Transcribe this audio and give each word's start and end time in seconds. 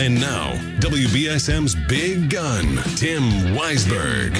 And 0.00 0.18
now, 0.18 0.52
WBSM's 0.78 1.74
big 1.74 2.30
gun, 2.30 2.64
Tim 2.96 3.22
Weisberg. 3.52 4.32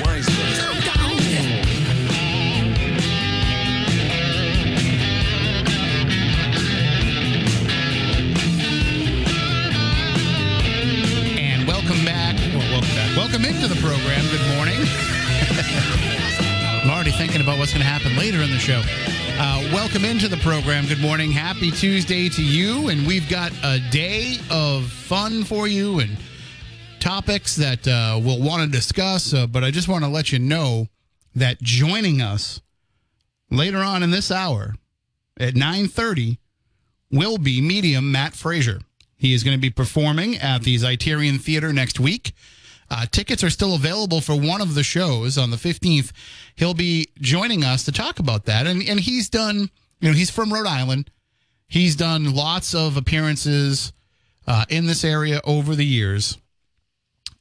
And 11.37 11.69
welcome 11.69 12.07
back. 12.07 12.37
Well, 12.55 12.61
welcome 12.71 12.95
back. 12.95 13.15
Welcome 13.15 13.45
into 13.45 13.69
the 13.69 13.79
program. 13.83 14.25
Good 14.31 14.57
morning. 14.57 14.81
I'm 16.83 16.89
already 16.89 17.11
thinking 17.11 17.43
about 17.43 17.59
what's 17.59 17.75
going 17.75 17.83
to 17.83 17.87
happen 17.87 18.17
later 18.17 18.41
in 18.41 18.51
the 18.51 18.59
show. 18.59 18.81
Uh, 19.43 19.67
welcome 19.73 20.05
into 20.05 20.29
the 20.29 20.37
program. 20.37 20.87
Good 20.87 21.01
morning. 21.01 21.31
Happy 21.31 21.71
Tuesday 21.71 22.29
to 22.29 22.45
you. 22.45 22.91
And 22.91 23.07
we've 23.07 23.27
got 23.27 23.51
a 23.65 23.79
day 23.91 24.37
of 24.51 24.85
fun 24.85 25.45
for 25.45 25.67
you 25.67 26.01
and 26.01 26.19
topics 26.99 27.57
that 27.57 27.89
uh, 27.89 28.21
we'll 28.23 28.43
want 28.43 28.63
to 28.65 28.69
discuss. 28.69 29.33
Uh, 29.33 29.47
but 29.47 29.65
I 29.65 29.71
just 29.71 29.89
want 29.89 30.05
to 30.05 30.11
let 30.11 30.31
you 30.31 30.39
know 30.39 30.89
that 31.35 31.59
joining 31.63 32.21
us 32.21 32.61
later 33.51 33.79
on 33.79 34.03
in 34.03 34.11
this 34.11 34.31
hour 34.31 34.75
at 35.39 35.55
9:30 35.55 36.37
will 37.11 37.39
be 37.39 37.63
medium 37.63 38.13
Matt 38.13 38.35
Fraser. 38.35 38.81
He 39.17 39.33
is 39.33 39.43
going 39.43 39.57
to 39.57 39.61
be 39.61 39.71
performing 39.71 40.37
at 40.37 40.65
the 40.65 40.77
Zeiterion 40.77 41.41
Theater 41.41 41.73
next 41.73 41.99
week. 41.99 42.35
Uh, 42.91 43.07
tickets 43.07 43.45
are 43.45 43.51
still 43.51 43.75
available 43.75 44.21
for 44.21 44.35
one 44.35 44.61
of 44.61 44.75
the 44.75 44.83
shows 44.83 45.39
on 45.39 45.51
the 45.51 45.57
15th. 45.57 46.11
He'll 46.57 46.75
be 46.75 47.09
joining 47.21 47.65
us 47.65 47.85
to 47.85 47.93
talk 47.93 48.19
about 48.19 48.47
that. 48.47 48.67
And, 48.67 48.83
and 48.83 48.99
he's 48.99 49.29
done, 49.29 49.71
you 50.01 50.09
know, 50.09 50.13
he's 50.13 50.31
from 50.31 50.53
Rhode 50.53 50.67
Island. 50.67 51.11
He's 51.69 51.95
done 51.95 52.35
lots 52.35 52.75
of 52.75 52.97
appearances 52.97 53.93
uh, 54.47 54.65
in 54.69 54.87
this 54.87 55.05
area 55.05 55.41
over 55.45 55.77
the 55.77 55.87
years. 55.87 56.37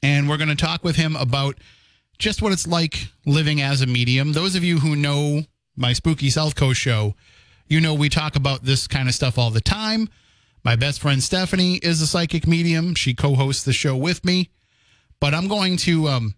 And 0.04 0.30
we're 0.30 0.38
going 0.38 0.50
to 0.50 0.56
talk 0.56 0.84
with 0.84 0.96
him 0.96 1.16
about 1.16 1.58
just 2.20 2.42
what 2.42 2.52
it's 2.52 2.68
like 2.68 3.08
living 3.26 3.60
as 3.60 3.82
a 3.82 3.88
medium. 3.88 4.34
Those 4.34 4.56
of 4.56 4.64
you 4.64 4.80
who 4.80 4.96
know 4.96 5.44
my 5.76 5.94
Spooky 5.94 6.30
South 6.30 6.56
Coast 6.56 6.80
show, 6.80 7.16
you 7.68 7.82
know 7.82 7.94
we 7.96 8.10
talk 8.10 8.36
about 8.36 8.64
this 8.64 8.88
kind 8.88 9.10
of 9.10 9.16
stuff 9.16 9.38
all 9.38 9.50
the 9.50 9.62
time. 9.62 10.10
My 10.64 10.76
best 10.76 11.02
friend 11.02 11.24
Stephanie 11.24 11.78
is 11.78 12.02
a 12.02 12.08
psychic 12.08 12.46
medium. 12.46 12.94
She 12.94 13.14
co 13.14 13.34
hosts 13.34 13.64
the 13.64 13.74
show 13.74 13.96
with 13.96 14.24
me. 14.24 14.50
But 15.20 15.34
I'm 15.34 15.48
going 15.48 15.78
to, 15.78 16.08
um, 16.08 16.36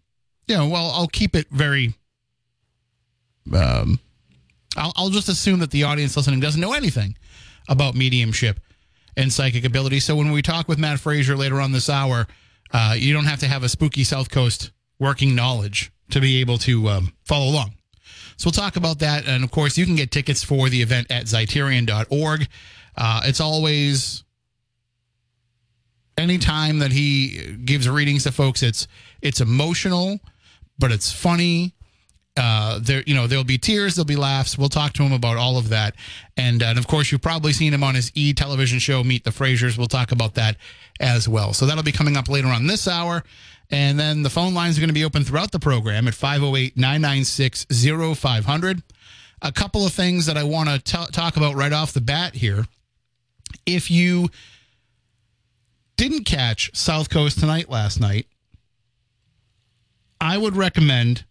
you 0.47 0.57
know, 0.57 0.67
well, 0.67 0.91
I'll 0.91 1.07
keep 1.07 1.35
it 1.35 1.47
very. 1.49 1.93
Um, 3.53 3.99
I'll, 4.77 4.93
I'll 4.95 5.09
just 5.09 5.29
assume 5.29 5.59
that 5.59 5.71
the 5.71 5.83
audience 5.83 6.15
listening 6.15 6.39
doesn't 6.39 6.61
know 6.61 6.73
anything 6.73 7.17
about 7.69 7.95
mediumship 7.95 8.59
and 9.17 9.31
psychic 9.31 9.65
ability. 9.65 9.99
So 9.99 10.15
when 10.15 10.31
we 10.31 10.41
talk 10.41 10.67
with 10.67 10.79
Matt 10.79 10.99
Fraser 10.99 11.35
later 11.35 11.59
on 11.59 11.71
this 11.71 11.89
hour, 11.89 12.27
uh, 12.73 12.95
you 12.97 13.13
don't 13.13 13.25
have 13.25 13.39
to 13.39 13.47
have 13.47 13.63
a 13.63 13.69
spooky 13.69 14.03
South 14.03 14.29
Coast 14.29 14.71
working 14.99 15.35
knowledge 15.35 15.91
to 16.11 16.19
be 16.21 16.39
able 16.41 16.57
to 16.59 16.87
um, 16.89 17.13
follow 17.25 17.49
along. 17.49 17.73
So 18.37 18.47
we'll 18.47 18.53
talk 18.53 18.75
about 18.75 18.99
that. 18.99 19.27
And 19.27 19.43
of 19.43 19.51
course, 19.51 19.77
you 19.77 19.85
can 19.85 19.95
get 19.95 20.11
tickets 20.11 20.43
for 20.43 20.69
the 20.69 20.81
event 20.81 21.07
at 21.11 21.25
zeiterion.org. 21.25 22.47
Uh, 22.97 23.21
it's 23.25 23.39
always 23.39 24.20
anytime 26.17 26.79
that 26.79 26.91
he 26.91 27.57
gives 27.65 27.89
readings 27.89 28.23
to 28.23 28.31
folks, 28.31 28.63
it's 28.63 28.87
it's 29.21 29.41
emotional, 29.41 30.19
but 30.79 30.91
it's 30.91 31.11
funny. 31.11 31.73
Uh, 32.37 32.79
there, 32.81 33.03
you 33.05 33.13
know, 33.13 33.27
there'll 33.27 33.43
be 33.43 33.57
tears, 33.57 33.95
there'll 33.95 34.05
be 34.05 34.15
laughs. 34.15 34.57
We'll 34.57 34.69
talk 34.69 34.93
to 34.93 35.03
him 35.03 35.11
about 35.11 35.35
all 35.35 35.57
of 35.57 35.69
that, 35.69 35.95
and, 36.37 36.63
uh, 36.63 36.67
and 36.67 36.79
of 36.79 36.87
course, 36.87 37.11
you've 37.11 37.21
probably 37.21 37.51
seen 37.51 37.73
him 37.73 37.83
on 37.83 37.93
his 37.93 38.09
E 38.15 38.33
television 38.33 38.79
show, 38.79 39.03
Meet 39.03 39.25
the 39.25 39.31
Frasers. 39.31 39.77
We'll 39.77 39.87
talk 39.87 40.13
about 40.13 40.35
that 40.35 40.55
as 41.01 41.27
well. 41.27 41.53
So 41.53 41.65
that'll 41.65 41.83
be 41.83 41.91
coming 41.91 42.15
up 42.15 42.29
later 42.29 42.47
on 42.47 42.67
this 42.67 42.87
hour. 42.87 43.23
And 43.69 43.99
then 43.99 44.23
the 44.23 44.29
phone 44.29 44.53
lines 44.53 44.77
are 44.77 44.81
going 44.81 44.89
to 44.89 44.93
be 44.93 45.05
open 45.05 45.23
throughout 45.23 45.51
the 45.51 45.59
program 45.59 46.07
at 46.07 46.13
508 46.13 46.77
996 46.77 47.65
0500. 48.17 48.83
A 49.41 49.51
couple 49.51 49.85
of 49.85 49.93
things 49.93 50.25
that 50.25 50.37
I 50.37 50.43
want 50.43 50.69
to 50.69 51.07
talk 51.11 51.37
about 51.37 51.55
right 51.55 51.73
off 51.73 51.93
the 51.93 52.01
bat 52.01 52.35
here. 52.35 52.65
If 53.65 53.89
you 53.89 54.29
didn't 56.01 56.23
catch 56.23 56.75
South 56.75 57.11
Coast 57.11 57.39
Tonight 57.39 57.69
last 57.69 57.99
night, 57.99 58.25
I 60.19 60.35
would 60.35 60.55
recommend 60.55 61.25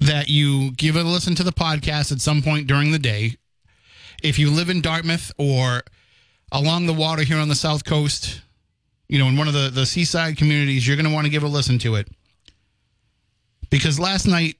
that 0.00 0.28
you 0.28 0.72
give 0.72 0.96
a 0.96 1.04
listen 1.04 1.36
to 1.36 1.44
the 1.44 1.52
podcast 1.52 2.10
at 2.10 2.20
some 2.20 2.42
point 2.42 2.66
during 2.66 2.90
the 2.90 2.98
day. 2.98 3.36
If 4.20 4.40
you 4.40 4.50
live 4.50 4.68
in 4.68 4.80
Dartmouth 4.80 5.30
or 5.38 5.84
along 6.50 6.86
the 6.86 6.92
water 6.92 7.22
here 7.22 7.38
on 7.38 7.46
the 7.46 7.54
South 7.54 7.84
Coast, 7.84 8.42
you 9.08 9.20
know, 9.20 9.28
in 9.28 9.36
one 9.36 9.46
of 9.46 9.54
the, 9.54 9.70
the 9.70 9.86
seaside 9.86 10.36
communities, 10.36 10.88
you're 10.88 10.96
going 10.96 11.06
to 11.06 11.14
want 11.14 11.26
to 11.26 11.30
give 11.30 11.44
a 11.44 11.48
listen 11.48 11.78
to 11.78 11.94
it. 11.94 12.08
Because 13.70 14.00
last 14.00 14.26
night, 14.26 14.56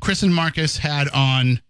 Chris 0.00 0.22
and 0.22 0.34
Marcus 0.34 0.78
had 0.78 1.10
on 1.10 1.60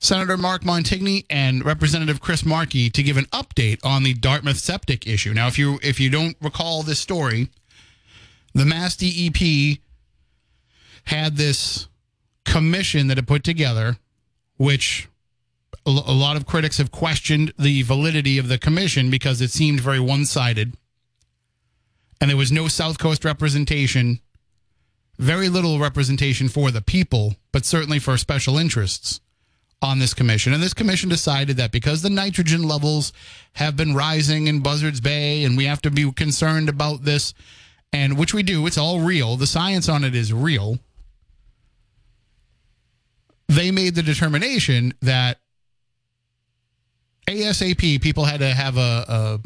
Senator 0.00 0.36
Mark 0.36 0.62
Montigny 0.62 1.26
and 1.28 1.64
Representative 1.64 2.20
Chris 2.20 2.44
Markey 2.44 2.88
to 2.90 3.02
give 3.02 3.16
an 3.16 3.24
update 3.26 3.84
on 3.84 4.04
the 4.04 4.14
Dartmouth 4.14 4.58
septic 4.58 5.06
issue. 5.06 5.34
Now, 5.34 5.48
if 5.48 5.58
you 5.58 5.78
if 5.82 5.98
you 5.98 6.08
don't 6.08 6.36
recall 6.40 6.82
this 6.82 7.00
story, 7.00 7.48
the 8.54 8.64
Mass 8.64 8.96
DEP 8.96 9.78
had 11.04 11.36
this 11.36 11.88
commission 12.44 13.08
that 13.08 13.18
it 13.18 13.26
put 13.26 13.42
together, 13.42 13.96
which 14.56 15.08
a 15.84 15.90
lot 15.90 16.36
of 16.36 16.46
critics 16.46 16.78
have 16.78 16.90
questioned 16.90 17.52
the 17.58 17.82
validity 17.82 18.38
of 18.38 18.48
the 18.48 18.58
commission 18.58 19.10
because 19.10 19.40
it 19.40 19.50
seemed 19.50 19.80
very 19.80 20.00
one 20.00 20.26
sided. 20.26 20.74
And 22.20 22.28
there 22.28 22.36
was 22.36 22.52
no 22.52 22.68
South 22.68 22.98
Coast 22.98 23.24
representation, 23.24 24.20
very 25.18 25.48
little 25.48 25.78
representation 25.78 26.48
for 26.48 26.70
the 26.70 26.82
people, 26.82 27.36
but 27.52 27.64
certainly 27.64 27.98
for 27.98 28.16
special 28.18 28.58
interests 28.58 29.20
on 29.80 29.98
this 29.98 30.14
commission. 30.14 30.52
And 30.52 30.62
this 30.62 30.74
commission 30.74 31.08
decided 31.08 31.56
that 31.58 31.70
because 31.70 32.02
the 32.02 32.10
nitrogen 32.10 32.62
levels 32.64 33.12
have 33.54 33.76
been 33.76 33.94
rising 33.94 34.48
in 34.48 34.60
Buzzards 34.60 35.00
Bay 35.00 35.44
and 35.44 35.56
we 35.56 35.66
have 35.66 35.82
to 35.82 35.90
be 35.90 36.10
concerned 36.12 36.68
about 36.68 37.04
this, 37.04 37.32
and 37.92 38.18
which 38.18 38.34
we 38.34 38.42
do, 38.42 38.66
it's 38.66 38.78
all 38.78 39.00
real, 39.00 39.36
the 39.36 39.46
science 39.46 39.88
on 39.88 40.04
it 40.04 40.14
is 40.14 40.32
real. 40.32 40.78
They 43.48 43.70
made 43.70 43.94
the 43.94 44.02
determination 44.02 44.92
that 45.00 45.38
ASAP 47.28 48.02
people 48.02 48.24
had 48.24 48.40
to 48.40 48.48
have 48.48 48.76
a, 48.76 49.04
a 49.08 49.40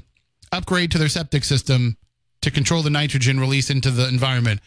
upgrade 0.56 0.90
to 0.92 0.98
their 0.98 1.08
septic 1.08 1.44
system 1.44 1.96
to 2.40 2.50
control 2.50 2.82
the 2.82 2.90
nitrogen 2.90 3.38
release 3.38 3.70
into 3.70 3.90
the 3.90 4.08
environment, 4.08 4.60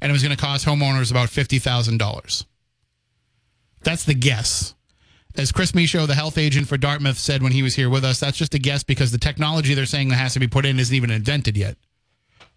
and 0.00 0.10
it 0.10 0.12
was 0.12 0.22
going 0.22 0.34
to 0.34 0.40
cost 0.40 0.66
homeowners 0.66 1.10
about 1.10 1.28
fifty 1.28 1.58
thousand 1.58 1.98
dollars. 1.98 2.44
That's 3.82 4.04
the 4.04 4.14
guess 4.14 4.74
as 5.36 5.52
Chris 5.52 5.74
Michaud, 5.74 6.06
the 6.06 6.14
health 6.14 6.38
agent 6.38 6.68
for 6.68 6.76
Dartmouth, 6.76 7.18
said 7.18 7.42
when 7.42 7.52
he 7.52 7.62
was 7.62 7.74
here 7.74 7.88
with 7.88 8.04
us, 8.04 8.18
that's 8.18 8.36
just 8.36 8.54
a 8.54 8.58
guess 8.58 8.82
because 8.82 9.12
the 9.12 9.18
technology 9.18 9.74
they're 9.74 9.86
saying 9.86 10.08
that 10.08 10.16
has 10.16 10.34
to 10.34 10.40
be 10.40 10.48
put 10.48 10.66
in 10.66 10.78
isn't 10.78 10.94
even 10.94 11.10
invented 11.10 11.56
yet. 11.56 11.76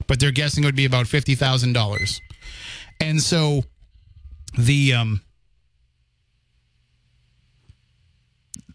But 0.07 0.19
they're 0.19 0.31
guessing 0.31 0.63
it 0.63 0.67
would 0.67 0.75
be 0.75 0.85
about 0.85 1.07
fifty 1.07 1.35
thousand 1.35 1.73
dollars, 1.73 2.19
and 2.99 3.21
so 3.21 3.63
the 4.57 4.93
um 4.93 5.21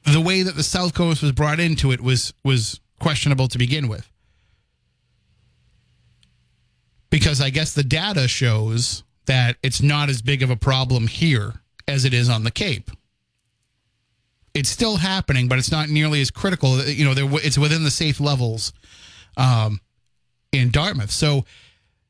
the 0.05 0.21
way 0.21 0.43
that 0.43 0.57
the 0.57 0.63
South 0.63 0.95
Coast 0.95 1.23
was 1.23 1.33
brought 1.33 1.61
into 1.61 1.93
it 1.93 2.01
was 2.01 2.33
was 2.45 2.81
questionable 2.99 3.49
to 3.49 3.59
begin 3.59 3.89
with, 3.89 4.11
because 7.11 7.43
I 7.43 7.51
guess 7.51 7.75
the 7.75 7.85
data 7.85 8.27
shows 8.27 9.03
that 9.27 9.57
it's 9.63 9.83
not 9.83 10.09
as 10.09 10.23
big 10.23 10.43
of 10.43 10.49
a 10.49 10.57
problem 10.57 11.09
here 11.09 11.61
as 11.87 12.07
it 12.07 12.15
is 12.15 12.31
on 12.31 12.45
the 12.45 12.51
Cape 12.51 12.91
it's 14.55 14.69
still 14.69 14.97
happening, 14.97 15.49
but 15.49 15.59
it's 15.59 15.71
not 15.71 15.89
nearly 15.89 16.21
as 16.21 16.31
critical. 16.31 16.83
You 16.83 17.05
know, 17.05 17.37
it's 17.39 17.59
within 17.59 17.85
the 17.85 17.91
safe 17.91 18.21
levels 18.21 18.73
um, 19.37 19.81
in 20.53 20.71
Dartmouth. 20.71 21.11
So 21.11 21.45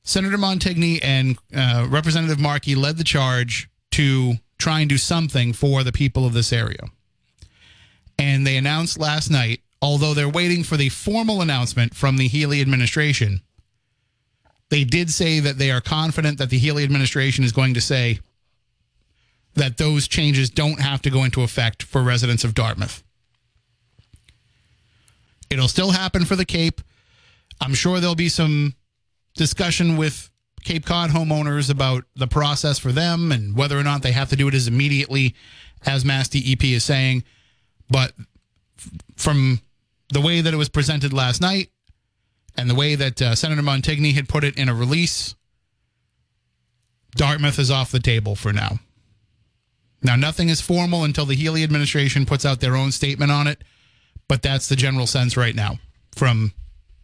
Senator 0.02 0.38
Montigny 0.38 1.00
and 1.02 1.36
uh, 1.54 1.86
Representative 1.88 2.40
Markey 2.40 2.74
led 2.74 2.96
the 2.96 3.04
charge 3.04 3.68
to 3.92 4.34
try 4.58 4.80
and 4.80 4.88
do 4.88 4.98
something 4.98 5.52
for 5.52 5.84
the 5.84 5.92
people 5.92 6.24
of 6.26 6.32
this 6.32 6.52
area. 6.52 6.80
And 8.18 8.46
they 8.46 8.56
announced 8.56 8.98
last 8.98 9.30
night, 9.30 9.60
although 9.80 10.14
they're 10.14 10.28
waiting 10.28 10.64
for 10.64 10.76
the 10.76 10.88
formal 10.88 11.40
announcement 11.40 11.94
from 11.94 12.16
the 12.16 12.26
Healy 12.26 12.60
administration, 12.60 13.42
they 14.70 14.84
did 14.84 15.10
say 15.10 15.40
that 15.40 15.58
they 15.58 15.70
are 15.70 15.80
confident 15.80 16.38
that 16.38 16.50
the 16.50 16.58
Healy 16.58 16.84
administration 16.84 17.44
is 17.44 17.52
going 17.52 17.74
to 17.74 17.80
say 17.80 18.18
that 19.54 19.76
those 19.76 20.06
changes 20.06 20.50
don't 20.50 20.80
have 20.80 21.02
to 21.02 21.10
go 21.10 21.24
into 21.24 21.42
effect 21.42 21.82
for 21.82 22.02
residents 22.02 22.44
of 22.44 22.54
Dartmouth. 22.54 23.02
It'll 25.50 25.68
still 25.68 25.90
happen 25.90 26.24
for 26.24 26.36
the 26.36 26.44
Cape. 26.44 26.80
I'm 27.60 27.74
sure 27.74 28.00
there'll 28.00 28.14
be 28.14 28.28
some 28.28 28.74
discussion 29.34 29.96
with 29.96 30.30
Cape 30.64 30.84
Cod 30.84 31.10
homeowners 31.10 31.70
about 31.70 32.04
the 32.14 32.26
process 32.26 32.78
for 32.78 32.92
them 32.92 33.32
and 33.32 33.56
whether 33.56 33.78
or 33.78 33.82
not 33.82 34.02
they 34.02 34.12
have 34.12 34.28
to 34.30 34.36
do 34.36 34.48
it 34.48 34.54
as 34.54 34.68
immediately 34.68 35.34
as 35.86 36.04
Mass 36.04 36.28
DEP 36.28 36.64
is 36.64 36.84
saying. 36.84 37.24
But 37.88 38.12
from 39.16 39.60
the 40.10 40.20
way 40.20 40.40
that 40.40 40.52
it 40.52 40.56
was 40.56 40.68
presented 40.68 41.12
last 41.12 41.40
night 41.40 41.70
and 42.56 42.68
the 42.68 42.74
way 42.74 42.94
that 42.94 43.22
uh, 43.22 43.34
Senator 43.34 43.62
Montigny 43.62 44.14
had 44.14 44.28
put 44.28 44.44
it 44.44 44.58
in 44.58 44.68
a 44.68 44.74
release, 44.74 45.34
Dartmouth 47.16 47.58
is 47.58 47.70
off 47.70 47.90
the 47.90 48.00
table 48.00 48.34
for 48.34 48.52
now. 48.52 48.78
Now, 50.02 50.16
nothing 50.16 50.48
is 50.48 50.60
formal 50.60 51.04
until 51.04 51.26
the 51.26 51.34
Healy 51.34 51.64
administration 51.64 52.24
puts 52.24 52.44
out 52.44 52.60
their 52.60 52.76
own 52.76 52.92
statement 52.92 53.32
on 53.32 53.46
it, 53.46 53.62
but 54.28 54.42
that's 54.42 54.68
the 54.68 54.76
general 54.76 55.06
sense 55.06 55.36
right 55.36 55.54
now 55.54 55.78
from 56.14 56.52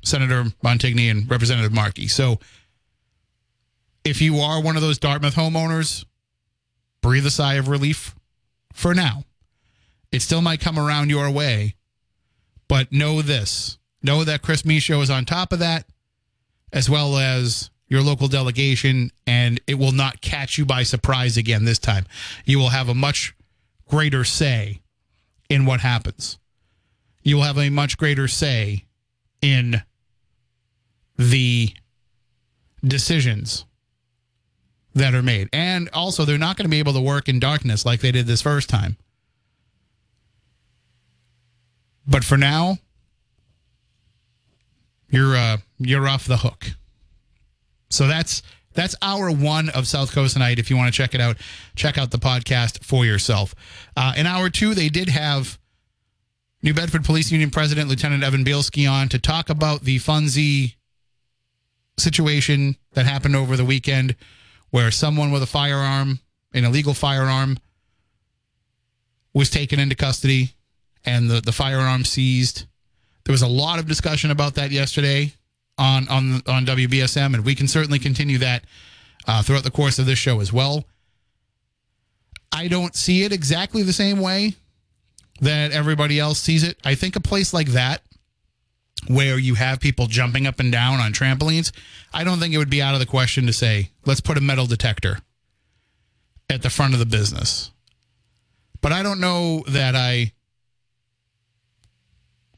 Senator 0.05 0.45
Montigny 0.63 1.11
and 1.11 1.29
Representative 1.29 1.73
Markey. 1.73 2.07
So, 2.09 2.39
if 4.05 4.21
you 4.21 4.39
are 4.39 4.61
one 4.61 4.77
of 4.77 4.83
those 4.83 4.99
Dartmouth 4.99 5.35
homeowners, 5.35 6.05
breathe 7.01 7.27
a 7.27 7.31
sigh 7.31 7.55
of 7.55 7.69
relief 7.69 8.15
for 8.73 8.95
now. 8.95 9.25
It 10.13 10.23
still 10.23 10.43
might 10.43 10.61
come 10.61 10.79
around 10.79 11.11
your 11.11 11.31
way, 11.31 11.75
but 12.69 12.93
know 12.93 13.23
this 13.23 13.79
know 14.05 14.23
that 14.23 14.43
Chris 14.43 14.65
Michaud 14.65 15.01
is 15.01 15.11
on 15.11 15.25
top 15.25 15.53
of 15.53 15.59
that, 15.59 15.87
as 16.73 16.89
well 16.91 17.17
as 17.17 17.71
your 17.89 18.03
local 18.03 18.29
delegation, 18.29 19.11
and 19.27 19.61
it 19.67 19.79
will 19.79 19.93
not 19.93 20.21
catch 20.21 20.59
you 20.59 20.65
by 20.65 20.83
surprise 20.83 21.37
again 21.37 21.65
this 21.65 21.79
time. 21.79 22.07
You 22.45 22.59
will 22.59 22.71
have 22.71 22.89
a 22.89 22.95
much 22.95 23.35
greater 23.89 24.25
say 24.25 24.81
in 25.49 25.67
what 25.67 25.81
happens. 25.81 26.39
You 27.23 27.37
will 27.37 27.43
have 27.45 27.59
a 27.59 27.71
much 27.71 27.97
greater 27.97 28.29
say 28.29 28.85
in 29.41 29.83
the 31.17 31.73
decisions 32.83 33.65
that 34.95 35.15
are 35.15 35.23
made. 35.23 35.49
And 35.53 35.89
also, 35.93 36.25
they're 36.25 36.39
not 36.39 36.57
going 36.57 36.65
to 36.65 36.71
be 36.71 36.79
able 36.79 36.93
to 36.95 37.01
work 37.01 37.29
in 37.29 37.41
darkness 37.41 37.85
like 37.85 38.01
they 38.01 38.13
did 38.13 38.27
this 38.27 38.43
first 38.43 38.69
time. 38.69 38.97
But 42.07 42.25
for 42.25 42.37
now, 42.37 42.79
you're 45.09 45.37
uh, 45.37 45.59
you're 45.79 46.07
off 46.07 46.27
the 46.27 46.39
hook. 46.39 46.67
So 47.95 48.09
that's 48.09 48.43
that's 48.75 48.97
hour 49.01 49.31
one 49.31 49.69
of 49.69 49.87
South 49.87 50.13
Coast 50.13 50.37
Night. 50.37 50.59
If 50.59 50.69
you 50.69 50.77
want 50.77 50.93
to 50.93 50.97
check 50.97 51.15
it 51.15 51.21
out, 51.21 51.37
check 51.77 51.97
out 51.97 52.11
the 52.11 52.19
podcast 52.19 52.85
for 52.85 53.07
yourself. 53.07 53.55
Uh, 53.97 54.13
in 54.17 54.27
hour 54.27 54.51
two, 54.51 54.75
they 54.75 54.89
did 54.89 55.09
have 55.09 55.59
New 56.61 56.75
Bedford 56.75 57.05
Police 57.05 57.31
Union 57.31 57.51
President 57.51 57.89
Lieutenant 57.89 58.25
Evan 58.25 58.45
Bielski 58.45 58.91
on 58.91 59.09
to 59.11 59.19
talk 59.19 59.49
about 59.49 59.83
the 59.83 59.99
Funzie 59.99 60.75
situation 61.97 62.77
that 62.95 63.07
happened 63.07 63.37
over 63.37 63.57
the 63.57 63.65
weekend, 63.65 64.17
where 64.71 64.91
someone 64.91 65.31
with 65.31 65.43
a 65.43 65.47
firearm, 65.47 66.19
an 66.53 66.65
illegal 66.65 66.95
firearm, 66.95 67.59
was 69.33 69.51
taken 69.51 69.79
into 69.79 69.95
custody 69.95 70.55
and 71.05 71.31
the, 71.31 71.41
the 71.41 71.53
firearm 71.53 72.05
seized. 72.05 72.65
There 73.25 73.33
was 73.33 73.43
a 73.43 73.49
lot 73.49 73.79
of 73.79 73.87
discussion 73.87 74.33
about 74.33 74.55
that 74.57 74.73
yesterday 74.73 75.35
on 75.79 76.09
on 76.09 76.43
on 76.47 76.67
WBSM, 76.67 77.35
and 77.35 77.45
we 77.45 77.55
can 77.55 77.69
certainly 77.69 77.99
continue 77.99 78.39
that 78.39 78.65
uh, 79.27 79.43
throughout 79.43 79.65
the 79.65 79.71
course 79.71 79.99
of 79.99 80.07
this 80.07 80.19
show 80.19 80.41
as 80.41 80.53
well. 80.53 80.85
I 82.53 82.69
don't 82.69 82.95
see 82.95 83.25
it 83.25 83.33
exactly 83.33 83.83
the 83.83 83.93
same 83.93 84.21
way 84.21 84.55
that 85.41 85.73
everybody 85.73 86.21
else 86.21 86.39
sees 86.39 86.63
it. 86.63 86.79
I 86.85 86.95
think 86.95 87.17
a 87.17 87.21
place 87.21 87.53
like 87.53 87.69
that, 87.69 88.03
where 89.09 89.39
you 89.39 89.57
have 89.57 89.81
people 89.81 90.07
jumping 90.07 90.47
up 90.47 90.61
and 90.61 90.71
down 90.71 91.01
on 91.01 91.13
trampolines, 91.13 91.73
I 92.13 92.23
don't 92.23 92.39
think 92.39 92.55
it 92.55 92.59
would 92.59 92.71
be 92.71 92.81
out 92.83 92.95
of 92.95 93.01
the 93.01 93.07
question 93.07 93.47
to 93.47 93.53
say, 93.53 93.91
let's 94.07 94.21
put 94.21 94.39
a 94.39 94.41
metal 94.41 94.67
detector 94.67 95.19
at 96.49 96.63
the 96.63 96.71
front 96.71 96.93
of 96.93 97.01
the 97.01 97.07
business. 97.07 97.73
But 98.81 98.93
I 98.93 99.03
don't 99.03 99.21
know 99.21 99.65
that 99.69 99.97
I 99.97 100.33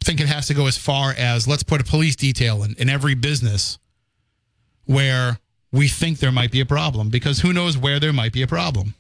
think 0.07 0.21
it 0.21 0.29
has 0.29 0.47
to 0.47 0.55
go 0.55 0.67
as 0.67 0.79
far 0.79 1.13
as 1.19 1.49
let's 1.49 1.65
put 1.65 1.81
a 1.81 1.85
police 1.85 2.15
detail 2.15 2.63
in, 2.63 2.77
in 2.79 2.89
every 2.89 3.15
business 3.15 3.79
where 4.85 5.41
we 5.73 5.89
think 5.89 6.21
there 6.21 6.31
might 6.31 6.53
be 6.53 6.61
a 6.61 6.67
problem 6.67 7.11
because 7.11 7.41
who 7.41 7.53
knows 7.53 7.77
where 7.77 7.99
there 7.99 8.13
might 8.13 8.33
be 8.33 8.41
a 8.41 8.47
problem. 8.47 8.95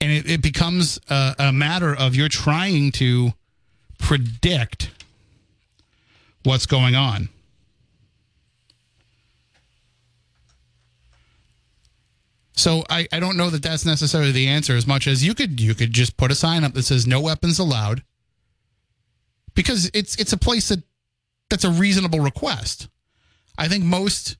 And 0.00 0.10
it, 0.10 0.30
it 0.30 0.42
becomes 0.42 0.98
a, 1.10 1.34
a 1.38 1.52
matter 1.52 1.94
of 1.94 2.14
you're 2.14 2.30
trying 2.30 2.90
to 2.92 3.32
predict 3.98 4.90
what's 6.42 6.64
going 6.64 6.94
on. 6.94 7.28
So 12.52 12.82
I, 12.88 13.06
I 13.12 13.20
don't 13.20 13.36
know 13.36 13.50
that 13.50 13.62
that's 13.62 13.84
necessarily 13.84 14.32
the 14.32 14.48
answer 14.48 14.74
as 14.74 14.86
much 14.86 15.06
as 15.06 15.22
you 15.22 15.34
could 15.34 15.60
you 15.60 15.74
could 15.74 15.92
just 15.92 16.16
put 16.16 16.30
a 16.30 16.34
sign 16.34 16.64
up 16.64 16.72
that 16.72 16.84
says 16.84 17.06
no 17.06 17.20
weapons 17.20 17.58
allowed 17.58 18.02
because 19.56 19.90
it's 19.92 20.14
it's 20.16 20.32
a 20.32 20.36
place 20.36 20.68
that 20.68 20.84
that's 21.50 21.64
a 21.64 21.70
reasonable 21.70 22.20
request. 22.20 22.88
I 23.58 23.66
think 23.66 23.82
most 23.82 24.36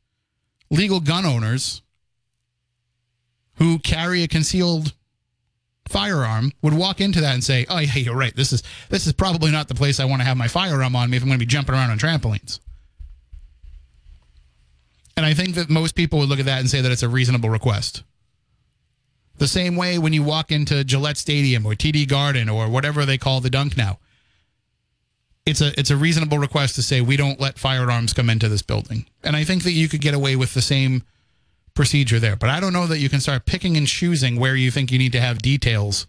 legal 0.70 1.00
gun 1.00 1.24
owners 1.24 1.82
who 3.54 3.78
carry 3.80 4.22
a 4.22 4.28
concealed 4.28 4.92
firearm 5.88 6.52
would 6.62 6.74
walk 6.74 7.00
into 7.00 7.20
that 7.22 7.34
and 7.34 7.42
say, 7.42 7.66
"Oh, 7.68 7.78
yeah, 7.78 7.96
you're 7.96 8.14
right. 8.14 8.36
This 8.36 8.52
is 8.52 8.62
this 8.90 9.06
is 9.06 9.12
probably 9.12 9.50
not 9.50 9.66
the 9.66 9.74
place 9.74 9.98
I 9.98 10.04
want 10.04 10.20
to 10.20 10.26
have 10.26 10.36
my 10.36 10.48
firearm 10.48 10.94
on 10.94 11.10
me 11.10 11.16
if 11.16 11.22
I'm 11.22 11.28
going 11.28 11.40
to 11.40 11.44
be 11.44 11.50
jumping 11.50 11.74
around 11.74 11.90
on 11.90 11.98
trampolines." 11.98 12.60
And 15.16 15.24
I 15.24 15.32
think 15.32 15.54
that 15.54 15.70
most 15.70 15.94
people 15.94 16.18
would 16.18 16.28
look 16.28 16.40
at 16.40 16.44
that 16.44 16.60
and 16.60 16.68
say 16.68 16.82
that 16.82 16.92
it's 16.92 17.02
a 17.02 17.08
reasonable 17.08 17.48
request. 17.48 18.02
The 19.38 19.48
same 19.48 19.76
way 19.76 19.98
when 19.98 20.12
you 20.12 20.22
walk 20.22 20.52
into 20.52 20.84
Gillette 20.84 21.16
Stadium 21.16 21.64
or 21.64 21.74
TD 21.74 22.06
Garden 22.06 22.50
or 22.50 22.68
whatever 22.68 23.06
they 23.06 23.16
call 23.16 23.40
the 23.40 23.50
dunk 23.50 23.76
now. 23.76 23.98
It's 25.46 25.60
a 25.60 25.78
it's 25.78 25.90
a 25.90 25.96
reasonable 25.96 26.38
request 26.38 26.74
to 26.74 26.82
say 26.82 27.00
we 27.00 27.16
don't 27.16 27.40
let 27.40 27.58
firearms 27.58 28.12
come 28.12 28.28
into 28.28 28.48
this 28.48 28.62
building. 28.62 29.06
And 29.22 29.36
I 29.36 29.44
think 29.44 29.62
that 29.62 29.72
you 29.72 29.88
could 29.88 30.00
get 30.00 30.12
away 30.12 30.34
with 30.34 30.54
the 30.54 30.62
same 30.62 31.04
procedure 31.74 32.18
there. 32.18 32.34
But 32.34 32.50
I 32.50 32.58
don't 32.58 32.72
know 32.72 32.88
that 32.88 32.98
you 32.98 33.08
can 33.08 33.20
start 33.20 33.46
picking 33.46 33.76
and 33.76 33.86
choosing 33.86 34.40
where 34.40 34.56
you 34.56 34.72
think 34.72 34.90
you 34.90 34.98
need 34.98 35.12
to 35.12 35.20
have 35.20 35.38
details 35.38 36.06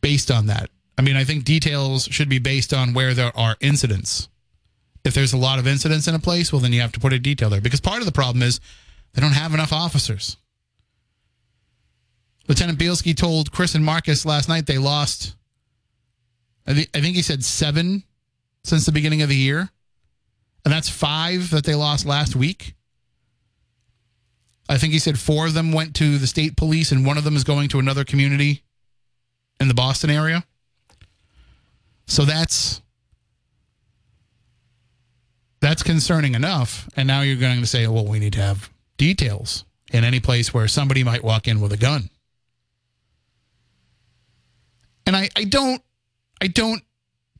based 0.00 0.30
on 0.30 0.46
that. 0.46 0.70
I 0.96 1.02
mean, 1.02 1.16
I 1.16 1.24
think 1.24 1.44
details 1.44 2.04
should 2.10 2.28
be 2.28 2.38
based 2.38 2.72
on 2.72 2.94
where 2.94 3.12
there 3.12 3.36
are 3.36 3.56
incidents. 3.60 4.28
If 5.04 5.14
there's 5.14 5.32
a 5.32 5.38
lot 5.38 5.58
of 5.58 5.66
incidents 5.66 6.06
in 6.06 6.14
a 6.14 6.18
place, 6.18 6.52
well, 6.52 6.60
then 6.60 6.72
you 6.72 6.80
have 6.80 6.92
to 6.92 7.00
put 7.00 7.12
a 7.12 7.18
detail 7.18 7.50
there 7.50 7.60
because 7.60 7.80
part 7.80 8.00
of 8.00 8.06
the 8.06 8.12
problem 8.12 8.42
is 8.42 8.60
they 9.12 9.20
don't 9.20 9.32
have 9.32 9.52
enough 9.52 9.72
officers. 9.72 10.36
Lieutenant 12.48 12.78
Bielski 12.78 13.16
told 13.16 13.52
Chris 13.52 13.74
and 13.74 13.84
Marcus 13.84 14.24
last 14.24 14.48
night 14.48 14.66
they 14.66 14.78
lost, 14.78 15.34
I, 16.66 16.74
th- 16.74 16.90
I 16.94 17.00
think 17.00 17.16
he 17.16 17.22
said 17.22 17.44
seven 17.44 18.04
since 18.64 18.86
the 18.86 18.92
beginning 18.92 19.22
of 19.22 19.28
the 19.28 19.36
year. 19.36 19.70
And 20.64 20.72
that's 20.72 20.88
five 20.88 21.50
that 21.50 21.64
they 21.64 21.74
lost 21.74 22.06
last 22.06 22.36
week. 22.36 22.74
I 24.68 24.78
think 24.78 24.92
he 24.92 24.98
said 24.98 25.18
four 25.18 25.46
of 25.46 25.54
them 25.54 25.72
went 25.72 25.94
to 25.96 26.18
the 26.18 26.26
state 26.26 26.56
police 26.56 26.92
and 26.92 27.04
one 27.04 27.18
of 27.18 27.24
them 27.24 27.36
is 27.36 27.44
going 27.44 27.68
to 27.70 27.78
another 27.78 28.04
community 28.04 28.62
in 29.60 29.68
the 29.68 29.74
Boston 29.74 30.08
area. 30.08 30.44
So 32.06 32.24
that's 32.24 32.80
that's 35.60 35.82
concerning 35.82 36.34
enough. 36.34 36.88
And 36.96 37.06
now 37.06 37.20
you're 37.20 37.36
going 37.36 37.60
to 37.60 37.66
say, 37.66 37.86
well, 37.86 38.06
we 38.06 38.18
need 38.18 38.32
to 38.34 38.40
have 38.40 38.70
details 38.96 39.64
in 39.92 40.04
any 40.04 40.20
place 40.20 40.52
where 40.52 40.66
somebody 40.66 41.04
might 41.04 41.22
walk 41.22 41.46
in 41.46 41.60
with 41.60 41.72
a 41.72 41.76
gun. 41.76 42.10
And 45.06 45.16
I, 45.16 45.28
I 45.36 45.44
don't 45.44 45.82
I 46.40 46.48
don't 46.48 46.82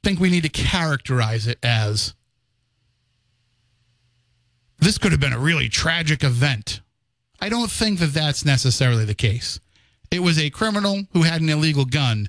think 0.03 0.21
we 0.21 0.31
need 0.31 0.43
to 0.43 0.49
characterize 0.49 1.47
it 1.47 1.59
as 1.63 2.15
this 4.79 4.99
could 4.99 5.13
have 5.13 5.21
been 5.21 5.33
a 5.33 5.39
really 5.39 5.69
tragic 5.69 6.25
event. 6.25 6.81
I 7.41 7.49
don't 7.49 7.71
think 7.71 7.99
that 8.01 8.13
that's 8.13 8.45
necessarily 8.45 9.05
the 9.05 9.15
case. 9.15 9.61
It 10.11 10.21
was 10.21 10.39
a 10.39 10.51
criminal 10.51 11.05
who 11.13 11.23
had 11.23 11.41
an 11.41 11.49
illegal 11.49 11.85
gun 11.85 12.29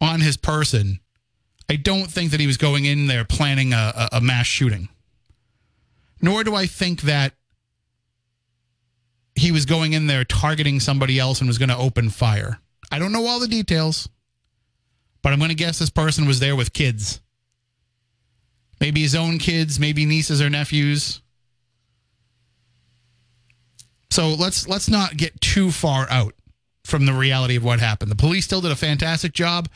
on 0.00 0.20
his 0.20 0.36
person. 0.36 1.00
I 1.68 1.76
don't 1.76 2.10
think 2.10 2.30
that 2.30 2.40
he 2.40 2.46
was 2.46 2.56
going 2.56 2.84
in 2.84 3.06
there 3.06 3.24
planning 3.24 3.72
a, 3.72 4.08
a, 4.12 4.20
mass 4.20 4.46
shooting. 4.46 4.88
Nor 6.20 6.44
do 6.44 6.54
I 6.54 6.66
think 6.66 7.02
that 7.02 7.34
he 9.34 9.52
was 9.52 9.66
going 9.66 9.92
in 9.92 10.06
there 10.06 10.24
targeting 10.24 10.80
somebody 10.80 11.18
else 11.18 11.40
and 11.40 11.48
was 11.48 11.58
going 11.58 11.68
to 11.68 11.76
open 11.76 12.10
fire. 12.10 12.58
I 12.90 12.98
don't 12.98 13.12
know 13.12 13.26
all 13.26 13.38
the 13.38 13.48
details, 13.48 14.08
but 15.22 15.32
I'm 15.32 15.38
going 15.38 15.50
to 15.50 15.54
guess 15.54 15.78
this 15.78 15.90
person 15.90 16.26
was 16.26 16.40
there 16.40 16.56
with 16.56 16.72
kids. 16.72 17.20
Maybe 18.80 19.02
his 19.02 19.14
own 19.14 19.38
kids, 19.38 19.80
maybe 19.80 20.06
nieces 20.06 20.40
or 20.40 20.48
nephews, 20.48 21.20
So 24.10 24.30
let's 24.30 24.66
let's 24.66 24.88
not 24.88 25.16
get 25.16 25.40
too 25.40 25.70
far 25.70 26.08
out 26.10 26.34
from 26.84 27.06
the 27.06 27.12
reality 27.12 27.56
of 27.56 27.62
what 27.64 27.80
happened. 27.80 28.10
The 28.10 28.16
police 28.16 28.44
still 28.44 28.60
did 28.60 28.72
a 28.72 28.76
fantastic 28.76 29.32
job. 29.32 29.68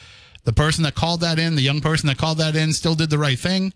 The 0.44 0.52
person 0.52 0.82
that 0.84 0.96
called 0.96 1.20
that 1.20 1.38
in, 1.38 1.54
the 1.54 1.62
young 1.62 1.80
person 1.80 2.08
that 2.08 2.18
called 2.18 2.38
that 2.38 2.56
in, 2.56 2.72
still 2.72 2.96
did 2.96 3.11
the 3.11 3.18
right 3.18 3.38
thing. 3.38 3.72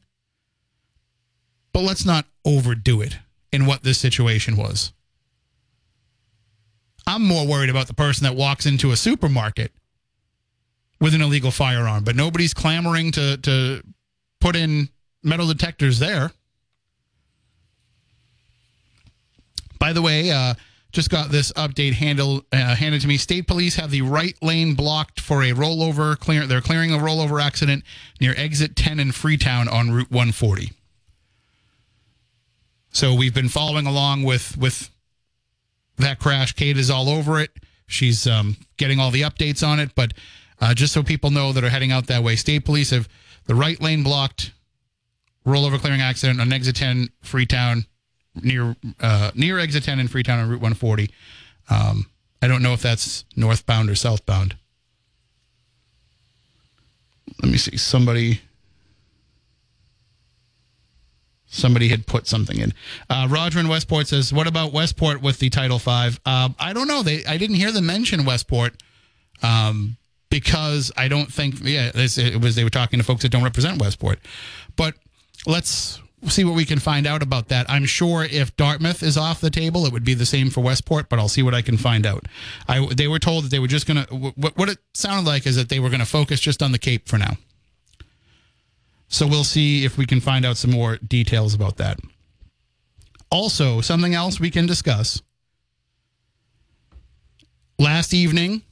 But 1.73 1.83
let's 1.83 2.05
not 2.05 2.27
overdo 2.45 3.01
it 3.01 3.19
in 3.53 3.67
what 3.67 3.85
this 3.85 3.99
situation 3.99 4.57
was. 4.57 4.93
I'm 7.07 7.25
more 7.25 7.47
worried 7.47 7.71
about 7.71 7.87
the 7.87 7.95
person 7.95 8.25
that 8.25 8.35
walks 8.35 8.67
into 8.67 8.91
a 8.91 8.97
supermarket 8.97 9.71
with 11.01 11.15
an 11.15 11.23
illegal 11.23 11.51
firearm, 11.51 12.05
but 12.05 12.17
nobody's 12.17 12.55
clamoring 12.55 13.13
to 13.13 13.37
to 13.39 13.83
put 14.41 14.57
in 14.57 14.89
metal 15.23 15.47
detectors 15.47 15.99
there. 15.99 16.31
By 19.79 19.93
the 19.93 20.03
way, 20.03 20.31
uh, 20.31 20.55
just 20.93 21.11
got 21.11 21.31
this 21.31 21.53
update 21.53 21.93
handle, 21.93 22.43
uh, 22.53 22.75
handed 22.75 23.03
to 23.03 23.09
me. 23.09 23.19
State 23.19 23.47
police 23.47 23.77
have 23.77 23.91
the 23.91 24.03
right 24.03 24.35
lane 24.43 24.75
blocked 24.75 25.21
for 25.21 25.43
a 25.43 25.51
rollover. 25.51 26.19
Clear, 26.19 26.47
they're 26.47 26.63
clearing 26.63 26.93
a 26.93 26.97
rollover 26.97 27.43
accident 27.43 27.85
near 28.19 28.33
exit 28.37 28.77
10 28.77 28.99
in 28.99 29.13
Freetown 29.13 29.69
on 29.69 29.91
Route 29.91 30.11
140. 30.11 30.73
So 32.91 33.15
we've 33.15 33.35
been 33.35 33.51
following 33.51 33.87
along 33.87 34.23
with 34.23 34.57
with 34.57 34.89
that 35.99 36.19
crash. 36.19 36.55
Kate 36.55 36.79
is 36.79 36.89
all 36.89 37.11
over 37.11 37.39
it. 37.41 37.51
She's 37.87 38.27
um, 38.27 38.57
getting 38.79 38.99
all 38.99 39.11
the 39.11 39.21
updates 39.21 39.67
on 39.67 39.79
it. 39.79 39.95
But 39.95 40.15
uh, 40.61 40.75
just 40.75 40.93
so 40.93 41.03
people 41.03 41.31
know 41.31 41.53
that 41.53 41.65
are 41.65 41.71
heading 41.71 41.93
out 41.93 42.07
that 42.07 42.23
way, 42.23 42.37
state 42.37 42.65
police 42.65 42.91
have 42.91 43.09
the 43.47 43.55
right 43.55 43.81
lane 43.81 44.03
blocked. 44.03 44.53
Rollover 45.47 45.79
clearing 45.79 46.01
accident 46.01 46.41
on 46.41 46.53
exit 46.53 46.75
10 46.77 47.09
Freetown 47.23 47.87
near 48.35 48.75
uh, 49.01 49.31
near 49.35 49.59
exit 49.59 49.85
10 49.85 50.01
in 50.01 50.09
Freetown 50.09 50.41
on 50.41 50.49
Route 50.49 50.61
140. 50.61 51.11
Um, 51.71 52.07
I 52.43 52.49
don't 52.49 52.63
know 52.63 52.73
if 52.73 52.83
that's 52.83 53.25
northbound 53.37 53.89
or 53.89 53.95
southbound. 53.95 54.57
Let 57.43 57.53
me 57.53 57.59
see. 57.59 57.77
Somebody 57.77 58.41
somebody 61.47 61.89
had 61.89 62.07
put 62.07 62.27
something 62.27 62.59
in. 62.59 62.73
Uh, 63.09 63.29
Roger 63.31 63.59
in 63.59 63.69
Westport 63.69 64.09
says, 64.09 64.33
"What 64.33 64.47
about 64.47 64.73
Westport 64.73 65.21
with 65.23 65.39
the 65.39 65.51
Title 65.51 65.79
Five? 65.79 66.21
Uh, 66.25 66.51
I 66.59 66.73
don't 66.73 66.89
know. 66.89 67.03
They 67.03 67.25
I 67.25 67.37
didn't 67.37 67.57
hear 67.57 67.73
them 67.73 67.87
mention 67.87 68.25
Westport 68.25 68.83
um, 69.43 69.97
because 70.31 70.93
I 70.97 71.09
don't 71.09 71.33
think. 71.33 71.57
Yeah, 71.63 71.91
it 71.95 72.41
was 72.41 72.57
they 72.57 72.65
were 72.65 72.71
talking 72.71 72.99
to 72.99 73.05
folks 73.05 73.23
that 73.23 73.31
don't 73.31 73.45
represent 73.45 73.81
Westport, 73.81 74.19
but 74.77 74.95
let's 75.47 76.01
see 76.29 76.45
what 76.45 76.55
we 76.55 76.65
can 76.65 76.79
find 76.79 77.07
out 77.07 77.23
about 77.23 77.49
that. 77.49 77.67
I'm 77.69 77.85
sure 77.85 78.25
if 78.25 78.57
Dartmouth 78.57 79.03
is 79.03 79.17
off 79.17 79.41
the 79.41 79.51
table, 79.51 79.87
it 79.87 79.93
would 79.93 80.05
be 80.05 80.15
the 80.15 80.27
same 80.27 80.51
for 80.51 80.61
Westport, 80.61 81.09
but 81.09 81.19
I'll 81.19 81.29
see 81.29 81.43
what 81.43 81.55
I 81.55 81.63
can 81.63 81.77
find 81.77 82.07
out. 82.07 82.27
I 82.69 82.87
they 82.95 83.09
were 83.09 83.19
told 83.19 83.45
that 83.45 83.51
they 83.51 83.59
were 83.59 83.67
just 83.67 83.87
to 83.87 84.07
what 84.11 84.57
what 84.57 84.69
it 84.69 84.79
sounded 84.95 85.29
like 85.29 85.47
is 85.47 85.57
that 85.57 85.69
they 85.69 85.81
were 85.81 85.91
to 85.91 86.05
focus 86.05 86.41
just 86.41 86.63
on 86.63 86.73
the 86.73 86.79
Cape 86.79 87.09
for 87.09 87.19
now. 87.19 87.37
So 89.09 89.27
we'll 89.27 89.45
see 89.45 89.85
if 89.85 89.97
we 89.97 90.07
can 90.07 90.21
find 90.21 90.45
out 90.45 90.57
some 90.57 90.73
more 90.73 90.97
details 90.97 91.55
about 91.55 91.77
that. 91.77 92.01
Also, 93.31 93.81
something 93.81 94.15
else 94.15 94.41
we 94.41 94.51
can 94.51 94.67
discuss. 94.67 95.23
Last 97.79 98.15
evening, 98.15 98.63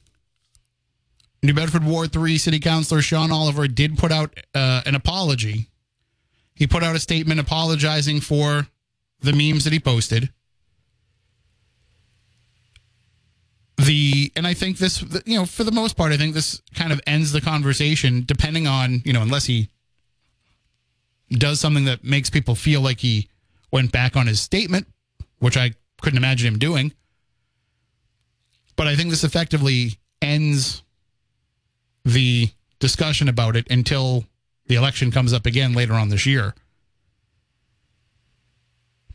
New 1.45 1.53
Bedford 1.53 1.83
Ward 1.83 2.11
3 2.11 2.37
City 2.37 2.59
Councilor 2.59 3.01
Shawn 3.01 3.31
Oliver 3.31 3.67
did 3.67 3.97
put 3.97 4.11
out 4.11 4.37
uh, 4.53 4.81
an 4.85 4.95
apology. 4.95 5.69
He 6.55 6.65
put 6.67 6.83
out 6.83 6.95
a 6.95 6.99
statement 6.99 7.39
apologizing 7.39 8.21
for 8.21 8.67
the 9.19 9.33
memes 9.33 9.63
that 9.63 9.73
he 9.73 9.79
posted. 9.79 10.31
The 13.77 14.31
and 14.35 14.47
I 14.47 14.53
think 14.53 14.77
this 14.77 15.03
you 15.25 15.37
know 15.37 15.45
for 15.45 15.65
the 15.65 15.71
most 15.71 15.97
part 15.97 16.13
I 16.13 16.17
think 16.17 16.33
this 16.33 16.61
kind 16.73 16.93
of 16.93 17.01
ends 17.05 17.33
the 17.33 17.41
conversation 17.41 18.23
depending 18.25 18.67
on, 18.67 19.01
you 19.03 19.11
know, 19.11 19.21
unless 19.21 19.45
he 19.45 19.69
does 21.29 21.59
something 21.59 21.85
that 21.85 22.03
makes 22.03 22.29
people 22.29 22.55
feel 22.55 22.79
like 22.79 23.01
he 23.01 23.27
went 23.71 23.91
back 23.91 24.15
on 24.15 24.27
his 24.27 24.39
statement, 24.39 24.87
which 25.39 25.57
I 25.57 25.73
couldn't 26.01 26.17
imagine 26.17 26.47
him 26.47 26.59
doing. 26.59 26.93
But 28.77 28.87
I 28.87 28.95
think 28.95 29.09
this 29.09 29.23
effectively 29.23 29.99
ends 30.21 30.83
the 32.05 32.49
discussion 32.79 33.27
about 33.27 33.55
it 33.55 33.67
until 33.69 34.25
the 34.67 34.75
election 34.75 35.11
comes 35.11 35.33
up 35.33 35.45
again 35.45 35.73
later 35.73 35.93
on 35.93 36.09
this 36.09 36.25
year. 36.25 36.53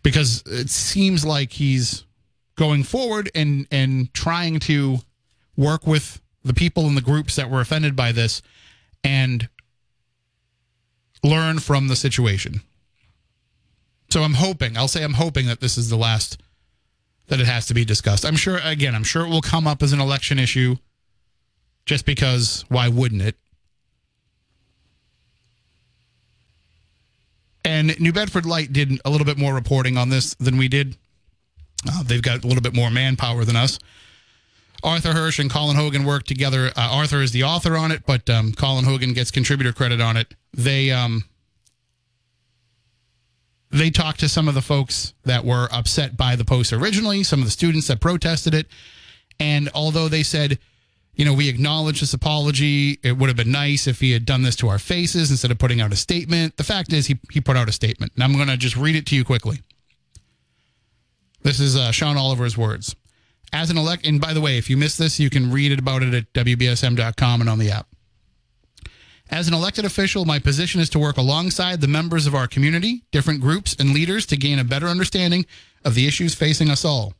Because 0.02 0.42
it 0.47 0.68
seems 0.68 1.25
like 1.25 1.52
he's 1.52 2.04
going 2.56 2.82
forward 2.82 3.30
and 3.35 3.66
and 3.70 4.12
trying 4.12 4.59
to 4.61 4.99
work 5.56 5.87
with 5.87 6.20
the 6.42 6.54
people 6.54 6.87
in 6.87 6.94
the 6.94 7.00
groups 7.00 7.37
that 7.37 7.50
were 7.50 7.61
offended 7.61 7.94
by 7.94 8.12
this 8.12 8.42
and 9.04 9.49
learn 11.23 11.59
from 11.59 11.88
the 11.88 11.97
situation. 11.97 12.62
So 14.11 14.23
I'm 14.23 14.35
hoping, 14.35 14.76
I'll 14.76 14.88
say 14.88 15.04
I'm 15.04 15.14
hoping 15.14 15.47
that 15.47 15.61
this 15.61 15.78
is 15.78 15.90
the 15.90 15.97
last 15.97 16.42
that 17.28 17.40
it 17.40 17.47
has 17.47 17.66
to 17.66 17.75
be 17.75 17.85
discussed. 17.85 18.25
I'm 18.25 18.37
sure, 18.37 18.59
again, 18.64 18.94
I'm 18.94 19.04
sure 19.04 19.25
it 19.25 19.28
will 19.28 19.42
come 19.42 19.66
up 19.66 19.82
as 19.82 19.92
an 19.92 20.00
election 20.00 20.38
issue 20.38 20.76
just 21.90 22.06
because 22.06 22.64
why 22.68 22.87
wouldn't 22.87 23.20
it? 23.20 23.35
And 27.64 27.99
New 27.99 28.12
Bedford 28.12 28.47
Light 28.47 28.73
did 28.73 29.00
a 29.04 29.11
little 29.11 29.25
bit 29.25 29.37
more 29.37 29.52
reporting 29.52 29.97
on 29.99 30.09
this 30.09 30.35
than 30.35 30.56
we 30.56 30.68
did. 30.68 30.97
Uh, 31.85 32.04
they've 32.04 32.23
got 32.23 32.44
a 32.44 32.47
little 32.47 32.62
bit 32.62 32.76
more 32.76 32.92
manpower 32.92 33.44
than 33.44 33.56
us. 33.56 33.80
Arthur 34.85 35.12
Hirsch 35.12 35.40
and 35.40 35.50
Colin 35.50 35.75
Hogan 35.75 36.04
worked 36.04 36.28
together. 36.28 36.70
Uh, 36.76 36.90
Arthur 36.92 37.23
is 37.23 37.32
the 37.32 37.42
author 37.42 37.76
on 37.76 37.90
it, 37.90 38.04
but 38.06 38.30
um, 38.30 38.52
Colin 38.52 38.85
Hogan 38.85 39.12
gets 39.12 39.32
contributor 39.32 39.73
credit 39.73 40.00
on 40.00 40.16
it. 40.16 40.32
They 40.54 40.92
um, 40.92 41.25
they 43.73 43.90
talked 43.90 44.20
to 44.20 44.28
some 44.28 44.47
of 44.47 44.54
the 44.54 44.62
folks 44.62 45.12
that 45.25 45.44
were 45.44 45.68
upset 45.73 46.16
by 46.16 46.37
the 46.37 46.44
post 46.44 46.73
originally, 46.73 47.25
some 47.25 47.40
of 47.40 47.47
the 47.47 47.50
students 47.50 47.88
that 47.88 48.00
protested 48.00 48.54
it, 48.54 48.68
and 49.40 49.68
although 49.75 50.06
they 50.06 50.23
said, 50.23 50.61
you 51.14 51.24
know, 51.24 51.34
we 51.34 51.48
acknowledge 51.48 52.00
this 52.00 52.14
apology, 52.14 52.98
it 53.02 53.18
would 53.18 53.28
have 53.28 53.36
been 53.36 53.52
nice 53.52 53.86
if 53.86 54.00
he 54.00 54.12
had 54.12 54.24
done 54.24 54.42
this 54.42 54.56
to 54.56 54.68
our 54.68 54.78
faces 54.78 55.30
instead 55.30 55.50
of 55.50 55.58
putting 55.58 55.80
out 55.80 55.92
a 55.92 55.96
statement. 55.96 56.56
The 56.56 56.64
fact 56.64 56.92
is, 56.92 57.06
he 57.06 57.18
he 57.30 57.40
put 57.40 57.56
out 57.56 57.68
a 57.68 57.72
statement, 57.72 58.12
and 58.14 58.24
I'm 58.24 58.34
going 58.34 58.48
to 58.48 58.56
just 58.56 58.76
read 58.76 58.96
it 58.96 59.06
to 59.06 59.16
you 59.16 59.24
quickly. 59.24 59.60
This 61.42 61.60
is 61.60 61.76
uh, 61.76 61.90
Shawn 61.90 62.16
Oliver's 62.16 62.56
words. 62.56 62.94
As 63.52 63.70
an 63.70 63.78
elect 63.78 64.06
and 64.06 64.20
by 64.20 64.32
the 64.32 64.40
way 64.40 64.58
if 64.58 64.70
you 64.70 64.76
missed 64.76 64.98
this 64.98 65.18
you 65.18 65.30
can 65.30 65.50
read 65.50 65.72
it 65.72 65.80
about 65.80 66.02
it 66.02 66.14
at 66.14 66.32
wbsm.com 66.32 67.40
and 67.40 67.50
on 67.50 67.58
the 67.58 67.70
app. 67.70 67.88
As 69.28 69.48
an 69.48 69.54
elected 69.54 69.84
official 69.84 70.24
my 70.24 70.38
position 70.38 70.80
is 70.80 70.88
to 70.90 70.98
work 70.98 71.16
alongside 71.16 71.80
the 71.80 71.88
members 71.88 72.26
of 72.26 72.34
our 72.34 72.46
community 72.46 73.02
different 73.10 73.40
groups 73.40 73.74
and 73.78 73.92
leaders 73.92 74.24
to 74.26 74.36
gain 74.36 74.58
a 74.58 74.64
better 74.64 74.86
understanding 74.86 75.46
of 75.84 75.94
the 75.94 76.06
issues 76.06 76.34
facing 76.34 76.70
us 76.70 76.84
all 76.84 77.14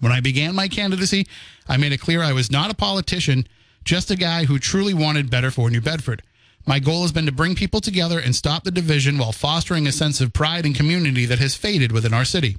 when 0.00 0.12
i 0.12 0.20
began 0.20 0.54
my 0.54 0.68
candidacy 0.68 1.26
i 1.68 1.76
made 1.76 1.92
it 1.92 2.00
clear 2.00 2.22
i 2.22 2.32
was 2.32 2.50
not 2.50 2.70
a 2.70 2.74
politician 2.74 3.46
just 3.84 4.10
a 4.10 4.16
guy 4.16 4.44
who 4.44 4.58
truly 4.58 4.94
wanted 4.94 5.30
better 5.30 5.50
for 5.50 5.70
new 5.70 5.80
bedford 5.80 6.22
my 6.66 6.78
goal 6.78 7.02
has 7.02 7.12
been 7.12 7.26
to 7.26 7.32
bring 7.32 7.54
people 7.54 7.80
together 7.80 8.18
and 8.18 8.36
stop 8.36 8.64
the 8.64 8.70
division 8.70 9.16
while 9.16 9.32
fostering 9.32 9.86
a 9.86 9.92
sense 9.92 10.20
of 10.20 10.32
pride 10.32 10.66
and 10.66 10.74
community 10.74 11.24
that 11.24 11.38
has 11.38 11.54
faded 11.54 11.92
within 11.92 12.12
our 12.12 12.24
city 12.24 12.56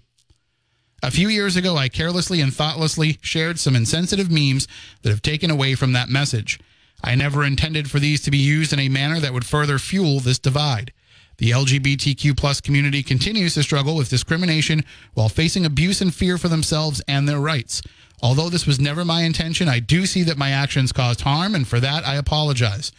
a 1.04 1.10
few 1.10 1.30
years 1.30 1.56
ago, 1.56 1.78
I 1.78 1.90
carelessly 1.90 2.42
and 2.42 2.54
thoughtlessly 2.54 3.18
shared 3.22 3.60
some 3.60 3.76
insensitive 3.76 4.30
memes 4.30 4.68
that 5.02 5.10
have 5.10 5.24
taken 5.24 5.50
away 5.50 5.74
from 5.74 5.94
that 5.94 6.10
message. 6.10 6.60
I 7.04 7.16
never 7.16 7.44
intended 7.44 7.90
for 7.90 8.00
these 8.00 8.22
to 8.22 8.32
be 8.32 8.38
used 8.38 8.72
in 8.72 8.80
a 8.80 8.90
manner 8.90 9.20
that 9.20 9.34
would 9.34 9.46
further 9.46 9.80
fuel 9.80 10.20
this 10.20 10.38
divide. 10.38 10.94
The 11.42 11.50
LGBTQ 11.50 12.38
plus 12.38 12.62
community 12.62 13.02
continues 13.02 13.56
to 13.56 13.64
struggle 13.64 13.96
with 13.96 14.12
discrimination 14.12 14.84
while 15.16 15.28
facing 15.28 15.66
abuse 15.66 16.00
and 16.00 16.14
fear 16.14 16.38
for 16.38 16.50
themselves 16.50 17.02
and 17.08 17.28
their 17.28 17.40
rights. 17.40 17.82
Although 18.22 18.50
this 18.50 18.68
was 18.68 18.80
never 18.80 19.04
my 19.04 19.24
intention, 19.24 19.68
I 19.68 19.80
do 19.80 20.06
see 20.06 20.22
that 20.22 20.38
my 20.38 20.52
actions 20.52 20.92
caused 20.92 21.22
harm, 21.22 21.56
and 21.56 21.68
for 21.68 21.80
that 21.80 22.08
I 22.08 22.14
apologize. 22.18 22.92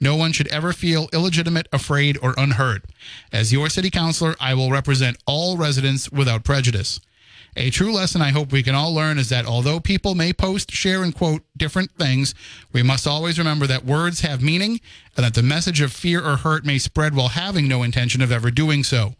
No 0.00 0.16
one 0.16 0.32
should 0.32 0.48
ever 0.48 0.72
feel 0.72 1.10
illegitimate, 1.12 1.68
afraid, 1.74 2.16
or 2.22 2.34
unheard. 2.38 2.84
As 3.34 3.52
your 3.52 3.68
city 3.68 3.90
councilor, 3.90 4.34
I 4.40 4.54
will 4.54 4.70
represent 4.70 5.18
all 5.26 5.58
residents 5.58 6.10
without 6.10 6.42
prejudice. 6.42 7.00
A 7.56 7.70
true 7.70 7.92
lesson 7.92 8.22
I 8.22 8.30
hope 8.30 8.52
we 8.52 8.62
can 8.62 8.74
all 8.74 8.94
learn 8.94 9.18
is 9.18 9.28
that 9.30 9.44
although 9.44 9.80
people 9.80 10.14
may 10.14 10.32
post, 10.32 10.70
share, 10.70 11.02
and 11.02 11.14
quote 11.14 11.42
different 11.56 11.90
things, 11.92 12.34
we 12.72 12.82
must 12.82 13.06
always 13.06 13.38
remember 13.38 13.66
that 13.66 13.84
words 13.84 14.20
have 14.20 14.40
meaning 14.40 14.80
and 15.16 15.24
that 15.24 15.34
the 15.34 15.42
message 15.42 15.80
of 15.80 15.92
fear 15.92 16.24
or 16.24 16.36
hurt 16.36 16.64
may 16.64 16.78
spread 16.78 17.14
while 17.14 17.28
having 17.28 17.66
no 17.66 17.82
intention 17.82 18.22
of 18.22 18.30
ever 18.30 18.50
doing 18.50 18.84
so. 18.84 19.14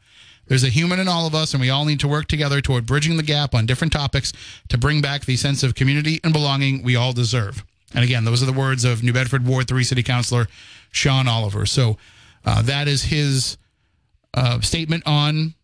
There's 0.47 0.65
a 0.65 0.69
human 0.69 0.99
in 0.99 1.07
all 1.07 1.27
of 1.27 1.35
us, 1.35 1.55
and 1.55 1.61
we 1.61 1.71
all 1.71 1.85
need 1.85 2.01
to 2.01 2.09
work 2.09 2.27
together 2.27 2.61
toward 2.61 2.87
bridging 2.87 3.17
the 3.17 3.23
gap 3.23 3.55
on 3.55 3.67
different 3.67 3.93
topics 3.93 4.33
to 4.69 4.79
bring 4.79 5.01
back 5.01 5.25
the 5.25 5.37
sense 5.37 5.63
of 5.63 5.75
community 5.75 6.21
and 6.25 6.33
belonging 6.33 6.83
we 6.83 6.97
all 6.97 7.13
deserve. 7.13 7.65
And 7.95 8.05
again, 8.05 8.25
those 8.25 8.43
are 8.43 8.47
the 8.47 8.53
words 8.53 8.85
of 8.85 9.03
New 9.03 9.13
Bedford 9.13 9.47
Ward 9.47 9.69
3 9.69 9.85
City 9.85 10.03
Councilor 10.03 10.47
Shawn 10.93 11.29
Oliver. 11.29 11.67
So 11.67 11.99
uh, 12.45 12.63
that 12.63 12.89
is 12.89 13.05
his 13.05 13.59
uh, 14.35 14.61
statement 14.61 15.05
on 15.07 15.55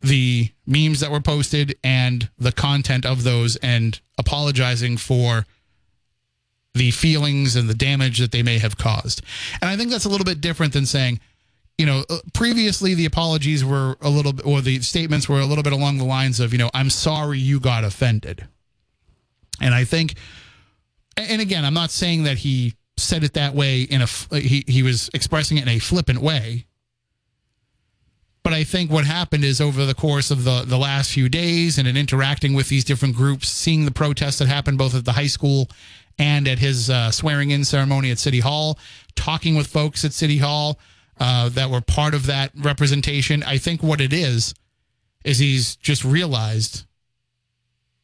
the 0.00 0.50
memes 0.66 1.00
that 1.00 1.10
were 1.10 1.20
posted 1.20 1.76
and 1.84 2.30
the 2.38 2.52
content 2.52 3.04
of 3.04 3.22
those 3.22 3.56
and 3.56 4.00
apologizing 4.18 4.96
for 4.96 5.46
the 6.74 6.90
feelings 6.90 7.56
and 7.56 7.68
the 7.68 7.74
damage 7.74 8.18
that 8.18 8.32
they 8.32 8.42
may 8.42 8.58
have 8.58 8.78
caused. 8.78 9.22
And 9.60 9.68
I 9.68 9.76
think 9.76 9.90
that's 9.90 10.04
a 10.04 10.08
little 10.08 10.24
bit 10.24 10.40
different 10.40 10.72
than 10.72 10.86
saying, 10.86 11.20
you 11.76 11.86
know, 11.86 12.04
uh, 12.08 12.18
previously 12.32 12.94
the 12.94 13.06
apologies 13.06 13.64
were 13.64 13.96
a 14.00 14.08
little 14.08 14.32
bit, 14.32 14.46
or 14.46 14.60
the 14.60 14.80
statements 14.80 15.28
were 15.28 15.40
a 15.40 15.46
little 15.46 15.64
bit 15.64 15.72
along 15.72 15.98
the 15.98 16.04
lines 16.04 16.38
of, 16.38 16.52
you 16.52 16.58
know, 16.58 16.70
I'm 16.74 16.90
sorry 16.90 17.38
you 17.38 17.58
got 17.58 17.84
offended. 17.84 18.46
And 19.60 19.74
I 19.74 19.84
think, 19.84 20.14
and 21.16 21.42
again, 21.42 21.64
I'm 21.64 21.74
not 21.74 21.90
saying 21.90 22.24
that 22.24 22.38
he 22.38 22.74
said 22.96 23.24
it 23.24 23.32
that 23.34 23.54
way 23.54 23.82
in 23.82 24.02
a, 24.02 24.06
he, 24.36 24.64
he 24.66 24.82
was 24.82 25.10
expressing 25.12 25.56
it 25.56 25.62
in 25.62 25.68
a 25.68 25.78
flippant 25.78 26.20
way. 26.20 26.66
But 28.42 28.54
I 28.54 28.64
think 28.64 28.90
what 28.90 29.04
happened 29.04 29.44
is 29.44 29.60
over 29.60 29.84
the 29.84 29.94
course 29.94 30.30
of 30.30 30.44
the, 30.44 30.62
the 30.66 30.78
last 30.78 31.12
few 31.12 31.28
days 31.28 31.76
and 31.78 31.86
in 31.86 31.96
interacting 31.96 32.54
with 32.54 32.68
these 32.68 32.84
different 32.84 33.14
groups, 33.14 33.48
seeing 33.48 33.84
the 33.84 33.90
protests 33.90 34.38
that 34.38 34.48
happened 34.48 34.78
both 34.78 34.94
at 34.94 35.04
the 35.04 35.12
high 35.12 35.26
school 35.26 35.68
and 36.18 36.48
at 36.48 36.58
his 36.58 36.88
uh, 36.88 37.10
swearing 37.10 37.50
in 37.50 37.64
ceremony 37.64 38.10
at 38.10 38.18
City 38.18 38.40
Hall, 38.40 38.78
talking 39.14 39.56
with 39.56 39.66
folks 39.66 40.04
at 40.04 40.12
City 40.12 40.38
Hall 40.38 40.78
uh, 41.18 41.50
that 41.50 41.70
were 41.70 41.82
part 41.82 42.14
of 42.14 42.26
that 42.26 42.50
representation, 42.56 43.42
I 43.42 43.58
think 43.58 43.82
what 43.82 44.00
it 44.00 44.12
is, 44.12 44.54
is 45.24 45.38
he's 45.38 45.76
just 45.76 46.04
realized 46.04 46.86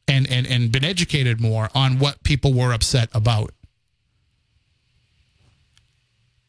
and, 0.07 0.31
and, 0.31 0.47
and 0.47 0.71
been 0.71 0.85
educated 0.85 1.41
more 1.41 1.71
on 1.75 1.99
what 1.99 2.23
people 2.23 2.53
were 2.53 2.73
upset 2.73 3.09
about. 3.15 3.53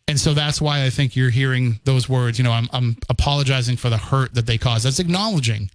And 0.07 0.19
so 0.19 0.33
that's 0.33 0.61
why 0.61 0.85
I 0.85 0.89
think 0.89 1.15
you're 1.15 1.29
hearing 1.29 1.79
those 1.83 2.07
words. 2.07 2.37
You 2.37 2.43
know, 2.45 2.53
I'm, 2.53 2.69
I'm 2.71 2.97
apologizing 3.09 3.75
for 3.75 3.89
the 3.89 3.97
hurt 3.97 4.33
that 4.35 4.45
they 4.45 4.57
caused. 4.57 4.85
That's 4.85 4.99
acknowledging 4.99 5.69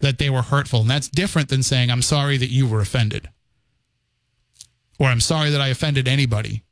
that 0.00 0.18
they 0.18 0.28
were 0.28 0.42
hurtful. 0.42 0.80
And 0.80 0.90
that's 0.90 1.08
different 1.08 1.48
than 1.48 1.62
saying, 1.62 1.90
I'm 1.90 2.02
sorry 2.02 2.36
that 2.36 2.50
you 2.50 2.66
were 2.66 2.80
offended 2.80 3.30
or 4.98 5.06
I'm 5.06 5.20
sorry 5.20 5.50
that 5.50 5.60
I 5.60 5.68
offended 5.68 6.06
anybody. 6.06 6.62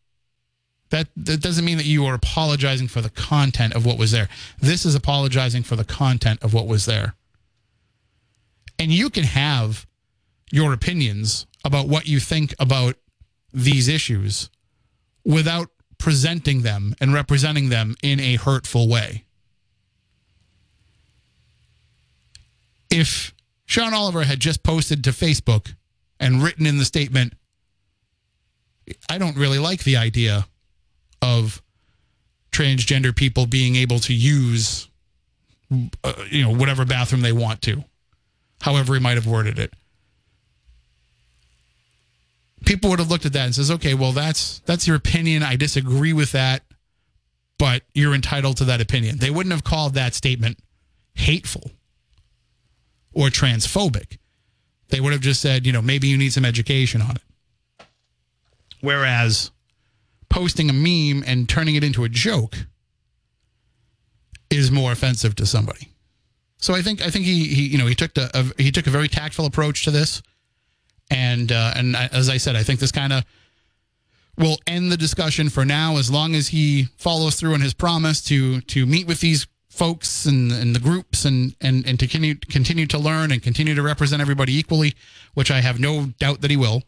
That, 0.90 1.08
that 1.16 1.40
doesn't 1.40 1.64
mean 1.64 1.78
that 1.78 1.86
you 1.86 2.04
are 2.06 2.14
apologizing 2.14 2.88
for 2.88 3.00
the 3.00 3.10
content 3.10 3.74
of 3.74 3.86
what 3.86 3.98
was 3.98 4.10
there. 4.10 4.28
This 4.60 4.84
is 4.84 4.94
apologizing 4.94 5.62
for 5.62 5.76
the 5.76 5.84
content 5.84 6.42
of 6.42 6.52
what 6.52 6.66
was 6.66 6.84
there. 6.84 7.14
And 8.78 8.90
you 8.90 9.10
can 9.10 9.24
have 9.24 9.86
your 10.50 10.72
opinions 10.72 11.46
about 11.64 11.88
what 11.88 12.06
you 12.06 12.20
think 12.20 12.54
about 12.58 12.96
these 13.52 13.88
issues 13.88 14.50
without 15.24 15.68
presenting 16.00 16.62
them 16.62 16.94
and 17.00 17.14
representing 17.14 17.68
them 17.68 17.94
in 18.02 18.18
a 18.18 18.34
hurtful 18.36 18.88
way. 18.88 19.24
If 22.90 23.32
Shawn 23.66 23.94
Oliver 23.94 24.24
had 24.24 24.40
just 24.40 24.64
posted 24.64 25.04
to 25.04 25.10
Facebook 25.10 25.74
and 26.18 26.42
written 26.42 26.66
in 26.66 26.78
the 26.78 26.84
statement, 26.84 27.34
I 29.08 29.18
don't 29.18 29.36
really 29.36 29.58
like 29.58 29.84
the 29.84 29.96
idea 29.98 30.46
of 31.22 31.62
transgender 32.50 33.14
people 33.14 33.46
being 33.46 33.76
able 33.76 34.00
to 34.00 34.14
use, 34.14 34.88
uh, 36.02 36.12
you 36.28 36.42
know, 36.42 36.52
whatever 36.52 36.84
bathroom 36.84 37.20
they 37.20 37.30
want 37.30 37.62
to, 37.62 37.84
however 38.62 38.94
he 38.94 39.00
might 39.00 39.14
have 39.14 39.26
worded 39.26 39.58
it 39.58 39.72
people 42.64 42.90
would 42.90 42.98
have 42.98 43.10
looked 43.10 43.26
at 43.26 43.32
that 43.32 43.46
and 43.46 43.54
says, 43.54 43.70
okay, 43.70 43.94
well, 43.94 44.12
that's 44.12 44.60
that's 44.60 44.86
your 44.86 44.96
opinion. 44.96 45.42
I 45.42 45.56
disagree 45.56 46.12
with 46.12 46.32
that, 46.32 46.62
but 47.58 47.82
you're 47.94 48.14
entitled 48.14 48.56
to 48.58 48.64
that 48.64 48.80
opinion. 48.80 49.18
They 49.18 49.30
wouldn't 49.30 49.52
have 49.52 49.64
called 49.64 49.94
that 49.94 50.14
statement 50.14 50.58
hateful 51.14 51.70
or 53.12 53.28
transphobic. 53.28 54.18
They 54.88 55.00
would 55.00 55.12
have 55.12 55.22
just 55.22 55.40
said, 55.40 55.66
you 55.66 55.72
know, 55.72 55.82
maybe 55.82 56.08
you 56.08 56.18
need 56.18 56.32
some 56.32 56.44
education 56.44 57.00
on 57.00 57.16
it. 57.16 57.86
Whereas 58.80 59.50
posting 60.28 60.70
a 60.70 60.72
meme 60.72 61.22
and 61.26 61.48
turning 61.48 61.76
it 61.76 61.84
into 61.84 62.04
a 62.04 62.08
joke 62.08 62.56
is 64.48 64.70
more 64.70 64.92
offensive 64.92 65.34
to 65.36 65.46
somebody. 65.46 65.88
So 66.58 66.74
I 66.74 66.82
think 66.82 67.00
I 67.00 67.10
think 67.10 67.24
he, 67.24 67.46
he 67.46 67.68
you 67.68 67.78
know 67.78 67.86
he 67.86 67.94
took 67.94 68.16
a, 68.18 68.30
a 68.34 68.62
he 68.62 68.70
took 68.70 68.86
a 68.86 68.90
very 68.90 69.08
tactful 69.08 69.46
approach 69.46 69.84
to 69.84 69.90
this 69.90 70.22
and 71.10 71.52
uh, 71.52 71.72
and 71.76 71.96
as 71.96 72.28
I 72.28 72.36
said, 72.36 72.56
I 72.56 72.62
think 72.62 72.80
this 72.80 72.92
kind 72.92 73.12
of 73.12 73.24
will 74.38 74.58
end 74.66 74.90
the 74.90 74.96
discussion 74.96 75.50
for 75.50 75.64
now, 75.64 75.98
as 75.98 76.10
long 76.10 76.34
as 76.34 76.48
he 76.48 76.88
follows 76.96 77.36
through 77.36 77.54
on 77.54 77.60
his 77.60 77.74
promise 77.74 78.22
to 78.24 78.60
to 78.62 78.86
meet 78.86 79.06
with 79.06 79.20
these 79.20 79.46
folks 79.68 80.26
and, 80.26 80.50
and 80.52 80.74
the 80.74 80.80
groups 80.80 81.24
and, 81.24 81.54
and 81.60 81.86
and 81.86 81.98
to 82.00 82.06
continue 82.06 82.34
continue 82.34 82.86
to 82.86 82.98
learn 82.98 83.30
and 83.32 83.42
continue 83.42 83.74
to 83.74 83.82
represent 83.82 84.20
everybody 84.20 84.56
equally, 84.56 84.94
which 85.34 85.50
I 85.50 85.60
have 85.60 85.78
no 85.78 86.06
doubt 86.18 86.40
that 86.40 86.50
he 86.50 86.56
will. 86.56 86.82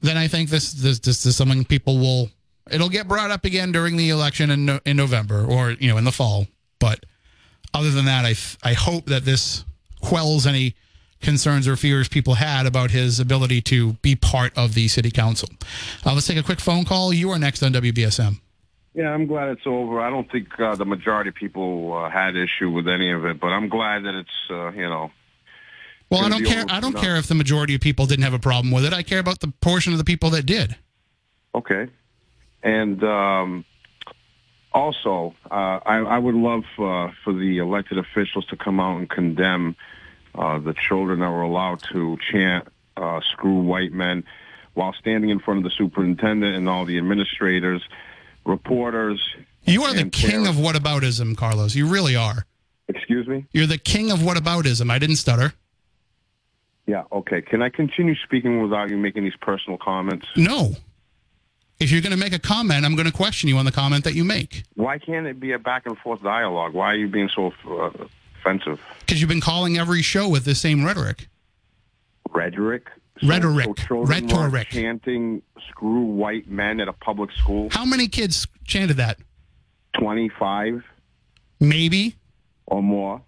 Then 0.00 0.16
I 0.16 0.28
think 0.28 0.50
this 0.50 0.72
this 0.72 0.98
this 0.98 1.24
is 1.26 1.36
something 1.36 1.64
people 1.64 1.98
will 1.98 2.30
it'll 2.70 2.88
get 2.88 3.08
brought 3.08 3.30
up 3.30 3.44
again 3.44 3.72
during 3.72 3.96
the 3.96 4.10
election 4.10 4.50
in 4.50 4.80
in 4.84 4.96
November 4.96 5.44
or 5.44 5.72
you 5.72 5.88
know 5.88 5.98
in 5.98 6.04
the 6.04 6.12
fall. 6.12 6.46
But 6.78 7.04
other 7.74 7.90
than 7.90 8.06
that, 8.06 8.24
I 8.24 8.34
I 8.68 8.74
hope 8.74 9.06
that 9.06 9.24
this 9.24 9.64
quells 10.00 10.46
any 10.46 10.74
concerns 11.22 11.66
or 11.66 11.76
fears 11.76 12.08
people 12.08 12.34
had 12.34 12.66
about 12.66 12.90
his 12.90 13.18
ability 13.18 13.60
to 13.62 13.94
be 13.94 14.14
part 14.14 14.56
of 14.56 14.74
the 14.74 14.88
city 14.88 15.10
council. 15.10 15.48
Uh, 16.04 16.14
let's 16.14 16.26
take 16.26 16.36
a 16.36 16.42
quick 16.42 16.60
phone 16.60 16.84
call. 16.84 17.12
You 17.12 17.30
are 17.30 17.38
next 17.38 17.62
on 17.62 17.72
WBSM. 17.72 18.40
Yeah, 18.94 19.10
I'm 19.10 19.26
glad 19.26 19.48
it's 19.48 19.66
over. 19.66 20.00
I 20.00 20.10
don't 20.10 20.30
think 20.30 20.48
uh, 20.60 20.74
the 20.74 20.84
majority 20.84 21.30
of 21.30 21.34
people 21.34 21.94
uh, 21.94 22.10
had 22.10 22.36
issue 22.36 22.70
with 22.70 22.88
any 22.88 23.10
of 23.10 23.24
it, 23.24 23.40
but 23.40 23.48
I'm 23.48 23.68
glad 23.68 24.04
that 24.04 24.14
it's 24.14 24.50
uh, 24.50 24.70
you 24.72 24.88
know. 24.88 25.10
Well, 26.10 26.22
I 26.22 26.28
don't 26.28 26.44
care. 26.44 26.66
I 26.68 26.78
don't 26.78 26.96
care 26.96 27.16
if 27.16 27.26
the 27.26 27.34
majority 27.34 27.74
of 27.74 27.80
people 27.80 28.04
didn't 28.04 28.24
have 28.24 28.34
a 28.34 28.38
problem 28.38 28.70
with 28.70 28.84
it. 28.84 28.92
I 28.92 29.02
care 29.02 29.18
about 29.18 29.40
the 29.40 29.48
portion 29.62 29.92
of 29.92 29.98
the 29.98 30.04
people 30.04 30.28
that 30.30 30.44
did. 30.44 30.76
Okay, 31.54 31.88
and 32.62 33.02
um, 33.02 33.64
also, 34.74 35.34
uh, 35.50 35.80
I, 35.86 35.98
I, 35.98 36.18
would 36.18 36.34
love 36.34 36.64
uh, 36.78 37.12
for 37.24 37.32
the 37.32 37.58
elected 37.58 37.98
officials 37.98 38.46
to 38.46 38.56
come 38.56 38.80
out 38.80 38.98
and 38.98 39.08
condemn 39.08 39.76
uh, 40.34 40.58
the 40.58 40.74
children 40.74 41.20
that 41.20 41.30
were 41.30 41.42
allowed 41.42 41.82
to 41.92 42.18
chant 42.30 42.68
uh, 42.96 43.20
"Screw 43.32 43.60
white 43.60 43.92
men" 43.92 44.24
while 44.74 44.94
standing 44.94 45.30
in 45.30 45.38
front 45.38 45.58
of 45.58 45.64
the 45.64 45.70
superintendent 45.70 46.56
and 46.56 46.68
all 46.68 46.84
the 46.84 46.98
administrators, 46.98 47.82
reporters. 48.44 49.20
You 49.64 49.82
are 49.84 49.94
the 49.94 50.08
king 50.08 50.44
parents. 50.44 50.50
of 50.50 50.56
whataboutism, 50.56 51.36
Carlos. 51.36 51.74
You 51.74 51.86
really 51.86 52.16
are. 52.16 52.46
Excuse 52.88 53.26
me. 53.26 53.46
You're 53.52 53.66
the 53.66 53.78
king 53.78 54.10
of 54.10 54.20
whataboutism. 54.20 54.90
I 54.90 54.98
didn't 54.98 55.16
stutter. 55.16 55.52
Yeah. 56.86 57.04
Okay. 57.12 57.42
Can 57.42 57.62
I 57.62 57.68
continue 57.68 58.16
speaking 58.24 58.60
without 58.62 58.90
you 58.90 58.96
making 58.96 59.24
these 59.24 59.36
personal 59.40 59.78
comments? 59.78 60.26
No. 60.36 60.74
If 61.78 61.90
you're 61.90 62.00
going 62.00 62.12
to 62.12 62.18
make 62.18 62.32
a 62.32 62.38
comment, 62.38 62.84
I'm 62.84 62.94
going 62.94 63.06
to 63.06 63.12
question 63.12 63.48
you 63.48 63.56
on 63.56 63.64
the 63.64 63.72
comment 63.72 64.04
that 64.04 64.14
you 64.14 64.24
make. 64.24 64.64
Why 64.74 64.98
can't 64.98 65.26
it 65.26 65.40
be 65.40 65.52
a 65.52 65.58
back 65.58 65.86
and 65.86 65.96
forth 65.98 66.22
dialogue? 66.22 66.74
Why 66.74 66.92
are 66.92 66.96
you 66.96 67.08
being 67.08 67.28
so 67.34 67.52
uh, 67.68 67.90
offensive. 68.42 68.80
Because 69.00 69.20
you've 69.20 69.28
been 69.28 69.40
calling 69.40 69.78
every 69.78 70.02
show 70.02 70.28
with 70.28 70.44
the 70.44 70.54
same 70.54 70.84
rhetoric. 70.84 71.28
Rhetoric? 72.30 72.88
Rhetoric. 73.22 73.68
So 73.88 74.02
Rhetoric. 74.02 74.70
Chanting 74.70 75.42
screw 75.68 76.02
white 76.02 76.48
men 76.48 76.80
at 76.80 76.88
a 76.88 76.92
public 76.92 77.30
school. 77.32 77.68
How 77.70 77.84
many 77.84 78.08
kids 78.08 78.46
chanted 78.64 78.96
that? 78.96 79.18
25. 79.98 80.82
Maybe. 81.60 82.16
Or 82.66 82.82
more. 82.82 83.22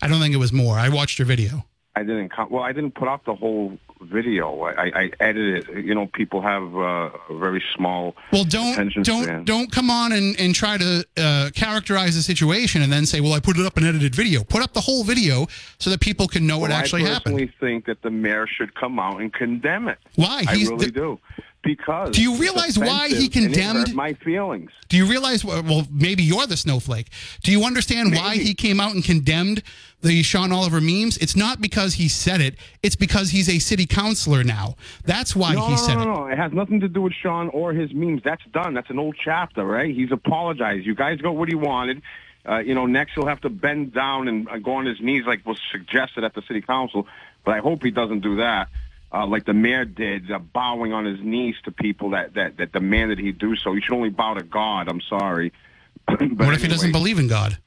I 0.00 0.08
don't 0.08 0.20
think 0.20 0.34
it 0.34 0.38
was 0.38 0.52
more. 0.52 0.76
I 0.76 0.88
watched 0.88 1.18
your 1.18 1.26
video. 1.26 1.64
I 1.94 2.00
didn't. 2.00 2.32
Well, 2.50 2.62
I 2.62 2.72
didn't 2.72 2.94
put 2.94 3.06
out 3.06 3.24
the 3.24 3.34
whole 3.34 3.78
video. 4.02 4.62
I, 4.62 4.92
I 4.94 5.10
edited 5.20 5.68
it. 5.68 5.84
You 5.84 5.94
know, 5.94 6.06
people 6.06 6.40
have 6.42 6.74
uh, 6.76 7.10
a 7.28 7.38
very 7.38 7.62
small. 7.74 8.16
Well, 8.32 8.44
don't 8.44 8.92
don't 9.02 9.24
span. 9.24 9.44
don't 9.44 9.70
come 9.70 9.90
on 9.90 10.12
and, 10.12 10.38
and 10.38 10.54
try 10.54 10.78
to 10.78 11.06
uh, 11.16 11.50
characterize 11.54 12.14
the 12.14 12.22
situation 12.22 12.82
and 12.82 12.92
then 12.92 13.06
say, 13.06 13.20
"Well, 13.20 13.32
I 13.32 13.40
put 13.40 13.58
it 13.58 13.66
up 13.66 13.76
an 13.76 13.84
edited 13.84 14.14
video." 14.14 14.44
Put 14.44 14.62
up 14.62 14.72
the 14.72 14.80
whole 14.80 15.04
video 15.04 15.46
so 15.78 15.90
that 15.90 16.00
people 16.00 16.28
can 16.28 16.46
know 16.46 16.58
well, 16.58 16.70
what 16.70 16.70
actually 16.70 17.02
happened. 17.02 17.36
I 17.36 17.46
personally 17.46 17.54
think 17.60 17.86
that 17.86 18.02
the 18.02 18.10
mayor 18.10 18.46
should 18.46 18.74
come 18.74 18.98
out 18.98 19.20
and 19.20 19.32
condemn 19.32 19.88
it. 19.88 19.98
Why? 20.16 20.44
I 20.46 20.54
really 20.54 20.90
do 20.90 21.18
because 21.62 22.10
do 22.10 22.22
you 22.22 22.36
realize 22.36 22.78
why 22.78 23.08
he 23.08 23.28
condemned 23.28 23.94
my 23.94 24.14
feelings. 24.14 24.70
Do 24.88 24.96
you 24.96 25.06
realize 25.06 25.44
well 25.44 25.86
maybe 25.90 26.22
you're 26.22 26.46
the 26.46 26.56
snowflake. 26.56 27.08
Do 27.42 27.52
you 27.52 27.64
understand 27.64 28.10
maybe. 28.10 28.22
why 28.22 28.36
he 28.36 28.54
came 28.54 28.80
out 28.80 28.94
and 28.94 29.04
condemned 29.04 29.62
the 30.00 30.22
shawn 30.22 30.52
oliver 30.52 30.80
memes? 30.80 31.16
It's 31.18 31.36
not 31.36 31.60
because 31.60 31.94
he 31.94 32.08
said 32.08 32.40
it. 32.40 32.56
It's 32.82 32.96
because 32.96 33.30
he's 33.30 33.48
a 33.48 33.58
city 33.58 33.86
councilor 33.86 34.42
now. 34.44 34.76
That's 35.04 35.36
why 35.36 35.54
no, 35.54 35.66
he 35.66 35.70
no, 35.72 35.76
said 35.76 35.94
no, 35.94 36.02
it. 36.02 36.06
no 36.06 36.14
no. 36.14 36.26
It 36.26 36.38
has 36.38 36.52
nothing 36.52 36.80
to 36.80 36.88
do 36.88 37.02
with 37.02 37.12
shawn 37.12 37.48
or 37.50 37.72
his 37.72 37.92
memes. 37.92 38.22
That's 38.24 38.44
done. 38.52 38.74
That's 38.74 38.90
an 38.90 38.98
old 38.98 39.16
chapter 39.22 39.64
right? 39.64 39.94
He's 39.94 40.12
apologized. 40.12 40.84
You 40.84 40.94
guys 40.94 41.20
got 41.20 41.36
what 41.36 41.48
he 41.48 41.54
wanted. 41.54 42.02
Uh, 42.44 42.58
you 42.58 42.74
know, 42.74 42.86
next 42.86 43.12
he'll 43.14 43.26
have 43.26 43.40
to 43.42 43.50
bend 43.50 43.92
down 43.94 44.26
and 44.26 44.48
uh, 44.48 44.58
go 44.58 44.72
on 44.72 44.86
his 44.86 45.00
knees 45.00 45.24
like 45.24 45.46
was 45.46 45.60
suggested 45.70 46.24
at 46.24 46.34
the 46.34 46.42
city 46.42 46.60
council. 46.60 47.06
But 47.44 47.54
I 47.54 47.58
hope 47.58 47.84
he 47.84 47.92
doesn't 47.92 48.20
do 48.20 48.36
that 48.36 48.68
uh, 49.12 49.26
like 49.26 49.44
the 49.44 49.54
mayor 49.54 49.84
did, 49.84 50.30
uh, 50.30 50.38
bowing 50.38 50.92
on 50.92 51.04
his 51.04 51.20
knees 51.20 51.54
to 51.64 51.70
people 51.70 52.10
that, 52.10 52.34
that, 52.34 52.56
that 52.56 52.72
demanded 52.72 53.18
he 53.18 53.32
do 53.32 53.56
so. 53.56 53.74
He 53.74 53.80
should 53.80 53.94
only 53.94 54.10
bow 54.10 54.34
to 54.34 54.42
God. 54.42 54.88
I'm 54.88 55.02
sorry. 55.02 55.52
what 56.06 56.22
if 56.22 56.40
anyway. 56.40 56.56
he 56.56 56.68
doesn't 56.68 56.92
believe 56.92 57.18
in 57.18 57.28
God? 57.28 57.58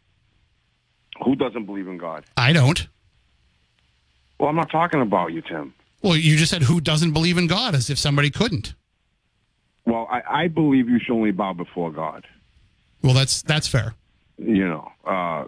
Who 1.23 1.35
doesn't 1.35 1.65
believe 1.65 1.87
in 1.87 1.97
God? 1.97 2.25
I 2.35 2.51
don't. 2.51 2.87
Well, 4.39 4.49
I'm 4.49 4.55
not 4.55 4.69
talking 4.69 5.01
about 5.01 5.31
you, 5.31 5.41
Tim. 5.41 5.73
Well, 6.01 6.17
you 6.17 6.35
just 6.35 6.51
said 6.51 6.63
who 6.63 6.81
doesn't 6.81 7.13
believe 7.13 7.37
in 7.37 7.47
God, 7.47 7.73
as 7.73 7.89
if 7.89 7.97
somebody 7.97 8.29
couldn't. 8.29 8.73
Well, 9.85 10.07
I, 10.09 10.43
I 10.43 10.47
believe 10.47 10.89
you 10.89 10.99
should 10.99 11.13
only 11.13 11.31
bow 11.31 11.53
before 11.53 11.91
God. 11.91 12.25
Well, 13.01 13.13
that's 13.13 13.43
that's 13.43 13.67
fair. 13.67 13.93
You 14.37 14.67
know, 14.67 14.91
uh, 15.05 15.45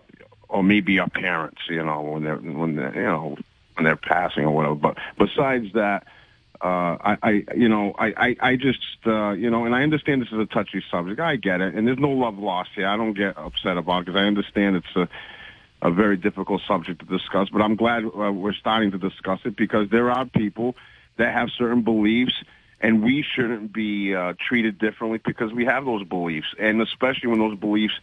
or 0.48 0.64
maybe 0.64 0.94
your 0.94 1.08
parents. 1.08 1.62
You 1.70 1.84
know, 1.84 2.02
when 2.02 2.24
they're 2.24 2.38
when 2.38 2.76
they're 2.76 2.96
you 2.96 3.02
know 3.02 3.38
when 3.78 3.86
they're 3.86 3.96
passing 3.96 4.44
or 4.44 4.52
whatever. 4.52 4.76
But 4.76 4.98
besides 5.18 5.74
that, 5.74 6.06
uh, 6.60 6.98
I, 7.00 7.18
I 7.22 7.44
you 7.56 7.70
know 7.70 7.94
I 7.98 8.08
I, 8.18 8.36
I 8.42 8.56
just 8.56 8.80
uh, 9.06 9.32
you 9.32 9.50
know, 9.50 9.66
and 9.66 9.76
I 9.76 9.84
understand 9.84 10.22
this 10.22 10.32
is 10.32 10.40
a 10.40 10.46
touchy 10.46 10.84
subject. 10.90 11.20
I 11.20 11.36
get 11.36 11.62
it, 11.62 11.76
and 11.76 11.88
there's 11.88 12.00
no 12.00 12.10
love 12.10 12.38
lost 12.40 12.72
here. 12.76 12.88
I 12.88 12.98
don't 12.98 13.14
get 13.14 13.38
upset 13.38 13.78
about 13.78 14.00
it 14.00 14.06
because 14.08 14.20
I 14.20 14.26
understand 14.26 14.78
it's 14.78 14.96
a 14.96 15.08
a 15.82 15.92
very 15.92 16.18
difficult 16.18 16.64
subject 16.68 17.00
to 17.02 17.06
discuss. 17.06 17.50
But 17.50 17.62
I'm 17.62 17.76
glad 17.76 18.04
uh, 18.06 18.32
we're 18.32 18.54
starting 18.54 18.92
to 18.92 18.98
discuss 18.98 19.40
it 19.46 19.56
because 19.56 19.90
there 19.90 20.10
are 20.10 20.26
people 20.26 20.76
that 21.18 21.34
have 21.34 21.50
certain 21.52 21.84
beliefs 21.84 22.34
and 22.80 23.04
we 23.04 23.24
shouldn't 23.24 23.74
be 23.74 24.14
uh, 24.14 24.34
treated 24.40 24.78
differently 24.78 25.20
because 25.24 25.52
we 25.52 25.66
have 25.66 25.86
those 25.86 26.04
beliefs, 26.04 26.48
and 26.60 26.82
especially 26.82 27.30
when 27.30 27.40
those 27.40 27.58
beliefs 27.58 27.96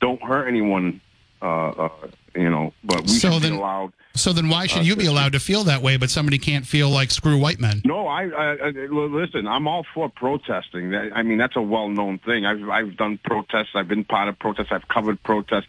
don't 0.00 0.22
hurt 0.22 0.46
anyone. 0.46 1.00
Uh, 1.42 1.68
uh, 1.70 1.88
you 2.34 2.48
know, 2.50 2.72
but 2.84 3.02
we 3.02 3.08
So 3.08 3.32
should 3.32 3.42
then- 3.42 3.52
be 3.52 3.58
allowed. 3.58 3.92
So 4.16 4.32
then, 4.32 4.48
why 4.48 4.66
should 4.66 4.80
Uh, 4.80 4.82
you 4.82 4.96
be 4.96 5.06
allowed 5.06 5.32
to 5.32 5.40
feel 5.40 5.62
that 5.64 5.82
way, 5.82 5.96
but 5.96 6.10
somebody 6.10 6.36
can't 6.36 6.66
feel 6.66 6.90
like 6.90 7.12
screw 7.12 7.38
white 7.38 7.60
men? 7.60 7.80
No, 7.84 8.08
I, 8.08 8.24
I, 8.24 8.52
I 8.66 8.70
listen. 8.70 9.46
I'm 9.46 9.68
all 9.68 9.86
for 9.94 10.08
protesting. 10.08 10.94
I 10.94 11.22
mean, 11.22 11.38
that's 11.38 11.54
a 11.56 11.62
well-known 11.62 12.18
thing. 12.18 12.44
I've 12.44 12.68
I've 12.68 12.96
done 12.96 13.18
protests. 13.24 13.70
I've 13.76 13.86
been 13.88 14.02
part 14.04 14.28
of 14.28 14.36
protests. 14.38 14.72
I've 14.72 14.88
covered 14.88 15.22
protests. 15.22 15.68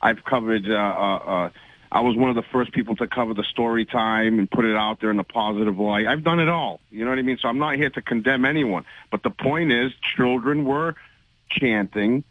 I've 0.00 0.24
covered. 0.24 0.68
Uh, 0.68 0.74
uh, 0.74 1.16
uh, 1.16 1.50
I 1.92 2.00
was 2.00 2.16
one 2.16 2.30
of 2.30 2.36
the 2.36 2.42
first 2.42 2.72
people 2.72 2.96
to 2.96 3.06
cover 3.06 3.34
the 3.34 3.44
story 3.44 3.84
time 3.84 4.38
and 4.40 4.50
put 4.50 4.64
it 4.64 4.74
out 4.76 5.00
there 5.00 5.10
in 5.10 5.18
a 5.20 5.24
positive 5.24 5.78
light. 5.78 6.06
I've 6.06 6.24
done 6.24 6.40
it 6.40 6.48
all. 6.48 6.80
You 6.90 7.04
know 7.04 7.10
what 7.10 7.18
I 7.18 7.22
mean? 7.22 7.36
So 7.38 7.48
I'm 7.48 7.58
not 7.58 7.76
here 7.76 7.90
to 7.90 8.02
condemn 8.02 8.44
anyone. 8.46 8.84
But 9.12 9.22
the 9.22 9.30
point 9.30 9.70
is, 9.72 9.92
children 10.16 10.64
were 10.64 10.96
chanting 11.50 12.24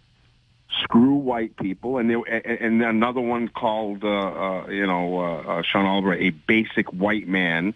screw 0.81 1.15
white 1.15 1.55
people, 1.57 1.97
and 1.97 2.11
and 2.11 2.81
another 2.81 3.21
one 3.21 3.47
called 3.47 4.03
uh, 4.03 4.07
uh, 4.07 4.67
you 4.67 4.87
know 4.87 5.19
uh, 5.19 5.37
uh, 5.37 5.61
Shawn 5.63 5.85
Oliver 5.85 6.13
a 6.13 6.29
basic 6.29 6.91
white 6.91 7.27
man. 7.27 7.73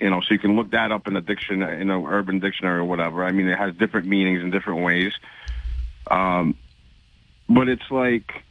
You 0.00 0.10
know, 0.10 0.20
so 0.20 0.32
you 0.32 0.38
can 0.38 0.54
look 0.54 0.70
that 0.70 0.92
up 0.92 1.08
in 1.08 1.16
a 1.16 1.20
dictionary, 1.20 1.80
in 1.80 1.90
an 1.90 2.04
urban 2.06 2.38
dictionary 2.38 2.78
or 2.78 2.84
whatever. 2.84 3.24
I 3.24 3.32
mean, 3.32 3.48
it 3.48 3.58
has 3.58 3.74
different 3.74 4.06
meanings 4.06 4.42
in 4.42 4.50
different 4.50 4.84
ways. 4.84 5.12
Um, 6.08 6.56
but 7.48 7.68
it's 7.68 7.90
like 7.90 8.44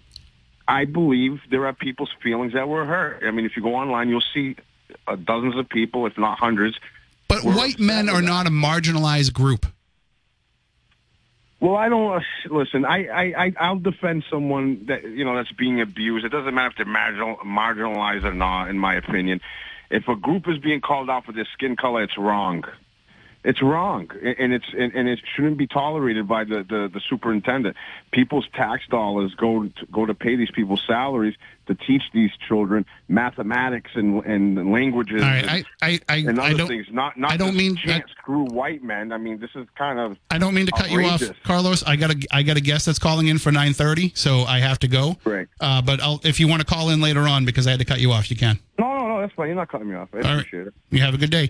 I 0.67 0.85
believe 0.85 1.39
there 1.49 1.65
are 1.65 1.73
people's 1.73 2.13
feelings 2.21 2.53
that 2.53 2.67
were 2.67 2.85
hurt. 2.85 3.23
I 3.23 3.31
mean, 3.31 3.45
if 3.45 3.55
you 3.55 3.63
go 3.63 3.75
online, 3.75 4.09
you'll 4.09 4.23
see 4.33 4.57
uh, 5.07 5.15
dozens 5.15 5.55
of 5.55 5.69
people, 5.69 6.05
if 6.05 6.17
not 6.17 6.37
hundreds. 6.37 6.77
But 7.27 7.43
white 7.43 7.79
men 7.79 8.09
are 8.09 8.21
not 8.21 8.47
a 8.47 8.49
marginalized 8.49 9.33
group. 9.33 9.65
Well, 11.59 11.75
I 11.75 11.89
don't 11.89 12.17
uh, 12.17 12.19
listen. 12.51 12.85
I, 12.85 13.07
I, 13.07 13.45
I 13.45 13.53
I'll 13.59 13.79
defend 13.79 14.23
someone 14.29 14.85
that 14.87 15.03
you 15.03 15.25
know 15.25 15.35
that's 15.35 15.51
being 15.51 15.81
abused. 15.81 16.25
It 16.25 16.29
doesn't 16.29 16.53
matter 16.53 16.69
if 16.69 16.75
they're 16.77 16.85
marginal, 16.85 17.37
marginalized 17.37 18.25
or 18.25 18.33
not. 18.33 18.69
In 18.69 18.77
my 18.77 18.95
opinion, 18.95 19.41
if 19.89 20.07
a 20.07 20.15
group 20.15 20.47
is 20.47 20.59
being 20.59 20.81
called 20.81 21.09
out 21.09 21.25
for 21.25 21.31
their 21.31 21.47
skin 21.53 21.75
color, 21.75 22.03
it's 22.03 22.17
wrong. 22.17 22.63
It's 23.47 23.61
wrong, 23.61 24.09
and 24.21 24.51
it's 24.51 24.65
and, 24.77 24.93
and 24.93 25.07
it 25.07 25.21
shouldn't 25.33 25.57
be 25.57 25.67
tolerated 25.67 26.27
by 26.27 26.43
the, 26.43 26.65
the, 26.67 26.89
the 26.93 26.99
superintendent. 27.09 27.77
People's 28.11 28.45
tax 28.53 28.85
dollars 28.89 29.33
go 29.35 29.63
to, 29.63 29.85
go 29.89 30.05
to 30.05 30.13
pay 30.13 30.35
these 30.35 30.51
people's 30.51 30.83
salaries 30.85 31.33
to 31.67 31.75
teach 31.75 32.03
these 32.13 32.31
children 32.45 32.85
mathematics 33.07 33.91
and 33.95 34.21
and 34.25 34.69
languages. 34.73 35.21
All 35.21 35.29
and, 35.29 35.49
I 35.49 35.63
I 35.81 35.99
I, 36.09 36.15
and 36.17 36.37
other 36.37 36.55
don't 36.57 36.67
things. 36.67 36.87
Not 36.91 37.15
not 37.17 37.31
I 37.31 37.37
don't 37.37 37.55
mean- 37.55 37.77
chant 37.77 38.03
screw 38.19 38.43
white 38.47 38.83
men. 38.83 39.13
I 39.13 39.17
mean, 39.17 39.39
this 39.39 39.51
is 39.55 39.65
kind 39.77 39.97
of 39.97 40.17
I 40.29 40.39
don't 40.39 40.53
mean 40.53 40.65
to 40.65 40.73
cut 40.73 40.91
you 40.91 41.05
off, 41.05 41.23
Carlos. 41.45 41.83
I 41.83 41.95
got 41.95 42.11
a 42.11 42.27
I 42.31 42.43
got 42.43 42.57
a 42.57 42.61
guest 42.61 42.85
that's 42.85 42.99
calling 42.99 43.27
in 43.27 43.37
for 43.37 43.53
nine 43.53 43.71
thirty, 43.71 44.11
so 44.13 44.41
I 44.41 44.59
have 44.59 44.77
to 44.79 44.89
go. 44.89 45.15
Right. 45.23 45.47
Uh, 45.61 45.81
but 45.81 46.01
I'll, 46.01 46.19
if 46.25 46.41
you 46.41 46.49
want 46.49 46.59
to 46.59 46.65
call 46.67 46.89
in 46.89 46.99
later 46.99 47.21
on 47.21 47.45
because 47.45 47.65
I 47.65 47.71
had 47.71 47.79
to 47.79 47.85
cut 47.85 48.01
you 48.01 48.11
off, 48.11 48.29
you 48.29 48.35
can. 48.35 48.59
No, 48.77 48.93
no, 48.93 49.07
no, 49.07 49.21
that's 49.21 49.31
fine. 49.35 49.47
You're 49.47 49.55
not 49.55 49.69
cutting 49.69 49.87
me 49.89 49.95
off. 49.95 50.09
I 50.11 50.17
All 50.17 50.23
right. 50.23 50.31
appreciate 50.39 50.67
it. 50.67 50.73
You 50.89 50.99
have 50.99 51.13
a 51.13 51.17
good 51.17 51.31
day. 51.31 51.49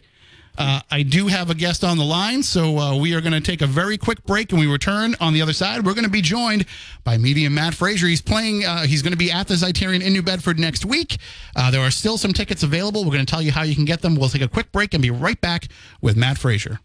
Uh, 0.57 0.81
I 0.89 1.03
do 1.03 1.27
have 1.27 1.49
a 1.49 1.55
guest 1.55 1.83
on 1.83 1.97
the 1.97 2.03
line, 2.03 2.41
so 2.41 2.77
uh, 2.79 2.97
we 2.97 3.13
are 3.13 3.21
going 3.21 3.33
to 3.33 3.41
take 3.41 3.61
a 3.61 3.67
very 3.67 3.97
quick 3.97 4.23
break, 4.25 4.51
and 4.51 4.59
we 4.59 4.67
return 4.67 5.15
on 5.19 5.33
the 5.33 5.41
other 5.41 5.53
side. 5.53 5.85
We're 5.85 5.93
going 5.93 6.05
to 6.05 6.09
be 6.09 6.21
joined 6.21 6.65
by 7.03 7.17
medium 7.17 7.53
Matt 7.53 7.73
Fraser. 7.75 8.07
He's 8.07 8.21
playing. 8.21 8.65
Uh, 8.65 8.83
he's 8.83 9.01
going 9.01 9.11
to 9.11 9.17
be 9.17 9.31
at 9.31 9.47
the 9.47 9.53
Zeiterion 9.53 10.03
in 10.03 10.13
New 10.13 10.23
Bedford 10.23 10.59
next 10.59 10.85
week. 10.85 11.17
Uh, 11.55 11.69
there 11.69 11.81
are 11.81 11.91
still 11.91 12.17
some 12.17 12.33
tickets 12.33 12.63
available. 12.63 13.03
We're 13.03 13.13
going 13.13 13.25
to 13.25 13.31
tell 13.31 13.41
you 13.41 13.51
how 13.51 13.63
you 13.63 13.75
can 13.75 13.85
get 13.85 14.01
them. 14.01 14.15
We'll 14.15 14.29
take 14.29 14.41
a 14.41 14.47
quick 14.47 14.71
break 14.71 14.93
and 14.93 15.01
be 15.01 15.11
right 15.11 15.39
back 15.39 15.67
with 16.01 16.17
Matt 16.17 16.37
Fraser. 16.37 16.79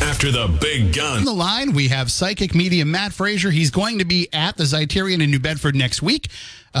After 0.00 0.30
the 0.30 0.48
big 0.60 0.94
gun. 0.94 1.18
On 1.18 1.24
the 1.24 1.32
line, 1.32 1.72
we 1.72 1.88
have 1.88 2.10
psychic 2.10 2.54
medium 2.54 2.90
Matt 2.90 3.12
Fraser. 3.12 3.50
He's 3.50 3.70
going 3.70 3.98
to 3.98 4.04
be 4.04 4.28
at 4.32 4.56
the 4.56 4.64
Zeiterion 4.64 5.22
in 5.22 5.30
New 5.30 5.40
Bedford 5.40 5.74
next 5.74 6.02
week. 6.02 6.28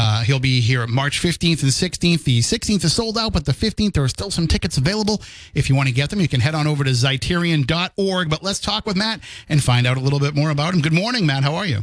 Uh, 0.00 0.22
he'll 0.22 0.38
be 0.38 0.60
here 0.60 0.86
March 0.86 1.20
15th 1.20 1.64
and 1.64 1.72
16th. 1.72 2.22
The 2.22 2.38
16th 2.38 2.84
is 2.84 2.92
sold 2.92 3.18
out, 3.18 3.32
but 3.32 3.46
the 3.46 3.52
15th, 3.52 3.94
there 3.94 4.04
are 4.04 4.08
still 4.08 4.30
some 4.30 4.46
tickets 4.46 4.78
available. 4.78 5.20
If 5.54 5.68
you 5.68 5.74
want 5.74 5.88
to 5.88 5.94
get 5.94 6.08
them, 6.08 6.20
you 6.20 6.28
can 6.28 6.38
head 6.38 6.54
on 6.54 6.68
over 6.68 6.84
to 6.84 6.90
Zeiterion.org. 6.90 8.30
But 8.30 8.44
let's 8.44 8.60
talk 8.60 8.86
with 8.86 8.96
Matt 8.96 9.18
and 9.48 9.60
find 9.60 9.88
out 9.88 9.96
a 9.96 10.00
little 10.00 10.20
bit 10.20 10.36
more 10.36 10.50
about 10.50 10.72
him. 10.72 10.82
Good 10.82 10.92
morning, 10.92 11.26
Matt. 11.26 11.42
How 11.42 11.56
are 11.56 11.66
you? 11.66 11.80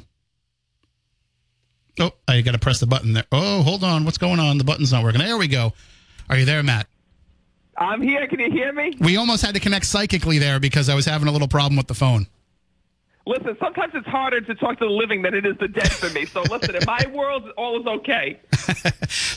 Oh, 2.00 2.12
I 2.26 2.40
got 2.40 2.54
to 2.54 2.58
press 2.58 2.80
the 2.80 2.88
button 2.88 3.12
there. 3.12 3.26
Oh, 3.34 3.64
hold 3.64 3.84
on. 3.84 4.06
What's 4.06 4.18
going 4.18 4.40
on? 4.40 4.60
The 4.60 4.64
button's 4.64 4.94
not 4.94 5.04
working. 5.04 5.20
There 5.20 5.38
we 5.38 5.50
go. 5.50 5.74
Are 6.30 6.38
you 6.38 6.46
there, 6.46 6.64
Matt? 6.64 6.88
I'm 7.78 8.02
here. 8.02 8.28
Can 8.28 8.40
you 8.40 8.50
hear 8.50 8.72
me? 8.72 8.96
We 8.98 9.18
almost 9.18 9.46
had 9.46 9.56
to 9.56 9.60
connect 9.60 9.88
psychically 9.88 10.40
there 10.40 10.62
because 10.62 10.88
I 10.88 10.96
was 10.96 11.06
having 11.06 11.28
a 11.28 11.32
little 11.34 11.50
problem 11.50 11.76
with 11.76 11.88
the 11.88 11.94
phone. 11.94 12.28
Listen, 13.28 13.58
sometimes 13.60 13.94
it's 13.96 14.08
harder 14.08 14.40
to 14.40 14.54
talk 14.56 14.78
to 14.80 14.86
the 14.86 14.92
living 14.92 15.24
than 15.24 15.34
it 15.34 15.46
is 15.46 15.58
the 15.58 15.68
dead 15.68 15.92
for 15.92 16.10
me. 16.12 16.26
So 16.26 16.44
listen, 16.44 16.76
in 16.76 16.84
my 16.86 17.04
world, 17.12 17.50
all 17.58 17.80
is 17.80 17.88
okay. 17.88 18.40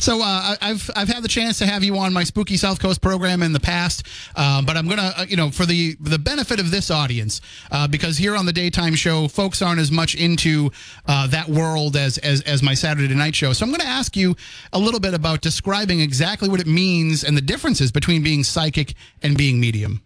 So 0.09 0.23
uh, 0.23 0.57
I've 0.63 0.89
I've 0.97 1.09
had 1.09 1.23
the 1.23 1.29
chance 1.29 1.59
to 1.59 1.67
have 1.67 1.85
you 1.85 1.99
on 1.99 2.13
my 2.15 2.25
Spooky 2.25 2.57
South 2.57 2.81
Coast 2.81 3.03
program 3.03 3.43
in 3.43 3.53
the 3.53 3.61
past, 3.61 4.07
um, 4.37 4.65
but 4.65 4.77
I'm 4.77 4.89
gonna 4.89 5.13
uh, 5.17 5.27
you 5.29 5.37
know 5.37 5.51
for 5.51 5.67
the 5.67 5.97
the 6.01 6.19
benefit 6.19 6.61
of 6.61 6.71
this 6.71 6.91
audience 6.91 7.43
uh, 7.71 7.87
because 7.89 8.17
here 8.17 8.35
on 8.35 8.47
the 8.47 8.53
daytime 8.53 8.95
show, 8.95 9.29
folks 9.29 9.61
aren't 9.61 9.81
as 9.81 9.91
much 9.91 10.15
into 10.15 10.71
uh, 11.07 11.27
that 11.27 11.49
world 11.49 11.97
as, 11.97 12.17
as 12.19 12.41
as 12.43 12.63
my 12.63 12.75
Saturday 12.75 13.15
night 13.15 13.35
show. 13.35 13.53
So 13.53 13.67
I'm 13.67 13.71
gonna 13.71 13.85
ask 13.85 14.17
you 14.17 14.35
a 14.73 14.79
little 14.79 15.01
bit 15.01 15.13
about 15.13 15.43
describing 15.43 16.01
exactly 16.01 16.49
what 16.49 16.61
it 16.61 16.67
means 16.67 17.23
and 17.23 17.37
the 17.37 17.43
differences 17.43 17.93
between 17.93 18.23
being 18.23 18.45
psychic 18.45 18.95
and 19.23 19.37
being 19.37 19.61
medium. 19.61 20.03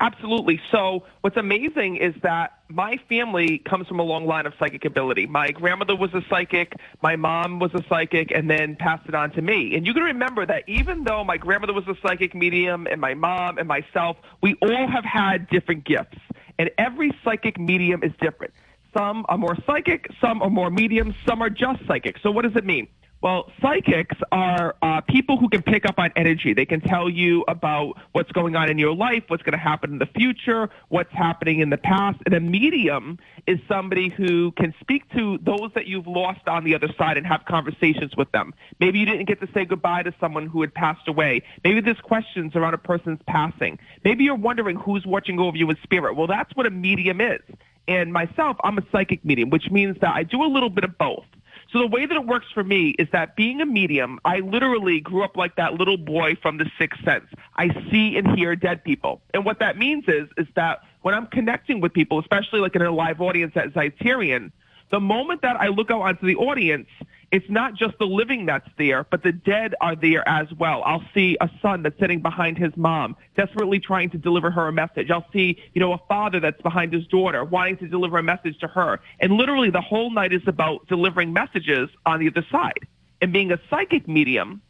Absolutely. 0.00 0.58
So 0.70 1.04
what's 1.20 1.36
amazing 1.36 1.96
is 1.96 2.14
that 2.22 2.60
my 2.68 2.96
family 3.10 3.58
comes 3.58 3.86
from 3.86 4.00
a 4.00 4.02
long 4.02 4.24
line 4.24 4.46
of 4.46 4.54
psychic 4.58 4.86
ability. 4.86 5.26
My 5.26 5.50
grandmother 5.50 5.94
was 5.94 6.14
a 6.14 6.22
psychic, 6.30 6.72
my 7.02 7.16
mom 7.16 7.58
was 7.58 7.74
a 7.74 7.84
psychic, 7.86 8.30
and 8.34 8.48
then 8.48 8.76
passed 8.76 9.06
it 9.08 9.14
on 9.14 9.30
to 9.32 9.42
me. 9.42 9.76
And 9.76 9.86
you 9.86 9.92
can 9.92 10.02
remember 10.02 10.46
that 10.46 10.64
even 10.66 11.04
though 11.04 11.22
my 11.22 11.36
grandmother 11.36 11.74
was 11.74 11.86
a 11.86 11.94
psychic 12.00 12.34
medium, 12.34 12.86
and 12.86 12.98
my 12.98 13.12
mom 13.12 13.58
and 13.58 13.68
myself, 13.68 14.16
we 14.42 14.54
all 14.62 14.88
have 14.88 15.04
had 15.04 15.48
different 15.50 15.84
gifts. 15.84 16.18
And 16.58 16.70
every 16.78 17.12
psychic 17.22 17.60
medium 17.60 18.02
is 18.02 18.12
different. 18.22 18.54
Some 18.94 19.26
are 19.28 19.36
more 19.36 19.56
psychic, 19.66 20.08
some 20.18 20.40
are 20.40 20.50
more 20.50 20.70
medium, 20.70 21.14
some 21.26 21.42
are 21.42 21.50
just 21.50 21.86
psychic. 21.86 22.16
So 22.22 22.30
what 22.30 22.42
does 22.42 22.56
it 22.56 22.64
mean? 22.64 22.88
Well, 23.22 23.52
psychics 23.60 24.16
are 24.32 24.76
uh, 24.80 25.02
people 25.02 25.36
who 25.36 25.50
can 25.50 25.60
pick 25.60 25.84
up 25.84 25.98
on 25.98 26.10
energy. 26.16 26.54
They 26.54 26.64
can 26.64 26.80
tell 26.80 27.10
you 27.10 27.44
about 27.48 27.98
what's 28.12 28.32
going 28.32 28.56
on 28.56 28.70
in 28.70 28.78
your 28.78 28.94
life, 28.94 29.24
what's 29.28 29.42
going 29.42 29.52
to 29.52 29.58
happen 29.58 29.92
in 29.92 29.98
the 29.98 30.06
future, 30.06 30.70
what's 30.88 31.12
happening 31.12 31.60
in 31.60 31.68
the 31.68 31.76
past. 31.76 32.18
And 32.24 32.34
a 32.34 32.40
medium 32.40 33.18
is 33.46 33.58
somebody 33.68 34.08
who 34.08 34.52
can 34.52 34.74
speak 34.80 35.06
to 35.10 35.38
those 35.42 35.70
that 35.74 35.86
you've 35.86 36.06
lost 36.06 36.48
on 36.48 36.64
the 36.64 36.74
other 36.74 36.88
side 36.96 37.18
and 37.18 37.26
have 37.26 37.44
conversations 37.44 38.16
with 38.16 38.32
them. 38.32 38.54
Maybe 38.78 39.00
you 39.00 39.04
didn't 39.04 39.26
get 39.26 39.38
to 39.42 39.48
say 39.52 39.66
goodbye 39.66 40.04
to 40.04 40.14
someone 40.18 40.46
who 40.46 40.62
had 40.62 40.72
passed 40.72 41.06
away. 41.06 41.42
Maybe 41.62 41.82
there's 41.82 42.00
questions 42.00 42.56
around 42.56 42.72
a 42.72 42.78
person's 42.78 43.20
passing. 43.26 43.78
Maybe 44.02 44.24
you're 44.24 44.34
wondering 44.34 44.76
who's 44.76 45.04
watching 45.04 45.38
over 45.38 45.58
you 45.58 45.68
in 45.68 45.76
spirit. 45.82 46.16
Well, 46.16 46.26
that's 46.26 46.56
what 46.56 46.64
a 46.64 46.70
medium 46.70 47.20
is. 47.20 47.42
And 47.86 48.14
myself, 48.14 48.56
I'm 48.64 48.78
a 48.78 48.82
psychic 48.90 49.26
medium, 49.26 49.50
which 49.50 49.70
means 49.70 49.98
that 50.00 50.14
I 50.14 50.22
do 50.22 50.42
a 50.42 50.48
little 50.48 50.70
bit 50.70 50.84
of 50.84 50.96
both. 50.96 51.26
So 51.72 51.78
the 51.78 51.86
way 51.86 52.04
that 52.04 52.16
it 52.16 52.26
works 52.26 52.46
for 52.52 52.64
me 52.64 52.90
is 52.98 53.06
that 53.12 53.36
being 53.36 53.60
a 53.60 53.66
medium, 53.66 54.18
I 54.24 54.40
literally 54.40 55.00
grew 55.00 55.22
up 55.22 55.36
like 55.36 55.54
that 55.56 55.74
little 55.74 55.96
boy 55.96 56.36
from 56.42 56.58
The 56.58 56.68
Sixth 56.78 57.02
Sense. 57.04 57.26
I 57.56 57.68
see 57.90 58.16
and 58.16 58.36
hear 58.36 58.56
dead 58.56 58.82
people. 58.82 59.20
And 59.34 59.44
what 59.44 59.60
that 59.60 59.78
means 59.78 60.04
is, 60.08 60.28
is 60.36 60.48
that 60.56 60.82
when 61.02 61.14
I'm 61.14 61.26
connecting 61.26 61.80
with 61.80 61.92
people, 61.92 62.18
especially 62.18 62.58
like 62.58 62.74
in 62.74 62.82
a 62.82 62.90
live 62.90 63.20
audience 63.20 63.52
at 63.54 63.72
Zeiterion, 63.72 64.50
the 64.90 64.98
moment 64.98 65.42
that 65.42 65.60
I 65.60 65.68
look 65.68 65.92
out 65.92 66.02
onto 66.02 66.26
the 66.26 66.34
audience, 66.34 66.88
it's 67.32 67.48
not 67.48 67.74
just 67.74 67.96
the 67.98 68.06
living 68.06 68.46
that's 68.46 68.68
there, 68.76 69.04
but 69.04 69.22
the 69.22 69.30
dead 69.30 69.74
are 69.80 69.94
there 69.94 70.28
as 70.28 70.52
well. 70.54 70.82
I'll 70.84 71.04
see 71.14 71.36
a 71.40 71.48
son 71.62 71.82
that's 71.84 71.98
sitting 72.00 72.20
behind 72.20 72.58
his 72.58 72.76
mom, 72.76 73.16
desperately 73.36 73.78
trying 73.78 74.10
to 74.10 74.18
deliver 74.18 74.50
her 74.50 74.66
a 74.66 74.72
message. 74.72 75.10
I'll 75.10 75.26
see, 75.32 75.56
you 75.72 75.80
know, 75.80 75.92
a 75.92 75.98
father 76.08 76.40
that's 76.40 76.60
behind 76.60 76.92
his 76.92 77.06
daughter, 77.06 77.44
wanting 77.44 77.76
to 77.78 77.88
deliver 77.88 78.18
a 78.18 78.22
message 78.22 78.58
to 78.60 78.66
her. 78.66 79.00
And 79.20 79.34
literally 79.34 79.70
the 79.70 79.80
whole 79.80 80.10
night 80.10 80.32
is 80.32 80.42
about 80.46 80.88
delivering 80.88 81.32
messages 81.32 81.88
on 82.04 82.18
the 82.18 82.28
other 82.28 82.44
side. 82.50 82.88
And 83.20 83.32
being 83.32 83.52
a 83.52 83.60
psychic 83.70 84.08
medium, 84.08 84.60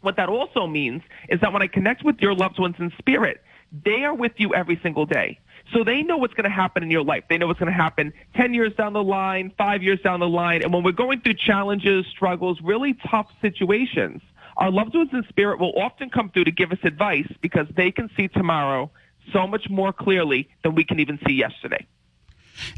what 0.00 0.16
that 0.16 0.30
also 0.30 0.66
means 0.66 1.02
is 1.28 1.40
that 1.40 1.52
when 1.52 1.60
I 1.60 1.66
connect 1.66 2.02
with 2.02 2.20
your 2.20 2.34
loved 2.34 2.58
ones 2.58 2.76
in 2.78 2.92
spirit, 2.98 3.42
they 3.84 4.04
are 4.04 4.14
with 4.14 4.32
you 4.36 4.54
every 4.54 4.78
single 4.82 5.04
day. 5.04 5.38
So 5.72 5.82
they 5.82 6.02
know 6.02 6.16
what's 6.16 6.34
going 6.34 6.44
to 6.44 6.50
happen 6.50 6.82
in 6.82 6.90
your 6.90 7.02
life. 7.02 7.24
They 7.28 7.38
know 7.38 7.46
what's 7.46 7.58
going 7.58 7.72
to 7.72 7.76
happen 7.76 8.12
10 8.36 8.54
years 8.54 8.72
down 8.74 8.92
the 8.92 9.02
line, 9.02 9.52
five 9.58 9.82
years 9.82 10.00
down 10.00 10.20
the 10.20 10.28
line. 10.28 10.62
And 10.62 10.72
when 10.72 10.82
we're 10.84 10.92
going 10.92 11.20
through 11.20 11.34
challenges, 11.34 12.06
struggles, 12.06 12.60
really 12.62 12.94
tough 13.10 13.28
situations, 13.42 14.22
our 14.56 14.70
loved 14.70 14.94
ones 14.94 15.10
in 15.12 15.24
spirit 15.28 15.58
will 15.58 15.72
often 15.76 16.08
come 16.08 16.30
through 16.30 16.44
to 16.44 16.52
give 16.52 16.72
us 16.72 16.78
advice 16.84 17.30
because 17.40 17.66
they 17.76 17.90
can 17.90 18.08
see 18.16 18.28
tomorrow 18.28 18.90
so 19.32 19.46
much 19.46 19.68
more 19.68 19.92
clearly 19.92 20.48
than 20.62 20.74
we 20.74 20.84
can 20.84 21.00
even 21.00 21.18
see 21.26 21.34
yesterday. 21.34 21.84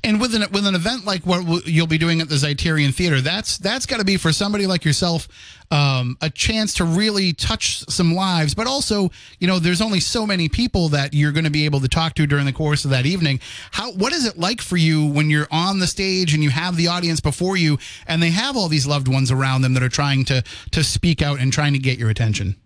And 0.05 0.21
with 0.21 0.35
an 0.35 0.45
with 0.53 0.67
an 0.67 0.75
event 0.75 1.05
like 1.05 1.25
what 1.27 1.67
you'll 1.67 1.87
be 1.87 1.99
doing 1.99 2.21
at 2.21 2.29
the 2.29 2.37
Zeiterion 2.37 2.95
Theater, 2.95 3.21
that's 3.21 3.59
that's 3.59 3.87
got 3.87 3.99
to 3.99 4.05
be 4.05 4.17
for 4.17 4.33
somebody 4.33 4.67
like 4.67 4.85
yourself 4.85 5.29
um, 5.71 6.17
a 6.21 6.31
chance 6.31 6.75
to 6.75 6.85
really 6.85 7.33
touch 7.33 7.81
some 7.89 8.15
lives. 8.15 8.55
But 8.55 8.67
also, 8.67 9.11
you 9.39 9.47
know, 9.47 9.59
there's 9.59 9.81
only 9.81 10.01
so 10.01 10.27
many 10.27 10.49
people 10.49 10.89
that 10.91 11.15
you're 11.15 11.33
going 11.33 11.45
to 11.45 11.51
be 11.51 11.65
able 11.65 11.81
to 11.81 11.89
talk 11.89 12.15
to 12.15 12.27
during 12.27 12.47
the 12.47 12.53
course 12.53 12.85
of 12.85 12.91
that 12.91 13.07
evening. 13.07 13.41
How 13.73 13.93
what 13.93 14.13
is 14.13 14.27
it 14.27 14.39
like 14.39 14.61
for 14.61 14.77
you 14.77 15.07
when 15.07 15.31
you're 15.31 15.49
on 15.51 15.79
the 15.79 15.87
stage 15.87 16.35
and 16.35 16.43
you 16.43 16.51
have 16.51 16.77
the 16.77 16.89
audience 16.89 17.21
before 17.21 17.57
you, 17.57 17.79
and 18.07 18.23
they 18.23 18.31
have 18.31 18.57
all 18.57 18.69
these 18.69 18.87
loved 18.87 19.09
ones 19.09 19.31
around 19.31 19.63
them 19.63 19.75
that 19.75 19.83
are 19.83 19.89
trying 19.89 20.25
to 20.27 20.43
to 20.71 20.85
speak 20.85 21.23
out 21.23 21.39
and 21.41 21.53
trying 21.53 21.73
to 21.73 21.79
get 21.79 21.99
your 21.99 22.11
attention? 22.11 22.57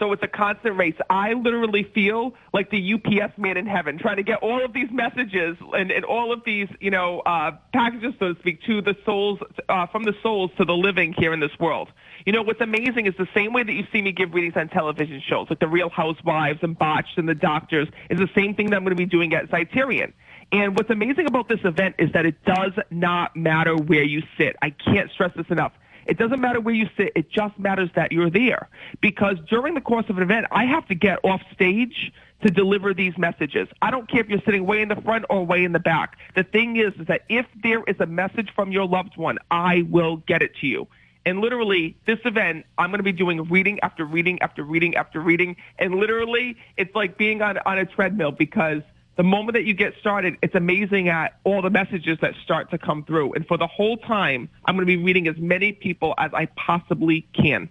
So 0.00 0.12
it's 0.12 0.22
a 0.22 0.28
constant 0.28 0.78
race. 0.78 0.94
I 1.10 1.34
literally 1.34 1.84
feel 1.94 2.34
like 2.54 2.70
the 2.70 2.94
UPS 2.94 3.36
man 3.36 3.58
in 3.58 3.66
heaven, 3.66 3.98
trying 3.98 4.16
to 4.16 4.22
get 4.22 4.38
all 4.38 4.64
of 4.64 4.72
these 4.72 4.90
messages 4.90 5.58
and, 5.74 5.92
and 5.92 6.06
all 6.06 6.32
of 6.32 6.42
these, 6.44 6.68
you 6.80 6.90
know, 6.90 7.20
uh, 7.20 7.52
packages, 7.74 8.14
so 8.18 8.32
to 8.32 8.40
speak, 8.40 8.62
to 8.62 8.80
the 8.80 8.96
souls, 9.04 9.38
uh, 9.68 9.86
from 9.88 10.04
the 10.04 10.14
souls 10.22 10.50
to 10.56 10.64
the 10.64 10.72
living 10.72 11.12
here 11.12 11.34
in 11.34 11.40
this 11.40 11.56
world. 11.60 11.88
You 12.24 12.32
know, 12.32 12.42
what's 12.42 12.62
amazing 12.62 13.06
is 13.06 13.14
the 13.18 13.28
same 13.34 13.52
way 13.52 13.62
that 13.62 13.74
you 13.74 13.86
see 13.92 14.00
me 14.00 14.12
give 14.12 14.32
readings 14.32 14.54
on 14.56 14.70
television 14.70 15.20
shows, 15.28 15.48
like 15.50 15.60
The 15.60 15.68
Real 15.68 15.90
Housewives 15.90 16.60
and 16.62 16.78
Botched 16.78 17.18
and 17.18 17.28
The 17.28 17.34
Doctors, 17.34 17.88
is 18.08 18.18
the 18.18 18.30
same 18.34 18.54
thing 18.54 18.70
that 18.70 18.76
I'm 18.76 18.84
going 18.84 18.96
to 18.96 19.02
be 19.02 19.04
doing 19.04 19.34
at 19.34 19.50
Zeiterion. 19.50 20.14
And 20.50 20.76
what's 20.76 20.90
amazing 20.90 21.26
about 21.26 21.46
this 21.48 21.60
event 21.62 21.96
is 21.98 22.10
that 22.12 22.24
it 22.24 22.42
does 22.44 22.72
not 22.90 23.36
matter 23.36 23.76
where 23.76 24.02
you 24.02 24.22
sit. 24.38 24.56
I 24.62 24.70
can't 24.70 25.10
stress 25.10 25.32
this 25.36 25.46
enough. 25.50 25.72
It 26.10 26.18
doesn't 26.18 26.40
matter 26.40 26.60
where 26.60 26.74
you 26.74 26.88
sit. 26.96 27.12
It 27.14 27.30
just 27.30 27.56
matters 27.56 27.88
that 27.94 28.10
you're 28.10 28.30
there. 28.30 28.68
Because 29.00 29.36
during 29.48 29.74
the 29.74 29.80
course 29.80 30.06
of 30.08 30.16
an 30.16 30.24
event, 30.24 30.46
I 30.50 30.64
have 30.64 30.86
to 30.88 30.94
get 30.96 31.20
off 31.24 31.40
stage 31.54 32.12
to 32.42 32.50
deliver 32.50 32.92
these 32.92 33.16
messages. 33.16 33.68
I 33.80 33.92
don't 33.92 34.10
care 34.10 34.20
if 34.20 34.28
you're 34.28 34.42
sitting 34.44 34.66
way 34.66 34.82
in 34.82 34.88
the 34.88 34.96
front 34.96 35.24
or 35.30 35.46
way 35.46 35.62
in 35.62 35.70
the 35.72 35.78
back. 35.78 36.18
The 36.34 36.42
thing 36.42 36.76
is, 36.76 36.92
is 36.98 37.06
that 37.06 37.22
if 37.28 37.46
there 37.62 37.84
is 37.86 37.94
a 38.00 38.06
message 38.06 38.50
from 38.56 38.72
your 38.72 38.86
loved 38.86 39.16
one, 39.16 39.38
I 39.52 39.82
will 39.88 40.16
get 40.16 40.42
it 40.42 40.56
to 40.56 40.66
you. 40.66 40.88
And 41.24 41.38
literally, 41.38 41.96
this 42.06 42.18
event, 42.24 42.66
I'm 42.76 42.90
going 42.90 42.98
to 42.98 43.04
be 43.04 43.12
doing 43.12 43.44
reading 43.44 43.78
after 43.80 44.04
reading 44.04 44.42
after 44.42 44.64
reading 44.64 44.96
after 44.96 45.20
reading. 45.20 45.54
And 45.78 45.94
literally, 45.94 46.56
it's 46.76 46.94
like 46.94 47.16
being 47.16 47.40
on, 47.40 47.58
on 47.64 47.78
a 47.78 47.86
treadmill 47.86 48.32
because– 48.32 48.82
the 49.20 49.24
moment 49.24 49.52
that 49.52 49.66
you 49.66 49.74
get 49.74 49.92
started, 50.00 50.38
it's 50.40 50.54
amazing 50.54 51.10
at 51.10 51.38
all 51.44 51.60
the 51.60 51.68
messages 51.68 52.16
that 52.22 52.32
start 52.42 52.70
to 52.70 52.78
come 52.78 53.04
through. 53.04 53.34
And 53.34 53.46
for 53.46 53.58
the 53.58 53.66
whole 53.66 53.98
time, 53.98 54.48
I'm 54.64 54.76
going 54.76 54.86
to 54.86 54.86
be 54.86 54.96
reading 54.96 55.28
as 55.28 55.36
many 55.36 55.72
people 55.72 56.14
as 56.16 56.32
I 56.32 56.46
possibly 56.46 57.28
can. 57.34 57.68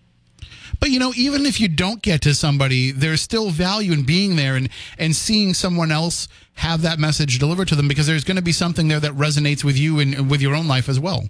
But 0.79 0.91
you 0.91 0.99
know, 0.99 1.11
even 1.15 1.47
if 1.47 1.59
you 1.59 1.67
don't 1.67 2.03
get 2.03 2.21
to 2.21 2.35
somebody, 2.35 2.91
there's 2.91 3.21
still 3.21 3.49
value 3.49 3.93
in 3.93 4.03
being 4.03 4.35
there 4.35 4.57
and 4.57 4.69
and 4.99 5.15
seeing 5.15 5.55
someone 5.55 5.91
else 5.91 6.27
have 6.53 6.83
that 6.83 6.99
message 6.99 7.39
delivered 7.39 7.67
to 7.69 7.75
them 7.75 7.87
because 7.87 8.05
there's 8.05 8.23
going 8.23 8.37
to 8.37 8.43
be 8.43 8.51
something 8.51 8.87
there 8.87 8.99
that 8.99 9.13
resonates 9.13 9.63
with 9.63 9.75
you 9.75 9.97
and 9.97 10.29
with 10.29 10.43
your 10.43 10.53
own 10.53 10.67
life 10.67 10.87
as 10.87 10.99
well. 10.99 11.23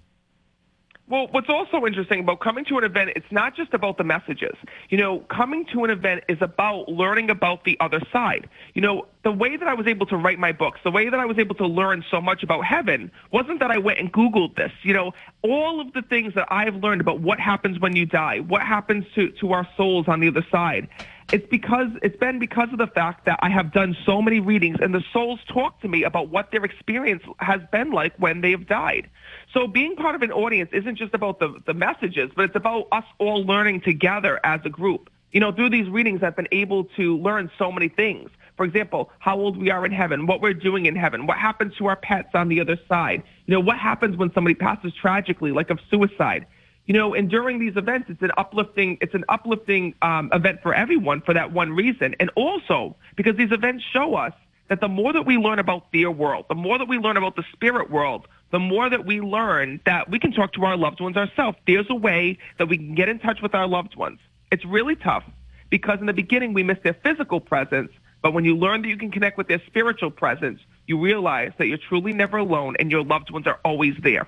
Well, 1.10 1.28
what's 1.32 1.50
also 1.50 1.88
interesting 1.88 2.20
about 2.20 2.40
coming 2.40 2.66
to 2.66 2.78
an 2.78 2.84
event, 2.84 3.14
it's 3.16 3.32
not 3.32 3.56
just 3.56 3.74
about 3.74 3.98
the 3.98 4.04
messages. 4.04 4.56
You 4.90 5.00
know, 5.00 5.22
coming 5.22 5.66
to 5.74 5.84
an 5.84 5.90
event 5.90 6.24
is 6.30 6.38
about 6.40 6.88
learning 6.88 7.32
about 7.32 7.64
the 7.64 7.76
other 7.80 8.00
side. 8.14 8.48
You 8.76 8.84
know, 8.84 9.08
the 9.24 9.32
way 9.32 9.58
that 9.58 9.68
I 9.68 9.74
was 9.74 9.88
able 9.88 10.06
to 10.06 10.16
write 10.16 10.38
my 10.38 10.52
books, 10.52 10.80
the 10.84 10.92
way 10.92 11.10
that 11.10 11.20
I 11.20 11.26
was 11.26 11.40
able 11.40 11.56
to 11.56 11.66
learn 11.66 12.06
so 12.12 12.22
much 12.22 12.44
about 12.44 12.64
heaven 12.64 13.12
wasn't 13.32 13.60
that 13.60 13.72
I 13.72 13.80
went 13.80 13.98
and 13.98 14.14
Googled 14.14 14.56
this. 14.56 14.72
You 14.84 14.94
know, 14.94 15.14
all 15.42 15.82
of 15.82 15.94
the 15.94 16.04
things 16.04 16.36
that 16.36 16.48
I've 16.52 16.76
learned 16.76 17.02
about 17.02 17.22
what 17.22 17.40
happens 17.40 17.80
when 17.80 17.96
you 17.96 18.06
die, 18.06 18.42
what 18.42 18.62
happens 18.62 19.06
to, 19.16 19.32
to 19.40 19.54
our 19.54 19.68
souls 19.76 20.08
on 20.08 20.20
the 20.20 20.28
other 20.28 20.46
side. 20.52 20.90
It's 21.32 21.46
because 21.48 21.90
it's 22.02 22.18
been 22.18 22.40
because 22.40 22.70
of 22.72 22.80
the 22.80 22.88
fact 22.88 23.26
that 23.26 23.38
I 23.44 23.50
have 23.50 23.72
done 23.72 23.96
so 24.04 24.20
many 24.20 24.40
readings 24.40 24.78
and 24.82 24.96
the 24.96 25.04
souls 25.14 25.40
talk 25.48 25.80
to 25.82 25.88
me 25.88 26.04
about 26.04 26.30
what 26.30 26.50
their 26.50 26.66
experience 26.66 27.22
has 27.38 27.62
been 27.72 27.92
like 27.92 28.16
when 28.18 28.42
they 28.42 28.50
have 28.50 28.66
died. 28.66 29.08
So 29.54 29.68
being 29.68 29.96
part 29.96 30.16
of 30.16 30.24
an 30.24 30.32
audience 30.32 30.72
isn't 30.74 30.96
just 30.96 31.14
about 31.14 31.40
the, 31.40 31.62
the 31.68 31.76
messages, 31.76 32.32
but 32.36 32.46
it's 32.46 32.56
about 32.56 32.88
us 32.92 33.04
all 33.20 33.46
learning 33.46 33.82
together 33.82 34.40
as 34.44 34.62
a 34.66 34.70
group. 34.70 35.12
You 35.32 35.40
know, 35.40 35.52
through 35.52 35.70
these 35.70 35.88
readings, 35.88 36.24
I've 36.24 36.36
been 36.36 36.48
able 36.52 36.86
to 36.98 37.20
learn 37.20 37.52
so 37.60 37.72
many 37.72 37.90
things. 37.90 38.32
For 38.58 38.66
example, 38.66 39.12
how 39.20 39.40
old 39.40 39.56
we 39.56 39.70
are 39.70 39.86
in 39.86 39.92
heaven, 39.92 40.26
what 40.26 40.42
we're 40.42 40.56
doing 40.56 40.88
in 40.88 40.96
heaven, 40.96 41.28
what 41.28 41.38
happens 41.38 41.76
to 41.76 41.86
our 41.86 41.96
pets 41.96 42.30
on 42.34 42.50
the 42.50 42.60
other 42.60 42.80
side. 42.90 43.22
You 43.46 43.54
know, 43.54 43.60
what 43.60 43.78
happens 43.78 44.18
when 44.18 44.34
somebody 44.34 44.56
passes 44.56 44.94
tragically, 45.00 45.52
like 45.52 45.70
of 45.70 45.80
suicide. 45.92 46.48
You 46.90 46.94
know, 46.94 47.14
and 47.14 47.30
during 47.30 47.60
these 47.60 47.78
events, 47.78 48.10
it's 48.10 48.24
an 48.24 48.32
uplifting, 48.36 48.98
it's 49.00 49.14
an 49.14 49.24
uplifting 49.30 49.94
um, 50.02 50.32
event 50.34 50.64
for 50.64 50.74
everyone 50.74 51.22
for 51.22 51.36
that 51.36 51.52
one 51.52 51.72
reason, 51.72 52.16
and 52.20 52.32
also 52.36 52.96
because 53.16 53.36
these 53.36 53.52
events 53.52 53.84
show 53.94 54.16
us 54.16 54.34
that 54.70 54.82
the 54.82 54.88
more 54.88 55.14
that 55.14 55.28
we 55.28 55.38
learn 55.38 55.60
about 55.60 55.92
their 55.94 56.10
world, 56.10 56.46
the 56.50 56.56
more 56.56 56.80
that 56.80 56.88
we 56.88 56.98
learn 56.98 57.16
about 57.16 57.36
the 57.36 57.44
spirit 57.54 57.92
world, 57.92 58.28
the 58.50 58.58
more 58.58 58.90
that 58.90 59.06
we 59.06 59.22
learn 59.22 59.80
that 59.86 60.10
we 60.10 60.18
can 60.18 60.32
talk 60.32 60.54
to 60.54 60.66
our 60.66 60.76
loved 60.76 61.00
ones 61.00 61.16
ourselves. 61.16 61.60
There's 61.68 61.86
a 61.92 61.96
way 61.96 62.40
that 62.58 62.70
we 62.70 62.78
can 62.78 62.96
get 62.96 63.08
in 63.08 63.20
touch 63.20 63.40
with 63.40 63.54
our 63.54 63.68
loved 63.68 63.96
ones. 63.96 64.18
It's 64.52 64.66
really 64.66 64.96
tough 64.96 65.26
because 65.70 66.00
in 66.00 66.08
the 66.08 66.14
beginning 66.14 66.54
we 66.54 66.64
miss 66.64 66.80
their 66.84 66.96
physical 66.96 67.40
presence, 67.40 67.92
but 68.24 68.34
when 68.34 68.46
you 68.46 68.58
learn 68.58 68.82
that 68.82 68.88
you 68.88 68.98
can 68.98 69.12
connect 69.12 69.38
with 69.38 69.48
their 69.48 69.62
spiritual 69.68 70.10
presence, 70.10 70.60
you 70.88 71.00
realize 71.00 71.52
that 71.60 71.68
you're 71.68 71.78
truly 71.78 72.14
never 72.14 72.38
alone 72.38 72.78
and 72.80 72.90
your 72.90 73.04
loved 73.04 73.30
ones 73.30 73.46
are 73.46 73.60
always 73.64 73.94
there. 74.02 74.28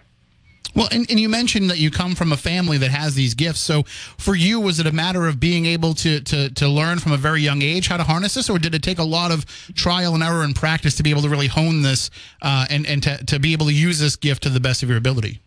Well, 0.73 0.87
and, 0.91 1.09
and 1.09 1.19
you 1.19 1.27
mentioned 1.27 1.69
that 1.69 1.79
you 1.79 1.91
come 1.91 2.15
from 2.15 2.31
a 2.31 2.37
family 2.37 2.77
that 2.77 2.91
has 2.91 3.13
these 3.15 3.33
gifts. 3.33 3.59
So 3.59 3.83
for 4.17 4.35
you, 4.35 4.59
was 4.59 4.79
it 4.79 4.87
a 4.87 4.91
matter 4.91 5.27
of 5.27 5.39
being 5.39 5.65
able 5.65 5.93
to, 5.95 6.21
to, 6.21 6.49
to 6.49 6.67
learn 6.67 6.99
from 6.99 7.11
a 7.11 7.17
very 7.17 7.41
young 7.41 7.61
age 7.61 7.87
how 7.87 7.97
to 7.97 8.03
harness 8.03 8.35
this, 8.35 8.49
or 8.49 8.57
did 8.57 8.73
it 8.73 8.81
take 8.81 8.97
a 8.97 9.03
lot 9.03 9.31
of 9.31 9.45
trial 9.75 10.13
and 10.13 10.23
error 10.23 10.43
and 10.43 10.55
practice 10.55 10.95
to 10.95 11.03
be 11.03 11.09
able 11.09 11.23
to 11.23 11.29
really 11.29 11.47
hone 11.47 11.81
this 11.81 12.09
uh, 12.41 12.65
and, 12.69 12.85
and 12.85 13.03
to, 13.03 13.17
to 13.25 13.39
be 13.39 13.51
able 13.51 13.65
to 13.65 13.73
use 13.73 13.99
this 13.99 14.15
gift 14.15 14.43
to 14.43 14.49
the 14.49 14.61
best 14.61 14.81
of 14.81 14.87
your 14.87 14.97
ability? 14.97 15.41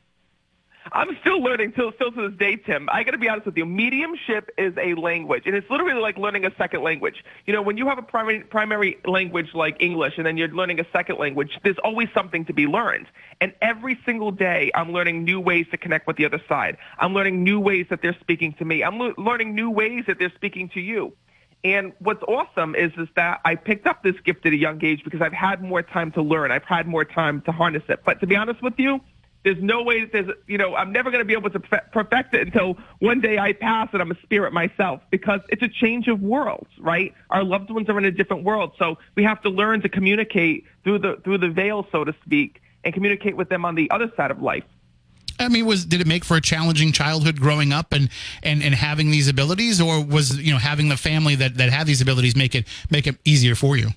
I'm 0.94 1.16
still 1.22 1.42
learning 1.42 1.72
till 1.72 1.90
still 1.94 2.12
to 2.12 2.28
this 2.28 2.38
day, 2.38 2.54
Tim. 2.54 2.88
I 2.90 3.02
got 3.02 3.10
to 3.10 3.18
be 3.18 3.28
honest 3.28 3.46
with 3.46 3.56
you. 3.56 3.66
Mediumship 3.66 4.50
is 4.56 4.72
a 4.80 4.94
language, 4.94 5.42
and 5.44 5.56
it's 5.56 5.68
literally 5.68 6.00
like 6.00 6.16
learning 6.16 6.46
a 6.46 6.54
second 6.56 6.84
language. 6.84 7.24
You 7.46 7.52
know, 7.52 7.62
when 7.62 7.76
you 7.76 7.88
have 7.88 7.98
a 7.98 8.02
primary 8.02 8.40
primary 8.42 8.98
language 9.04 9.54
like 9.54 9.76
English, 9.80 10.14
and 10.18 10.24
then 10.24 10.36
you're 10.36 10.48
learning 10.48 10.78
a 10.78 10.86
second 10.92 11.18
language, 11.18 11.58
there's 11.64 11.78
always 11.82 12.08
something 12.14 12.44
to 12.44 12.52
be 12.52 12.68
learned. 12.68 13.08
And 13.40 13.52
every 13.60 13.98
single 14.06 14.30
day, 14.30 14.70
I'm 14.76 14.92
learning 14.92 15.24
new 15.24 15.40
ways 15.40 15.66
to 15.72 15.76
connect 15.76 16.06
with 16.06 16.16
the 16.16 16.26
other 16.26 16.40
side. 16.48 16.76
I'm 17.00 17.12
learning 17.12 17.42
new 17.42 17.58
ways 17.58 17.86
that 17.90 18.00
they're 18.00 18.16
speaking 18.20 18.52
to 18.60 18.64
me. 18.64 18.84
I'm 18.84 18.96
le- 18.96 19.14
learning 19.18 19.52
new 19.56 19.70
ways 19.70 20.04
that 20.06 20.20
they're 20.20 20.32
speaking 20.36 20.68
to 20.70 20.80
you. 20.80 21.12
And 21.64 21.92
what's 21.98 22.22
awesome 22.22 22.76
is 22.76 22.92
is 22.98 23.08
that 23.16 23.40
I 23.44 23.56
picked 23.56 23.88
up 23.88 24.04
this 24.04 24.14
gift 24.24 24.46
at 24.46 24.52
a 24.52 24.56
young 24.56 24.84
age 24.84 25.02
because 25.02 25.22
I've 25.22 25.32
had 25.32 25.60
more 25.60 25.82
time 25.82 26.12
to 26.12 26.22
learn. 26.22 26.52
I've 26.52 26.62
had 26.62 26.86
more 26.86 27.04
time 27.04 27.40
to 27.46 27.52
harness 27.52 27.82
it. 27.88 28.02
But 28.04 28.20
to 28.20 28.28
be 28.28 28.36
honest 28.36 28.62
with 28.62 28.74
you 28.78 29.00
there's 29.44 29.60
no 29.60 29.82
way 29.82 30.00
that 30.00 30.12
there's, 30.12 30.36
you 30.46 30.56
know, 30.56 30.74
I'm 30.74 30.90
never 30.90 31.10
going 31.10 31.20
to 31.20 31.24
be 31.26 31.34
able 31.34 31.50
to 31.50 31.60
perfect 31.60 32.34
it 32.34 32.40
until 32.46 32.78
one 32.98 33.20
day 33.20 33.38
I 33.38 33.52
pass 33.52 33.90
and 33.92 34.00
I'm 34.00 34.10
a 34.10 34.20
spirit 34.22 34.52
myself 34.52 35.02
because 35.10 35.40
it's 35.50 35.62
a 35.62 35.68
change 35.68 36.08
of 36.08 36.20
worlds, 36.20 36.70
right? 36.78 37.14
Our 37.30 37.44
loved 37.44 37.70
ones 37.70 37.88
are 37.90 37.98
in 37.98 38.06
a 38.06 38.10
different 38.10 38.44
world. 38.44 38.72
So 38.78 38.98
we 39.14 39.22
have 39.24 39.42
to 39.42 39.50
learn 39.50 39.82
to 39.82 39.88
communicate 39.88 40.64
through 40.82 41.00
the, 41.00 41.20
through 41.22 41.38
the 41.38 41.50
veil, 41.50 41.86
so 41.92 42.04
to 42.04 42.14
speak, 42.24 42.62
and 42.84 42.94
communicate 42.94 43.36
with 43.36 43.50
them 43.50 43.66
on 43.66 43.74
the 43.74 43.90
other 43.90 44.10
side 44.16 44.30
of 44.30 44.40
life. 44.40 44.64
I 45.38 45.48
mean, 45.48 45.66
was 45.66 45.84
did 45.84 46.00
it 46.00 46.06
make 46.06 46.24
for 46.24 46.36
a 46.36 46.40
challenging 46.40 46.92
childhood 46.92 47.40
growing 47.40 47.72
up 47.72 47.92
and, 47.92 48.08
and, 48.42 48.62
and 48.62 48.74
having 48.74 49.10
these 49.10 49.28
abilities, 49.28 49.80
or 49.80 50.02
was 50.02 50.38
you 50.38 50.52
know 50.52 50.58
having 50.58 50.88
the 50.88 50.96
family 50.96 51.34
that, 51.34 51.56
that 51.56 51.70
had 51.70 51.88
these 51.88 52.00
abilities 52.00 52.36
make 52.36 52.54
it 52.54 52.66
make 52.88 53.08
it 53.08 53.16
easier 53.24 53.56
for 53.56 53.76
you? 53.76 53.88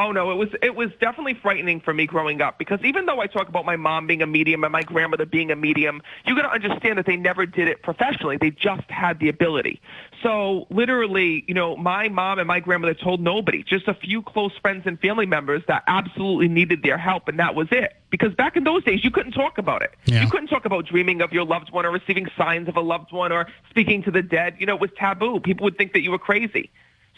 Oh 0.00 0.12
no, 0.12 0.30
it 0.30 0.36
was 0.36 0.48
it 0.62 0.74
was 0.74 0.88
definitely 0.98 1.34
frightening 1.34 1.78
for 1.78 1.92
me 1.92 2.06
growing 2.06 2.40
up 2.40 2.58
because 2.58 2.80
even 2.82 3.04
though 3.04 3.20
I 3.20 3.26
talk 3.26 3.48
about 3.50 3.66
my 3.66 3.76
mom 3.76 4.06
being 4.06 4.22
a 4.22 4.26
medium 4.26 4.64
and 4.64 4.72
my 4.72 4.82
grandmother 4.82 5.26
being 5.26 5.50
a 5.50 5.56
medium, 5.56 6.00
you 6.24 6.34
got 6.34 6.42
to 6.42 6.50
understand 6.50 6.96
that 6.96 7.04
they 7.04 7.18
never 7.18 7.44
did 7.44 7.68
it 7.68 7.82
professionally. 7.82 8.38
They 8.38 8.50
just 8.50 8.90
had 8.90 9.18
the 9.18 9.28
ability. 9.28 9.78
So 10.22 10.66
literally, 10.70 11.44
you 11.46 11.52
know, 11.52 11.76
my 11.76 12.08
mom 12.08 12.38
and 12.38 12.48
my 12.48 12.60
grandmother 12.60 12.94
told 12.94 13.20
nobody, 13.20 13.62
just 13.62 13.88
a 13.88 13.94
few 13.94 14.22
close 14.22 14.52
friends 14.62 14.84
and 14.86 14.98
family 15.00 15.26
members 15.26 15.62
that 15.68 15.82
absolutely 15.86 16.48
needed 16.48 16.82
their 16.82 16.96
help 16.96 17.28
and 17.28 17.38
that 17.38 17.54
was 17.54 17.68
it. 17.70 17.94
Because 18.08 18.34
back 18.34 18.56
in 18.56 18.64
those 18.64 18.82
days, 18.84 19.04
you 19.04 19.10
couldn't 19.10 19.32
talk 19.32 19.58
about 19.58 19.82
it. 19.82 19.94
Yeah. 20.06 20.22
You 20.22 20.30
couldn't 20.30 20.48
talk 20.48 20.64
about 20.64 20.86
dreaming 20.86 21.20
of 21.20 21.30
your 21.34 21.44
loved 21.44 21.72
one 21.72 21.84
or 21.84 21.90
receiving 21.90 22.26
signs 22.38 22.68
of 22.68 22.76
a 22.76 22.80
loved 22.80 23.12
one 23.12 23.32
or 23.32 23.48
speaking 23.68 24.02
to 24.04 24.10
the 24.10 24.22
dead. 24.22 24.56
You 24.58 24.64
know, 24.64 24.76
it 24.76 24.80
was 24.80 24.90
taboo. 24.96 25.40
People 25.40 25.64
would 25.64 25.76
think 25.76 25.92
that 25.92 26.00
you 26.00 26.10
were 26.10 26.18
crazy. 26.18 26.70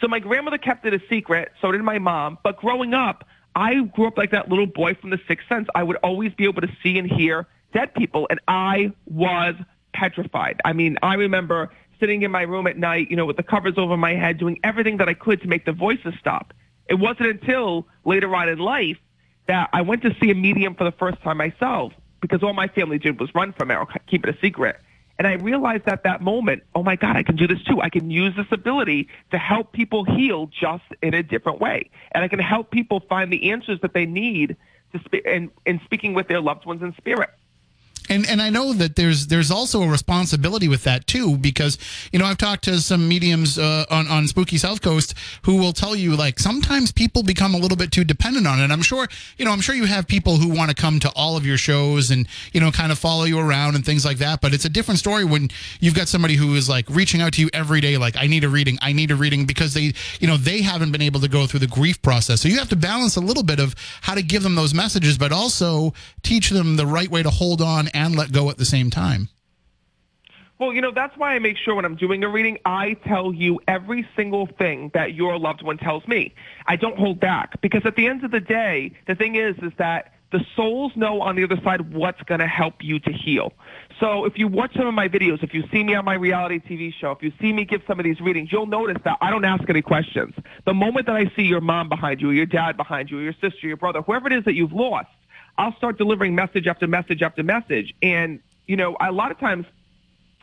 So 0.02 0.08
my 0.08 0.18
grandmother 0.18 0.58
kept 0.58 0.84
it 0.84 0.92
a 0.92 1.00
secret. 1.08 1.52
So 1.60 1.70
did 1.70 1.80
my 1.82 2.00
mom. 2.00 2.36
But 2.42 2.56
growing 2.56 2.92
up, 2.92 3.24
I 3.54 3.82
grew 3.82 4.08
up 4.08 4.18
like 4.18 4.32
that 4.32 4.48
little 4.48 4.66
boy 4.66 4.94
from 4.94 5.10
The 5.10 5.20
Sixth 5.28 5.46
Sense. 5.48 5.68
I 5.76 5.84
would 5.84 5.96
always 5.96 6.34
be 6.34 6.44
able 6.44 6.60
to 6.62 6.68
see 6.82 6.98
and 6.98 7.08
hear 7.08 7.46
dead 7.72 7.94
people, 7.94 8.26
and 8.28 8.40
I 8.48 8.92
was 9.06 9.54
petrified. 9.94 10.60
I 10.64 10.72
mean, 10.72 10.98
I 11.02 11.14
remember 11.14 11.70
sitting 12.00 12.22
in 12.22 12.32
my 12.32 12.42
room 12.42 12.66
at 12.66 12.76
night, 12.76 13.10
you 13.10 13.16
know, 13.16 13.26
with 13.26 13.36
the 13.36 13.44
covers 13.44 13.74
over 13.76 13.96
my 13.96 14.14
head, 14.14 14.38
doing 14.38 14.58
everything 14.64 14.96
that 14.96 15.08
I 15.08 15.14
could 15.14 15.40
to 15.42 15.46
make 15.46 15.64
the 15.64 15.72
voices 15.72 16.14
stop. 16.18 16.52
It 16.88 16.94
wasn't 16.94 17.28
until 17.28 17.86
later 18.04 18.34
on 18.34 18.48
in 18.48 18.58
life 18.58 18.98
that 19.46 19.70
I 19.72 19.82
went 19.82 20.02
to 20.02 20.14
see 20.20 20.30
a 20.30 20.34
medium 20.34 20.74
for 20.74 20.84
the 20.84 20.92
first 20.92 21.22
time 21.22 21.36
myself 21.36 21.92
because 22.20 22.42
all 22.42 22.54
my 22.54 22.66
family 22.66 22.98
did 22.98 23.20
was 23.20 23.32
run 23.34 23.52
from 23.52 23.70
it 23.70 23.76
or 23.76 23.86
keep 24.08 24.26
it 24.26 24.34
a 24.34 24.38
secret. 24.40 24.80
And 25.18 25.26
I 25.26 25.34
realized 25.34 25.86
at 25.86 26.04
that 26.04 26.20
moment, 26.20 26.62
oh 26.74 26.82
my 26.82 26.96
God, 26.96 27.16
I 27.16 27.22
can 27.22 27.36
do 27.36 27.46
this 27.46 27.62
too. 27.64 27.80
I 27.80 27.90
can 27.90 28.10
use 28.10 28.34
this 28.36 28.46
ability 28.50 29.08
to 29.30 29.38
help 29.38 29.72
people 29.72 30.04
heal 30.04 30.46
just 30.46 30.84
in 31.02 31.14
a 31.14 31.22
different 31.22 31.60
way. 31.60 31.90
And 32.12 32.24
I 32.24 32.28
can 32.28 32.38
help 32.38 32.70
people 32.70 33.00
find 33.08 33.32
the 33.32 33.50
answers 33.50 33.80
that 33.82 33.94
they 33.94 34.06
need 34.06 34.56
to 34.92 34.98
spe- 35.00 35.26
in, 35.26 35.50
in 35.66 35.80
speaking 35.84 36.14
with 36.14 36.28
their 36.28 36.40
loved 36.40 36.66
ones 36.66 36.82
in 36.82 36.94
spirit. 36.96 37.30
And 38.08 38.28
and 38.28 38.42
I 38.42 38.50
know 38.50 38.72
that 38.72 38.96
there's 38.96 39.28
there's 39.28 39.50
also 39.50 39.82
a 39.82 39.88
responsibility 39.88 40.68
with 40.68 40.84
that 40.84 41.06
too 41.06 41.36
because 41.38 41.78
you 42.12 42.18
know 42.18 42.24
I've 42.24 42.38
talked 42.38 42.64
to 42.64 42.78
some 42.80 43.08
mediums 43.08 43.58
uh, 43.58 43.84
on 43.90 44.08
on 44.08 44.26
Spooky 44.26 44.58
South 44.58 44.82
Coast 44.82 45.14
who 45.42 45.56
will 45.56 45.72
tell 45.72 45.94
you 45.94 46.16
like 46.16 46.38
sometimes 46.38 46.92
people 46.92 47.22
become 47.22 47.54
a 47.54 47.58
little 47.58 47.76
bit 47.76 47.92
too 47.92 48.04
dependent 48.04 48.46
on 48.46 48.60
it. 48.60 48.70
I'm 48.70 48.82
sure 48.82 49.08
you 49.38 49.44
know 49.44 49.52
I'm 49.52 49.60
sure 49.60 49.74
you 49.74 49.84
have 49.84 50.06
people 50.06 50.36
who 50.36 50.48
want 50.48 50.70
to 50.70 50.74
come 50.74 50.98
to 51.00 51.10
all 51.14 51.36
of 51.36 51.46
your 51.46 51.56
shows 51.56 52.10
and 52.10 52.26
you 52.52 52.60
know 52.60 52.70
kind 52.70 52.92
of 52.92 52.98
follow 52.98 53.24
you 53.24 53.38
around 53.38 53.74
and 53.74 53.84
things 53.84 54.04
like 54.04 54.18
that. 54.18 54.40
But 54.40 54.52
it's 54.52 54.64
a 54.64 54.70
different 54.70 54.98
story 54.98 55.24
when 55.24 55.50
you've 55.80 55.94
got 55.94 56.08
somebody 56.08 56.34
who 56.34 56.54
is 56.54 56.68
like 56.68 56.88
reaching 56.88 57.20
out 57.20 57.34
to 57.34 57.40
you 57.40 57.50
every 57.52 57.80
day 57.80 57.96
like 57.96 58.16
I 58.16 58.26
need 58.26 58.44
a 58.44 58.48
reading, 58.48 58.78
I 58.82 58.92
need 58.92 59.10
a 59.10 59.16
reading 59.16 59.46
because 59.46 59.74
they 59.74 59.92
you 60.20 60.26
know 60.26 60.36
they 60.36 60.62
haven't 60.62 60.92
been 60.92 61.02
able 61.02 61.20
to 61.20 61.28
go 61.28 61.46
through 61.46 61.60
the 61.60 61.66
grief 61.66 62.00
process. 62.02 62.40
So 62.40 62.48
you 62.48 62.58
have 62.58 62.68
to 62.70 62.76
balance 62.76 63.16
a 63.16 63.20
little 63.20 63.42
bit 63.42 63.60
of 63.60 63.74
how 64.02 64.14
to 64.14 64.22
give 64.22 64.42
them 64.42 64.54
those 64.54 64.74
messages, 64.74 65.16
but 65.18 65.32
also 65.32 65.94
teach 66.22 66.50
them 66.50 66.76
the 66.76 66.86
right 66.86 67.08
way 67.08 67.22
to 67.22 67.30
hold 67.30 67.62
on 67.62 67.88
and 67.92 68.16
let 68.16 68.32
go 68.32 68.50
at 68.50 68.58
the 68.58 68.64
same 68.64 68.90
time. 68.90 69.28
Well, 70.58 70.72
you 70.72 70.80
know, 70.80 70.92
that's 70.92 71.16
why 71.16 71.34
I 71.34 71.40
make 71.40 71.56
sure 71.56 71.74
when 71.74 71.84
I'm 71.84 71.96
doing 71.96 72.22
a 72.22 72.28
reading, 72.28 72.56
I 72.64 72.94
tell 72.94 73.34
you 73.34 73.60
every 73.66 74.06
single 74.14 74.46
thing 74.46 74.92
that 74.94 75.14
your 75.14 75.36
loved 75.36 75.62
one 75.62 75.76
tells 75.76 76.06
me. 76.06 76.34
I 76.66 76.76
don't 76.76 76.96
hold 76.96 77.18
back 77.18 77.60
because 77.60 77.82
at 77.84 77.96
the 77.96 78.06
end 78.06 78.22
of 78.24 78.30
the 78.30 78.38
day, 78.38 78.92
the 79.08 79.16
thing 79.16 79.34
is, 79.34 79.56
is 79.58 79.72
that 79.78 80.12
the 80.30 80.40
souls 80.56 80.92
know 80.96 81.20
on 81.20 81.36
the 81.36 81.44
other 81.44 81.60
side 81.62 81.92
what's 81.92 82.22
going 82.22 82.40
to 82.40 82.46
help 82.46 82.74
you 82.80 82.98
to 83.00 83.12
heal. 83.12 83.52
So 84.00 84.24
if 84.24 84.38
you 84.38 84.48
watch 84.48 84.74
some 84.74 84.86
of 84.86 84.94
my 84.94 85.08
videos, 85.08 85.42
if 85.42 85.52
you 85.52 85.64
see 85.72 85.84
me 85.84 85.94
on 85.94 86.04
my 86.04 86.14
reality 86.14 86.58
TV 86.58 86.92
show, 86.92 87.10
if 87.10 87.22
you 87.22 87.32
see 87.40 87.52
me 87.52 87.64
give 87.64 87.82
some 87.86 88.00
of 88.00 88.04
these 88.04 88.20
readings, 88.20 88.50
you'll 88.50 88.66
notice 88.66 88.96
that 89.04 89.18
I 89.20 89.30
don't 89.30 89.44
ask 89.44 89.68
any 89.68 89.82
questions. 89.82 90.34
The 90.64 90.74
moment 90.74 91.06
that 91.06 91.16
I 91.16 91.30
see 91.36 91.42
your 91.42 91.60
mom 91.60 91.88
behind 91.88 92.20
you, 92.20 92.30
or 92.30 92.32
your 92.32 92.46
dad 92.46 92.76
behind 92.76 93.10
you, 93.10 93.18
or 93.18 93.22
your 93.22 93.34
sister, 93.34 93.66
your 93.66 93.76
brother, 93.76 94.00
whoever 94.00 94.26
it 94.28 94.32
is 94.32 94.44
that 94.44 94.54
you've 94.54 94.72
lost, 94.72 95.08
I'll 95.58 95.76
start 95.76 95.98
delivering 95.98 96.34
message 96.34 96.66
after 96.66 96.86
message 96.86 97.22
after 97.22 97.42
message. 97.42 97.94
And, 98.02 98.40
you 98.66 98.76
know, 98.76 98.96
a 99.00 99.12
lot 99.12 99.30
of 99.30 99.38
times 99.38 99.66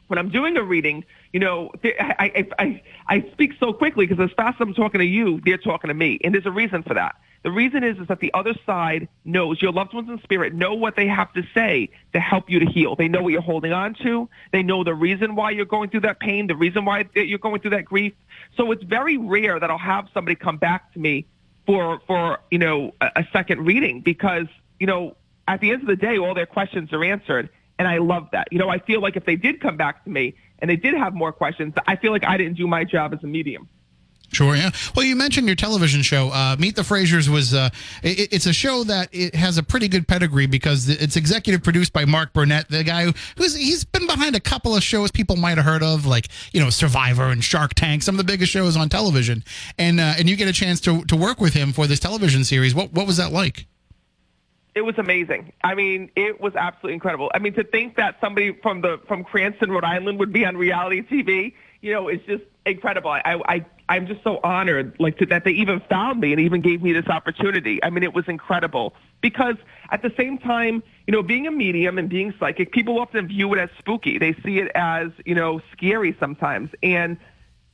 when 0.07 0.17
I'm 0.17 0.29
doing 0.29 0.57
a 0.57 0.63
reading, 0.63 1.05
you 1.33 1.39
know, 1.39 1.71
I, 1.83 2.31
I, 2.35 2.47
I, 2.57 2.81
I 3.07 3.31
speak 3.31 3.53
so 3.59 3.73
quickly 3.73 4.07
because 4.07 4.23
as 4.23 4.33
fast 4.35 4.59
as 4.59 4.67
I'm 4.67 4.73
talking 4.73 4.99
to 4.99 5.05
you, 5.05 5.39
they're 5.45 5.57
talking 5.57 5.89
to 5.89 5.93
me. 5.93 6.19
And 6.23 6.33
there's 6.33 6.45
a 6.45 6.51
reason 6.51 6.83
for 6.83 6.95
that. 6.95 7.15
The 7.43 7.51
reason 7.51 7.83
is, 7.83 7.97
is 7.97 8.07
that 8.07 8.19
the 8.19 8.33
other 8.33 8.53
side 8.65 9.07
knows 9.23 9.61
your 9.61 9.71
loved 9.71 9.93
ones 9.93 10.09
in 10.09 10.21
spirit 10.23 10.53
know 10.53 10.73
what 10.73 10.95
they 10.97 11.07
have 11.07 11.31
to 11.33 11.43
say 11.53 11.89
to 12.13 12.19
help 12.19 12.49
you 12.49 12.59
to 12.59 12.65
heal. 12.65 12.95
They 12.95 13.07
know 13.07 13.21
what 13.21 13.31
you're 13.31 13.41
holding 13.41 13.71
on 13.71 13.93
to. 14.03 14.27
They 14.51 14.61
know 14.61 14.83
the 14.83 14.93
reason 14.93 15.35
why 15.35 15.51
you're 15.51 15.65
going 15.65 15.89
through 15.89 16.01
that 16.01 16.19
pain, 16.19 16.47
the 16.47 16.55
reason 16.55 16.83
why 16.83 17.05
you're 17.15 17.39
going 17.39 17.61
through 17.61 17.71
that 17.71 17.85
grief. 17.85 18.13
So 18.57 18.71
it's 18.71 18.83
very 18.83 19.17
rare 19.17 19.57
that 19.59 19.71
I'll 19.71 19.77
have 19.77 20.09
somebody 20.13 20.35
come 20.35 20.57
back 20.57 20.91
to 20.93 20.99
me 20.99 21.25
for, 21.65 22.01
for, 22.07 22.39
you 22.51 22.57
know, 22.57 22.93
a, 22.99 23.11
a 23.17 23.27
second 23.31 23.65
reading 23.65 24.01
because 24.01 24.47
you 24.79 24.87
know, 24.87 25.15
at 25.47 25.61
the 25.61 25.71
end 25.71 25.81
of 25.81 25.87
the 25.87 25.95
day, 25.95 26.17
all 26.17 26.33
their 26.33 26.45
questions 26.45 26.93
are 26.93 27.03
answered. 27.03 27.49
And 27.77 27.87
I 27.87 27.97
love 27.97 28.27
that. 28.33 28.49
You 28.51 28.59
know, 28.59 28.69
I 28.69 28.79
feel 28.79 29.01
like 29.01 29.15
if 29.15 29.25
they 29.25 29.37
did 29.37 29.61
come 29.61 29.77
back 29.77 30.03
to 30.03 30.09
me 30.09 30.35
and 30.59 30.69
they 30.69 30.75
did 30.75 30.93
have 30.95 31.13
more 31.13 31.31
questions, 31.31 31.73
I 31.87 31.95
feel 31.95 32.11
like 32.11 32.25
I 32.25 32.37
didn't 32.37 32.57
do 32.57 32.67
my 32.67 32.83
job 32.83 33.13
as 33.13 33.23
a 33.23 33.27
medium. 33.27 33.69
Sure, 34.31 34.55
yeah. 34.55 34.69
Well, 34.95 35.05
you 35.05 35.15
mentioned 35.15 35.47
your 35.47 35.55
television 35.55 36.01
show. 36.01 36.29
Uh, 36.29 36.55
Meet 36.59 36.75
the 36.75 36.83
Frasers 36.83 37.27
was 37.27 37.53
uh, 37.53 37.69
it, 38.03 38.31
it's 38.31 38.45
a 38.45 38.53
show 38.53 38.83
that 38.83 39.09
it 39.11 39.33
has 39.33 39.57
a 39.57 39.63
pretty 39.63 39.87
good 39.87 40.07
pedigree 40.07 40.45
because 40.45 40.87
it's 40.87 41.15
executive 41.15 41.63
produced 41.63 41.93
by 41.93 42.05
Mark 42.05 42.33
Burnett, 42.33 42.69
the 42.69 42.83
guy 42.83 43.05
who, 43.05 43.13
who's 43.37 43.55
he's 43.55 43.83
been 43.83 44.05
behind 44.05 44.35
a 44.35 44.39
couple 44.39 44.75
of 44.75 44.83
shows 44.83 45.09
people 45.09 45.35
might 45.35 45.57
have 45.57 45.65
heard 45.65 45.81
of, 45.81 46.05
like 46.05 46.27
you 46.51 46.61
know 46.61 46.69
Survivor 46.69 47.29
and 47.29 47.43
Shark 47.43 47.73
Tank, 47.73 48.03
some 48.03 48.15
of 48.15 48.17
the 48.17 48.23
biggest 48.23 48.51
shows 48.51 48.77
on 48.77 48.87
television. 48.87 49.43
And 49.79 49.99
uh, 49.99 50.13
and 50.17 50.29
you 50.29 50.35
get 50.35 50.47
a 50.47 50.53
chance 50.53 50.79
to 50.81 51.03
to 51.05 51.15
work 51.15 51.41
with 51.41 51.53
him 51.53 51.73
for 51.73 51.87
this 51.87 51.99
television 51.99 52.43
series. 52.43 52.75
What 52.75 52.93
what 52.93 53.07
was 53.07 53.17
that 53.17 53.31
like? 53.31 53.65
It 54.79 54.85
was 54.85 54.97
amazing. 54.97 55.51
I 55.61 55.75
mean, 55.75 56.09
it 56.15 56.39
was 56.39 56.55
absolutely 56.55 56.93
incredible. 56.93 57.29
I 57.33 57.39
mean, 57.39 57.53
to 57.55 57.65
think 57.65 57.97
that 57.97 58.15
somebody 58.21 58.53
from 58.63 58.79
the 58.79 59.01
from 59.09 59.25
Cranston, 59.25 59.69
Rhode 59.71 59.83
Island, 59.83 60.19
would 60.19 60.31
be 60.31 60.45
on 60.45 60.55
reality 60.55 61.01
TV, 61.01 61.53
you 61.81 61.91
know, 61.91 62.07
it's 62.07 62.25
just 62.25 62.43
incredible. 62.65 63.11
I 63.11 63.21
I 63.25 63.65
I'm 63.89 64.07
just 64.07 64.23
so 64.23 64.39
honored, 64.41 64.95
like 64.97 65.17
to, 65.17 65.25
that 65.25 65.43
they 65.43 65.51
even 65.51 65.81
found 65.89 66.21
me 66.21 66.31
and 66.31 66.39
even 66.39 66.61
gave 66.61 66.81
me 66.81 66.93
this 66.93 67.07
opportunity. 67.07 67.83
I 67.83 67.89
mean, 67.89 68.03
it 68.03 68.13
was 68.13 68.29
incredible 68.29 68.93
because 69.19 69.57
at 69.91 70.01
the 70.01 70.13
same 70.15 70.37
time, 70.37 70.81
you 71.07 71.11
know, 71.11 71.23
being 71.23 71.45
a 71.45 71.51
medium 71.51 71.97
and 71.97 72.07
being 72.07 72.33
psychic, 72.39 72.71
people 72.71 73.01
often 73.01 73.27
view 73.27 73.53
it 73.53 73.59
as 73.59 73.69
spooky. 73.79 74.17
They 74.17 74.31
see 74.45 74.59
it 74.59 74.71
as 74.75 75.09
you 75.25 75.35
know 75.35 75.59
scary 75.73 76.15
sometimes, 76.21 76.69
and 76.81 77.17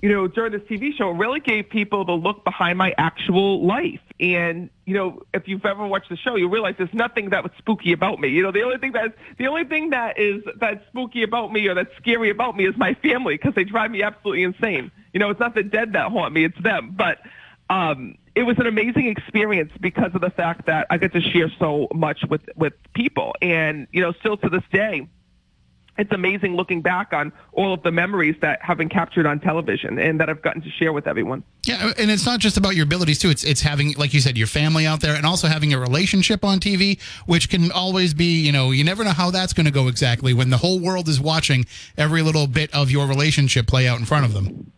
you 0.02 0.10
know, 0.10 0.28
during 0.28 0.52
this 0.52 0.62
TV 0.64 0.94
show, 0.96 1.12
it 1.12 1.16
really 1.16 1.40
gave 1.40 1.70
people 1.70 2.06
the 2.06 2.12
look 2.12 2.44
behind 2.44 2.78
my 2.78 2.94
actual 2.98 3.66
life. 3.66 4.02
And, 4.20 4.70
you 4.86 4.94
know, 4.94 5.22
if 5.34 5.48
you've 5.48 5.66
ever 5.66 5.88
watched 5.88 6.10
the 6.10 6.18
show, 6.18 6.36
you 6.36 6.50
realize 6.50 6.76
there's 6.78 6.94
nothing 6.94 7.30
that 7.30 7.44
was 7.44 7.52
spooky 7.58 7.94
about 7.94 8.20
me. 8.20 8.28
You 8.28 8.44
know, 8.44 8.52
the 8.52 8.64
only 8.64 8.78
thing 8.78 8.92
that's, 8.92 9.14
the 9.38 9.48
only 9.48 9.64
thing 9.64 9.92
that 9.92 10.20
is, 10.20 10.44
that's 10.60 10.86
spooky 10.88 11.24
about 11.24 11.52
me 11.52 11.68
or 11.68 11.74
that's 11.74 11.96
scary 11.98 12.30
about 12.30 12.58
me 12.58 12.68
is 12.68 12.76
my 12.78 12.94
family 12.96 13.36
because 13.36 13.56
they 13.56 13.64
drive 13.64 13.92
me 13.92 14.04
absolutely 14.04 14.44
insane. 14.44 14.92
You 15.14 15.20
know, 15.20 15.30
it's 15.30 15.40
not 15.40 15.56
the 15.56 15.64
dead 15.64 15.94
that 15.94 16.12
haunt 16.12 16.34
me, 16.34 16.44
it's 16.46 16.62
them. 16.62 16.94
But, 16.98 17.20
um, 17.70 18.18
it 18.36 18.44
was 18.44 18.60
an 18.60 18.68
amazing 18.68 19.08
experience 19.08 19.72
because 19.80 20.14
of 20.14 20.22
the 20.22 20.30
fact 20.30 20.66
that 20.66 20.88
I 20.90 20.98
get 20.98 21.14
to 21.14 21.22
share 21.22 21.50
so 21.58 21.88
much 21.94 22.20
with, 22.30 22.42
with 22.56 22.74
people. 22.94 23.34
And, 23.42 23.88
you 23.92 24.02
know, 24.02 24.12
still 24.20 24.36
to 24.38 24.50
this 24.50 24.64
day, 24.72 25.08
it's 25.98 26.12
amazing 26.12 26.56
looking 26.56 26.82
back 26.82 27.14
on 27.14 27.32
all 27.54 27.74
of 27.74 27.84
the 27.84 27.92
memories 27.92 28.36
that 28.42 28.62
have 28.62 28.78
been 28.78 28.90
captured 28.90 29.26
on 29.26 29.40
television 29.40 29.98
and 29.98 30.20
that 30.20 30.30
I've 30.30 30.42
gotten 30.42 30.62
to 30.62 30.70
share 30.70 30.92
with 30.92 31.08
everyone. 31.08 31.44
Yeah, 31.66 31.94
and 31.98 32.12
it's 32.12 32.26
not 32.26 32.40
just 32.40 32.58
about 32.58 32.76
your 32.76 32.84
abilities 32.84 33.20
too. 33.20 33.30
It's 33.30 33.44
it's 33.44 33.62
having, 33.62 33.94
like 33.94 34.14
you 34.14 34.20
said, 34.20 34.38
your 34.38 34.48
family 34.48 34.86
out 34.86 35.02
there, 35.02 35.16
and 35.16 35.26
also 35.26 35.48
having 35.48 35.74
a 35.74 35.80
relationship 35.80 36.44
on 36.44 36.60
TV, 36.60 37.02
which 37.26 37.50
can 37.50 37.72
always 37.72 38.14
be, 38.14 38.42
you 38.42 38.52
know, 38.52 38.72
you 38.72 38.84
never 38.84 39.04
know 39.04 39.12
how 39.12 39.32
that's 39.32 39.54
going 39.54 39.66
to 39.66 39.72
go 39.72 39.88
exactly 39.88 40.34
when 40.34 40.50
the 40.50 40.58
whole 40.58 40.80
world 40.80 41.08
is 41.08 41.20
watching 41.20 41.66
every 41.98 42.22
little 42.22 42.48
bit 42.48 42.74
of 42.74 42.92
your 42.92 43.08
relationship 43.08 43.68
play 43.68 43.88
out 43.88 44.00
in 44.00 44.06
front 44.06 44.26
of 44.26 44.34
them. 44.34 44.72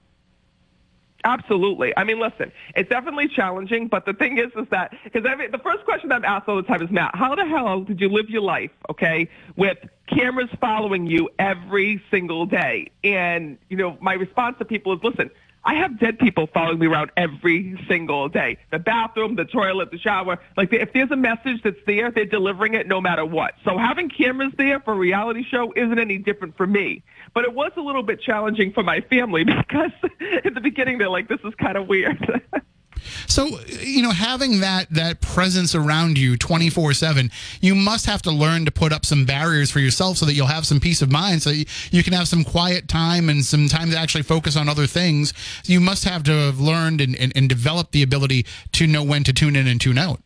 Absolutely. 1.24 1.94
I 1.98 2.06
mean, 2.06 2.20
listen, 2.20 2.54
it's 2.76 2.90
definitely 2.90 3.28
challenging, 3.28 3.88
but 3.88 4.06
the 4.06 4.14
thing 4.14 4.38
is, 4.38 4.48
is 4.56 4.68
that 4.70 4.94
because 5.04 5.24
the 5.24 5.60
first 5.62 5.84
question 5.84 6.10
I'm 6.12 6.24
asked 6.24 6.48
all 6.48 6.56
the 6.56 6.64
time 6.64 6.82
is, 6.82 6.90
Matt, 6.90 7.16
how 7.16 7.36
the 7.36 7.46
hell 7.46 7.82
did 7.82 8.00
you 8.00 8.08
live 8.08 8.30
your 8.30 8.44
life, 8.44 8.72
okay, 8.90 9.28
with 9.58 9.78
cameras 10.08 10.50
following 10.60 11.06
you 11.08 11.30
every 11.40 12.02
single 12.10 12.46
day? 12.46 12.92
And 13.04 13.58
you 13.70 13.78
know, 13.78 13.98
my 14.02 14.14
response 14.14 14.58
to 14.60 14.66
people 14.66 14.94
is, 14.94 15.04
listen, 15.04 15.30
I 15.68 15.74
have 15.76 16.00
dead 16.00 16.18
people 16.18 16.48
following 16.54 16.80
me 16.80 16.88
around 16.88 17.12
every 17.18 17.78
single 17.90 18.30
day. 18.30 18.58
The 18.72 18.80
bathroom, 18.80 19.36
the 19.36 19.44
toilet, 19.44 19.92
the 19.92 19.98
shower. 19.98 20.40
Like 20.56 20.72
if 20.72 20.94
there's 20.94 21.12
a 21.12 21.18
message 21.18 21.62
that's 21.62 21.80
there, 21.86 22.10
they're 22.10 22.24
delivering 22.24 22.74
it 22.74 22.88
no 22.88 23.02
matter 23.02 23.26
what. 23.26 23.56
So 23.66 23.78
having 23.78 24.10
cameras 24.10 24.54
there 24.58 24.80
for 24.80 24.94
a 24.94 24.98
reality 24.98 25.44
show 25.44 25.74
isn't 25.76 26.00
any 26.00 26.20
different 26.20 26.56
for 26.56 26.66
me. 26.66 27.04
But 27.34 27.44
it 27.44 27.54
was 27.54 27.74
a 27.76 27.82
little 27.82 28.04
bit 28.04 28.22
challenging 28.22 28.72
for 28.72 28.82
my 28.82 29.02
family 29.02 29.44
because 29.44 29.92
in 30.46 30.54
the 30.54 30.62
beginning 30.62 31.00
they're 31.00 31.10
like, 31.10 31.28
this 31.28 31.42
is 31.44 31.54
kind 31.56 31.76
of 31.76 31.88
weird. 31.88 32.18
So, 33.28 33.60
you 33.82 34.02
know, 34.02 34.12
having 34.12 34.60
that 34.62 34.90
that 34.92 35.22
presence 35.22 35.76
around 35.76 36.18
you 36.18 36.38
24/7, 36.38 37.32
you 37.62 37.76
must 37.76 38.06
have 38.06 38.22
to 38.24 38.32
learn 38.32 38.66
to 38.66 38.72
put 38.72 38.92
up 38.94 39.06
some 39.06 39.26
barriers 39.26 39.72
for 39.72 39.80
yourself 39.80 40.18
so 40.18 40.26
that 40.26 40.34
you'll 40.34 40.48
have 40.48 40.66
some 40.66 40.80
peace 40.80 41.02
of 41.02 41.12
mind 41.12 41.44
so 41.44 41.52
you 41.92 42.04
can 42.04 42.14
have 42.14 42.28
some 42.28 42.44
quiet 42.44 42.88
time 42.88 43.30
and 43.30 43.44
some 43.44 43.68
time 43.68 43.90
to 43.92 43.98
actually 43.98 44.24
focus 44.24 44.56
on 44.56 44.70
other 44.70 44.88
things. 44.88 45.34
You 45.66 45.80
must 45.80 46.04
have 46.06 46.24
to 46.24 46.32
have 46.32 46.60
learned 46.60 47.02
and, 47.02 47.16
and, 47.16 47.32
and 47.36 47.50
developed 47.50 47.92
the 47.92 48.04
ability 48.04 48.46
to 48.74 48.88
know 48.88 49.04
when 49.04 49.24
to 49.24 49.34
tune 49.34 49.56
in 49.56 49.68
and 49.68 49.80
tune 49.80 49.98
out. 49.98 50.22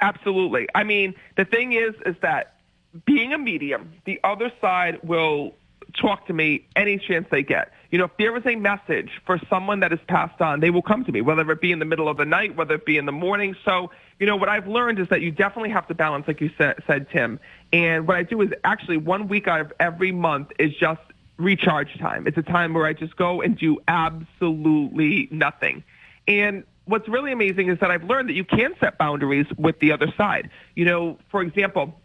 Absolutely. 0.00 0.68
I 0.74 0.84
mean, 0.84 1.14
the 1.36 1.44
thing 1.44 1.72
is 1.72 1.94
is 2.04 2.16
that 2.20 2.56
being 3.04 3.32
a 3.32 3.38
medium, 3.38 3.92
the 4.04 4.20
other 4.24 4.50
side 4.60 5.00
will 5.02 5.54
talk 6.00 6.26
to 6.26 6.32
me 6.32 6.66
any 6.76 6.98
chance 6.98 7.26
they 7.30 7.42
get. 7.42 7.72
You 7.90 7.98
know, 7.98 8.04
if 8.04 8.16
there 8.18 8.36
is 8.36 8.44
a 8.46 8.56
message 8.56 9.10
for 9.24 9.40
someone 9.48 9.80
that 9.80 9.92
is 9.92 10.00
passed 10.08 10.40
on, 10.40 10.60
they 10.60 10.70
will 10.70 10.82
come 10.82 11.04
to 11.04 11.12
me, 11.12 11.20
whether 11.20 11.50
it 11.50 11.60
be 11.60 11.72
in 11.72 11.78
the 11.78 11.84
middle 11.84 12.08
of 12.08 12.16
the 12.16 12.24
night, 12.24 12.56
whether 12.56 12.74
it 12.74 12.84
be 12.84 12.98
in 12.98 13.06
the 13.06 13.12
morning. 13.12 13.56
So, 13.64 13.90
you 14.18 14.26
know, 14.26 14.36
what 14.36 14.48
I've 14.48 14.66
learned 14.66 14.98
is 14.98 15.08
that 15.08 15.20
you 15.20 15.30
definitely 15.30 15.70
have 15.70 15.86
to 15.88 15.94
balance, 15.94 16.26
like 16.26 16.40
you 16.40 16.50
said, 16.58 16.82
said 16.86 17.08
Tim. 17.10 17.38
And 17.72 18.06
what 18.06 18.16
I 18.16 18.22
do 18.22 18.40
is 18.42 18.50
actually 18.64 18.96
one 18.96 19.28
week 19.28 19.48
out 19.48 19.60
of 19.60 19.72
every 19.78 20.12
month 20.12 20.50
is 20.58 20.74
just 20.74 21.00
recharge 21.36 21.98
time. 21.98 22.26
It's 22.26 22.38
a 22.38 22.42
time 22.42 22.74
where 22.74 22.86
I 22.86 22.92
just 22.92 23.16
go 23.16 23.40
and 23.40 23.56
do 23.56 23.78
absolutely 23.88 25.28
nothing. 25.30 25.84
And 26.26 26.64
what's 26.86 27.08
really 27.08 27.32
amazing 27.32 27.68
is 27.68 27.78
that 27.80 27.90
I've 27.90 28.04
learned 28.04 28.28
that 28.28 28.34
you 28.34 28.44
can 28.44 28.74
set 28.80 28.98
boundaries 28.98 29.46
with 29.56 29.78
the 29.80 29.92
other 29.92 30.12
side. 30.16 30.50
You 30.74 30.86
know, 30.86 31.18
for 31.30 31.42
example, 31.42 32.00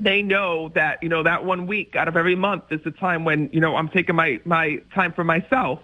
they 0.00 0.22
know 0.22 0.70
that, 0.70 1.02
you 1.02 1.08
know, 1.08 1.22
that 1.22 1.44
one 1.44 1.66
week 1.66 1.94
out 1.94 2.08
of 2.08 2.16
every 2.16 2.34
month 2.34 2.64
is 2.70 2.80
the 2.82 2.90
time 2.90 3.24
when, 3.24 3.50
you 3.52 3.60
know, 3.60 3.76
I'm 3.76 3.88
taking 3.88 4.16
my, 4.16 4.40
my 4.44 4.80
time 4.94 5.12
for 5.12 5.24
myself 5.24 5.80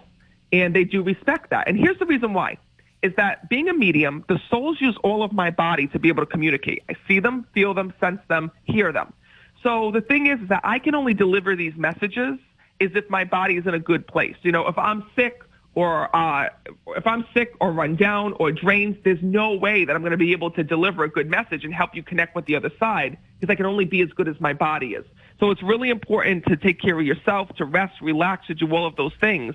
and 0.51 0.75
they 0.75 0.83
do 0.83 1.03
respect 1.03 1.51
that. 1.51 1.67
And 1.67 1.77
here's 1.77 1.99
the 1.99 2.05
reason 2.05 2.33
why 2.33 2.57
is 3.03 3.13
that 3.15 3.47
being 3.47 3.69
a 3.69 3.73
medium, 3.73 4.25
the 4.27 4.39
souls 4.49 4.81
use 4.81 4.97
all 5.03 5.21
of 5.21 5.31
my 5.31 5.51
body 5.51 5.87
to 5.87 5.99
be 5.99 6.09
able 6.09 6.23
to 6.23 6.31
communicate. 6.31 6.83
I 6.89 6.95
see 7.07 7.19
them, 7.19 7.45
feel 7.53 7.75
them, 7.75 7.93
sense 7.99 8.19
them, 8.27 8.51
hear 8.63 8.91
them. 8.91 9.13
So 9.61 9.91
the 9.91 10.01
thing 10.01 10.27
is 10.27 10.39
that 10.49 10.61
I 10.63 10.79
can 10.79 10.95
only 10.95 11.13
deliver 11.13 11.55
these 11.55 11.73
messages 11.75 12.39
is 12.79 12.91
if 12.95 13.09
my 13.09 13.23
body 13.23 13.57
is 13.57 13.67
in 13.67 13.73
a 13.73 13.79
good 13.79 14.07
place. 14.07 14.35
You 14.41 14.51
know, 14.51 14.67
if 14.67 14.77
I'm 14.77 15.05
sick 15.15 15.43
or 15.77 16.09
uh, 16.15 16.49
if 16.95 17.05
I'm 17.05 17.23
sick 17.35 17.53
or 17.61 17.71
run 17.71 17.95
down 17.95 18.33
or 18.39 18.51
drained, 18.51 18.97
there's 19.03 19.21
no 19.21 19.53
way 19.53 19.85
that 19.85 19.95
I'm 19.95 20.01
going 20.01 20.09
to 20.09 20.17
be 20.17 20.31
able 20.31 20.49
to 20.49 20.63
deliver 20.63 21.03
a 21.03 21.07
good 21.07 21.29
message 21.29 21.63
and 21.63 21.71
help 21.71 21.93
you 21.93 22.01
connect 22.01 22.35
with 22.35 22.47
the 22.47 22.55
other 22.55 22.71
side 22.79 23.15
because 23.39 23.53
I 23.53 23.55
can 23.55 23.67
only 23.67 23.85
be 23.85 24.01
as 24.01 24.09
good 24.09 24.27
as 24.27 24.41
my 24.41 24.53
body 24.53 24.95
is. 24.95 25.05
So 25.39 25.51
it's 25.51 25.61
really 25.61 25.91
important 25.91 26.45
to 26.45 26.57
take 26.57 26.81
care 26.81 26.99
of 26.99 27.05
yourself, 27.05 27.49
to 27.57 27.65
rest, 27.65 28.01
relax, 28.01 28.47
to 28.47 28.55
do 28.55 28.73
all 28.73 28.87
of 28.87 28.95
those 28.95 29.13
things. 29.21 29.53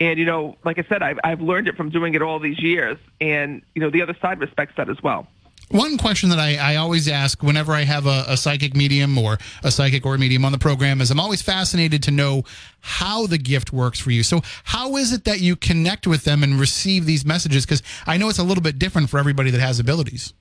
And, 0.00 0.18
you 0.18 0.24
know, 0.24 0.56
like 0.64 0.80
I 0.80 0.84
said, 0.88 1.04
I've, 1.04 1.20
I've 1.22 1.40
learned 1.40 1.68
it 1.68 1.76
from 1.76 1.90
doing 1.90 2.14
it 2.14 2.22
all 2.22 2.40
these 2.40 2.58
years. 2.58 2.98
And, 3.20 3.62
you 3.76 3.80
know, 3.80 3.90
the 3.90 4.02
other 4.02 4.16
side 4.20 4.40
respects 4.40 4.74
that 4.76 4.90
as 4.90 5.00
well. 5.04 5.28
One 5.70 5.98
question 5.98 6.30
that 6.30 6.40
I, 6.40 6.56
I 6.56 6.76
always 6.76 7.06
ask 7.06 7.44
whenever 7.44 7.72
I 7.72 7.84
have 7.84 8.04
a, 8.04 8.24
a, 8.26 8.36
psychic 8.36 8.74
medium 8.74 9.16
or 9.16 9.38
a 9.62 9.70
psychic 9.70 10.04
or 10.04 10.18
medium 10.18 10.44
on 10.44 10.50
the 10.50 10.58
program 10.58 11.00
is 11.00 11.12
I'm 11.12 11.20
always 11.20 11.42
fascinated 11.42 12.02
to 12.04 12.10
know 12.10 12.42
how 12.80 13.28
the 13.28 13.38
gift 13.38 13.72
works 13.72 14.00
for 14.00 14.10
you. 14.10 14.24
So, 14.24 14.40
how 14.64 14.96
is 14.96 15.12
it 15.12 15.24
that 15.26 15.40
you 15.40 15.54
connect 15.54 16.08
with 16.08 16.24
them 16.24 16.42
and 16.42 16.58
receive 16.58 17.06
these 17.06 17.24
messages? 17.24 17.64
Because 17.64 17.84
I 18.04 18.16
know 18.16 18.28
it's 18.28 18.40
a 18.40 18.42
little 18.42 18.64
bit 18.64 18.80
different 18.80 19.10
for 19.10 19.18
everybody 19.18 19.52
that 19.52 19.60
has 19.60 19.78
abilities. 19.78 20.34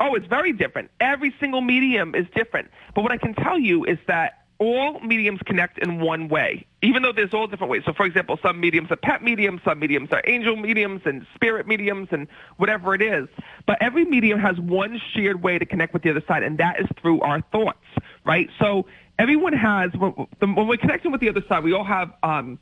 Oh, 0.00 0.16
it's 0.16 0.26
very 0.26 0.52
different. 0.52 0.90
Every 0.98 1.32
single 1.38 1.60
medium 1.60 2.16
is 2.16 2.26
different. 2.34 2.68
But 2.96 3.02
what 3.02 3.12
I 3.12 3.18
can 3.18 3.34
tell 3.34 3.60
you 3.60 3.84
is 3.84 3.98
that 4.08 4.42
all 4.58 4.98
mediums 4.98 5.38
connect 5.46 5.78
in 5.78 6.00
one 6.00 6.26
way, 6.26 6.66
even 6.82 7.02
though 7.02 7.12
there's 7.12 7.32
all 7.32 7.46
different 7.46 7.70
ways. 7.70 7.82
So, 7.86 7.92
for 7.92 8.04
example, 8.04 8.38
some 8.42 8.60
mediums 8.60 8.90
are 8.90 8.96
pet 8.96 9.22
mediums, 9.22 9.60
some 9.64 9.78
mediums 9.78 10.10
are 10.10 10.20
angel 10.26 10.56
mediums 10.56 11.02
and 11.04 11.24
spirit 11.34 11.66
mediums 11.66 12.08
and 12.10 12.26
whatever 12.56 12.94
it 12.94 13.00
is. 13.00 13.28
But 13.66 13.78
every 13.80 14.04
medium 14.04 14.40
has 14.40 14.58
one 14.58 15.00
shared 15.14 15.42
way 15.42 15.58
to 15.58 15.64
connect 15.64 15.94
with 15.94 16.02
the 16.02 16.10
other 16.10 16.22
side, 16.26 16.42
and 16.42 16.58
that 16.58 16.80
is 16.80 16.86
through 17.00 17.20
our 17.20 17.40
thoughts, 17.52 17.84
right? 18.24 18.50
So 18.58 18.86
everyone 19.18 19.52
has, 19.52 19.92
when 19.94 20.66
we're 20.66 20.76
connecting 20.76 21.12
with 21.12 21.20
the 21.20 21.28
other 21.28 21.44
side, 21.48 21.62
we 21.62 21.72
all 21.72 21.84
have 21.84 22.12
um, 22.24 22.58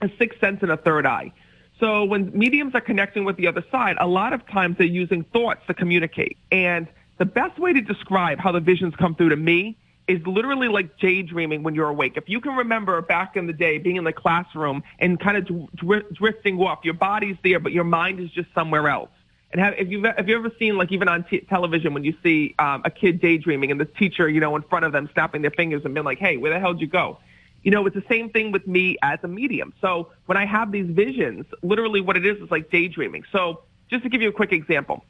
a 0.00 0.10
sixth 0.18 0.40
sense 0.40 0.62
and 0.62 0.72
a 0.72 0.78
third 0.78 1.06
eye. 1.06 1.32
So 1.78 2.04
when 2.04 2.36
mediums 2.36 2.74
are 2.74 2.80
connecting 2.80 3.24
with 3.24 3.36
the 3.36 3.48
other 3.48 3.64
side, 3.70 3.96
a 4.00 4.06
lot 4.06 4.32
of 4.32 4.46
times 4.46 4.78
they're 4.78 4.86
using 4.86 5.24
thoughts 5.24 5.60
to 5.66 5.74
communicate. 5.74 6.38
And 6.50 6.86
the 7.18 7.24
best 7.26 7.58
way 7.58 7.72
to 7.72 7.80
describe 7.80 8.38
how 8.38 8.52
the 8.52 8.60
visions 8.60 8.94
come 8.96 9.14
through 9.14 9.30
to 9.30 9.36
me 9.36 9.76
is 10.08 10.20
literally 10.26 10.68
like 10.68 10.98
daydreaming 10.98 11.62
when 11.62 11.74
you're 11.74 11.88
awake. 11.88 12.14
If 12.16 12.28
you 12.28 12.40
can 12.40 12.56
remember 12.56 13.00
back 13.02 13.36
in 13.36 13.46
the 13.46 13.52
day 13.52 13.78
being 13.78 13.96
in 13.96 14.04
the 14.04 14.12
classroom 14.12 14.82
and 14.98 15.18
kind 15.18 15.36
of 15.36 15.76
dr- 15.76 16.12
drifting 16.12 16.58
off, 16.60 16.80
your 16.84 16.94
body's 16.94 17.36
there, 17.44 17.60
but 17.60 17.72
your 17.72 17.84
mind 17.84 18.20
is 18.20 18.30
just 18.30 18.48
somewhere 18.54 18.88
else. 18.88 19.10
And 19.52 19.60
have, 19.60 19.74
if 19.76 19.88
you've 19.88 20.04
have 20.04 20.28
you 20.28 20.36
ever 20.36 20.50
seen 20.58 20.76
like 20.78 20.90
even 20.92 21.08
on 21.08 21.24
t- 21.24 21.40
television 21.40 21.92
when 21.92 22.04
you 22.04 22.14
see 22.22 22.54
um, 22.58 22.82
a 22.84 22.90
kid 22.90 23.20
daydreaming 23.20 23.70
and 23.70 23.78
the 23.78 23.84
teacher 23.84 24.28
you 24.28 24.40
know 24.40 24.56
in 24.56 24.62
front 24.62 24.86
of 24.86 24.92
them 24.92 25.10
snapping 25.12 25.42
their 25.42 25.50
fingers 25.50 25.82
and 25.84 25.92
being 25.92 26.06
like, 26.06 26.18
"Hey, 26.18 26.38
where 26.38 26.52
the 26.52 26.58
hell 26.58 26.72
did 26.72 26.80
you 26.80 26.86
go?" 26.86 27.18
You 27.62 27.70
know, 27.70 27.86
it's 27.86 27.94
the 27.94 28.04
same 28.08 28.30
thing 28.30 28.50
with 28.50 28.66
me 28.66 28.96
as 29.02 29.18
a 29.22 29.28
medium. 29.28 29.72
So 29.80 30.10
when 30.26 30.38
I 30.38 30.46
have 30.46 30.72
these 30.72 30.86
visions, 30.86 31.44
literally 31.62 32.00
what 32.00 32.16
it 32.16 32.26
is 32.26 32.42
is 32.42 32.50
like 32.50 32.70
daydreaming. 32.70 33.24
So 33.30 33.62
just 33.90 34.02
to 34.04 34.08
give 34.08 34.22
you 34.22 34.30
a 34.30 34.32
quick 34.32 34.52
example, 34.52 35.04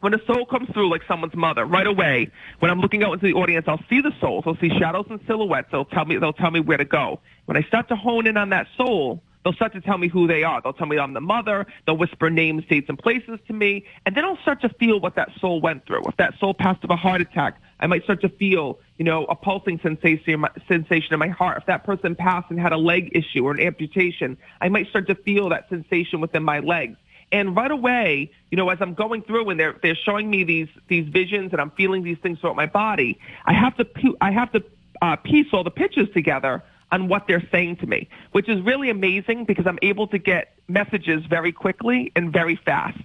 when 0.00 0.14
a 0.14 0.24
soul 0.26 0.46
comes 0.46 0.68
through 0.70 0.90
like 0.90 1.02
someone's 1.06 1.34
mother 1.34 1.64
right 1.64 1.86
away 1.86 2.30
when 2.58 2.70
i'm 2.70 2.80
looking 2.80 3.02
out 3.02 3.12
into 3.12 3.26
the 3.26 3.34
audience 3.34 3.66
i'll 3.68 3.82
see 3.88 4.00
the 4.00 4.12
souls 4.20 4.44
i'll 4.46 4.56
see 4.56 4.70
shadows 4.78 5.06
and 5.10 5.20
silhouettes 5.26 5.68
they'll 5.70 5.84
tell 5.84 6.04
me 6.04 6.16
they'll 6.16 6.32
tell 6.32 6.50
me 6.50 6.60
where 6.60 6.78
to 6.78 6.84
go. 6.84 7.20
When 7.46 7.56
i 7.56 7.62
start 7.62 7.88
to 7.88 7.96
hone 7.96 8.26
in 8.26 8.36
on 8.36 8.50
that 8.50 8.66
soul 8.76 9.22
they'll 9.44 9.54
start 9.54 9.72
to 9.72 9.80
tell 9.80 9.96
me 9.96 10.06
who 10.06 10.26
they 10.26 10.44
are. 10.44 10.60
They'll 10.60 10.74
tell 10.74 10.86
me 10.86 10.98
i'm 10.98 11.14
the 11.14 11.20
mother 11.20 11.66
they'll 11.86 11.96
whisper 11.96 12.30
names 12.30 12.64
dates 12.68 12.88
and 12.88 12.98
places 12.98 13.38
to 13.46 13.52
me 13.52 13.84
and 14.06 14.16
then 14.16 14.24
i'll 14.24 14.38
start 14.38 14.60
to 14.62 14.68
feel 14.68 15.00
what 15.00 15.16
that 15.16 15.30
soul 15.40 15.60
went 15.60 15.86
through. 15.86 16.02
If 16.06 16.16
that 16.16 16.34
soul 16.38 16.54
passed 16.54 16.82
of 16.84 16.90
a 16.90 16.96
heart 16.96 17.20
attack 17.20 17.60
i 17.80 17.86
might 17.86 18.04
start 18.04 18.20
to 18.22 18.28
feel 18.28 18.78
you 18.98 19.04
know 19.04 19.24
a 19.26 19.36
pulsing 19.36 19.80
sensation 19.82 20.44
sensation 20.68 21.12
in 21.12 21.18
my 21.18 21.28
heart. 21.28 21.58
If 21.58 21.66
that 21.66 21.84
person 21.84 22.14
passed 22.14 22.50
and 22.50 22.58
had 22.58 22.72
a 22.72 22.78
leg 22.78 23.10
issue 23.12 23.44
or 23.44 23.52
an 23.52 23.60
amputation 23.60 24.38
i 24.60 24.68
might 24.68 24.88
start 24.88 25.06
to 25.08 25.14
feel 25.14 25.48
that 25.50 25.68
sensation 25.68 26.20
within 26.20 26.42
my 26.42 26.60
legs 26.60 26.96
and 27.32 27.54
right 27.56 27.70
away, 27.70 28.30
you 28.50 28.56
know, 28.56 28.68
as 28.70 28.78
I'm 28.80 28.94
going 28.94 29.22
through 29.22 29.50
and 29.50 29.60
they're 29.60 29.76
they're 29.82 29.96
showing 29.96 30.30
me 30.30 30.44
these 30.44 30.68
these 30.88 31.08
visions 31.08 31.52
and 31.52 31.60
I'm 31.60 31.70
feeling 31.70 32.02
these 32.02 32.18
things 32.18 32.40
throughout 32.40 32.56
my 32.56 32.66
body, 32.66 33.18
I 33.44 33.52
have 33.52 33.76
to 33.76 33.86
I 34.20 34.30
have 34.32 34.52
to 34.52 34.64
uh, 35.02 35.16
piece 35.16 35.46
all 35.52 35.64
the 35.64 35.70
pictures 35.70 36.08
together 36.12 36.62
on 36.92 37.08
what 37.08 37.26
they're 37.28 37.46
saying 37.52 37.76
to 37.76 37.86
me, 37.86 38.08
which 38.32 38.48
is 38.48 38.60
really 38.62 38.90
amazing 38.90 39.44
because 39.44 39.66
I'm 39.66 39.78
able 39.82 40.08
to 40.08 40.18
get 40.18 40.54
messages 40.68 41.24
very 41.26 41.52
quickly 41.52 42.10
and 42.16 42.32
very 42.32 42.56
fast. 42.56 42.98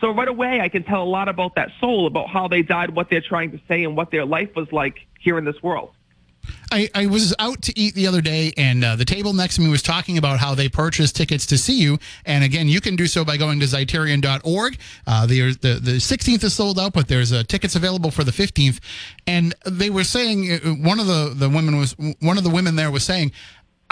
So 0.00 0.10
right 0.10 0.28
away, 0.28 0.60
I 0.60 0.68
can 0.68 0.82
tell 0.84 1.02
a 1.02 1.08
lot 1.08 1.28
about 1.28 1.54
that 1.54 1.70
soul, 1.80 2.06
about 2.06 2.28
how 2.28 2.48
they 2.48 2.62
died, 2.62 2.94
what 2.94 3.08
they're 3.10 3.22
trying 3.22 3.52
to 3.52 3.60
say, 3.66 3.84
and 3.84 3.96
what 3.96 4.10
their 4.10 4.26
life 4.26 4.54
was 4.54 4.70
like 4.72 5.06
here 5.18 5.38
in 5.38 5.44
this 5.44 5.62
world. 5.62 5.90
I, 6.72 6.88
I 6.94 7.06
was 7.06 7.34
out 7.38 7.62
to 7.62 7.78
eat 7.78 7.94
the 7.94 8.06
other 8.06 8.20
day, 8.20 8.52
and 8.56 8.84
uh, 8.84 8.96
the 8.96 9.04
table 9.04 9.32
next 9.32 9.56
to 9.56 9.60
me 9.60 9.68
was 9.68 9.82
talking 9.82 10.18
about 10.18 10.38
how 10.38 10.54
they 10.54 10.68
purchased 10.68 11.16
tickets 11.16 11.46
to 11.46 11.58
see 11.58 11.80
you. 11.80 11.98
And 12.24 12.44
again, 12.44 12.68
you 12.68 12.80
can 12.80 12.96
do 12.96 13.06
so 13.06 13.24
by 13.24 13.36
going 13.36 13.60
to 13.60 13.66
Zeiterion.org. 13.66 14.78
Uh, 15.06 15.26
the, 15.26 15.52
the, 15.54 15.74
the 15.74 15.92
16th 15.92 16.44
is 16.44 16.54
sold 16.54 16.78
out, 16.78 16.92
but 16.92 17.08
there's 17.08 17.32
uh, 17.32 17.42
tickets 17.42 17.74
available 17.74 18.10
for 18.10 18.24
the 18.24 18.30
15th. 18.30 18.78
And 19.26 19.54
they 19.66 19.90
were 19.90 20.04
saying, 20.04 20.52
uh, 20.52 20.58
one 20.74 21.00
of 21.00 21.06
the, 21.06 21.32
the 21.34 21.48
women 21.48 21.76
was, 21.76 21.96
one 22.20 22.38
of 22.38 22.44
the 22.44 22.50
women 22.50 22.76
there 22.76 22.90
was 22.90 23.04
saying, 23.04 23.32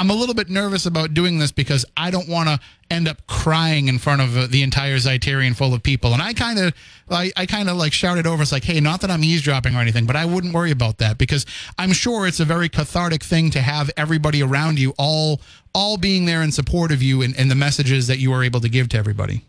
I'm 0.01 0.11
a 0.11 0.15
little 0.15 0.35
bit 0.35 0.49
nervous 0.49 0.87
about 0.87 1.13
doing 1.13 1.39
this 1.39 1.51
because 1.51 1.85
I 1.97 2.13
don't 2.13 2.29
want 2.29 2.49
to 2.49 2.61
end 2.89 3.09
up 3.09 3.27
crying 3.27 3.89
in 3.89 3.99
front 3.99 4.23
of 4.23 4.37
uh, 4.37 4.47
the 4.47 4.63
entire 4.63 4.95
Zeiterion 4.97 5.57
full 5.57 5.75
of 5.75 5.83
people. 5.83 6.13
And 6.13 6.23
I 6.23 6.33
kind 6.35 6.57
of, 6.61 6.73
I, 7.11 7.33
I 7.37 7.47
kind 7.47 7.69
of 7.69 7.77
like 7.77 7.93
shouted 7.93 8.25
over. 8.25 8.41
It's 8.41 8.53
like, 8.53 8.63
hey, 8.63 8.79
not 8.79 9.01
that 9.01 9.11
I'm 9.11 9.25
eavesdropping 9.25 9.75
or 9.75 9.81
anything, 9.81 10.07
but 10.07 10.15
I 10.15 10.25
wouldn't 10.25 10.55
worry 10.55 10.71
about 10.71 10.99
that 10.99 11.19
because 11.19 11.47
I'm 11.79 11.93
sure 11.93 12.29
it's 12.29 12.39
a 12.39 12.45
very 12.45 12.69
cathartic 12.69 13.25
thing 13.25 13.51
to 13.51 13.61
have 13.61 13.91
everybody 13.97 14.41
around 14.41 14.79
you 14.79 14.95
all, 14.99 15.41
all 15.75 15.97
being 15.97 16.27
there 16.27 16.43
in 16.43 16.53
support 16.53 16.93
of 16.93 17.03
you 17.03 17.21
and, 17.21 17.37
and 17.37 17.51
the 17.51 17.57
messages 17.57 18.07
that 18.07 18.21
you 18.21 18.33
are 18.33 18.45
able 18.45 18.61
to 18.61 18.69
give 18.69 18.89
to 18.91 18.99
everybody. 18.99 19.45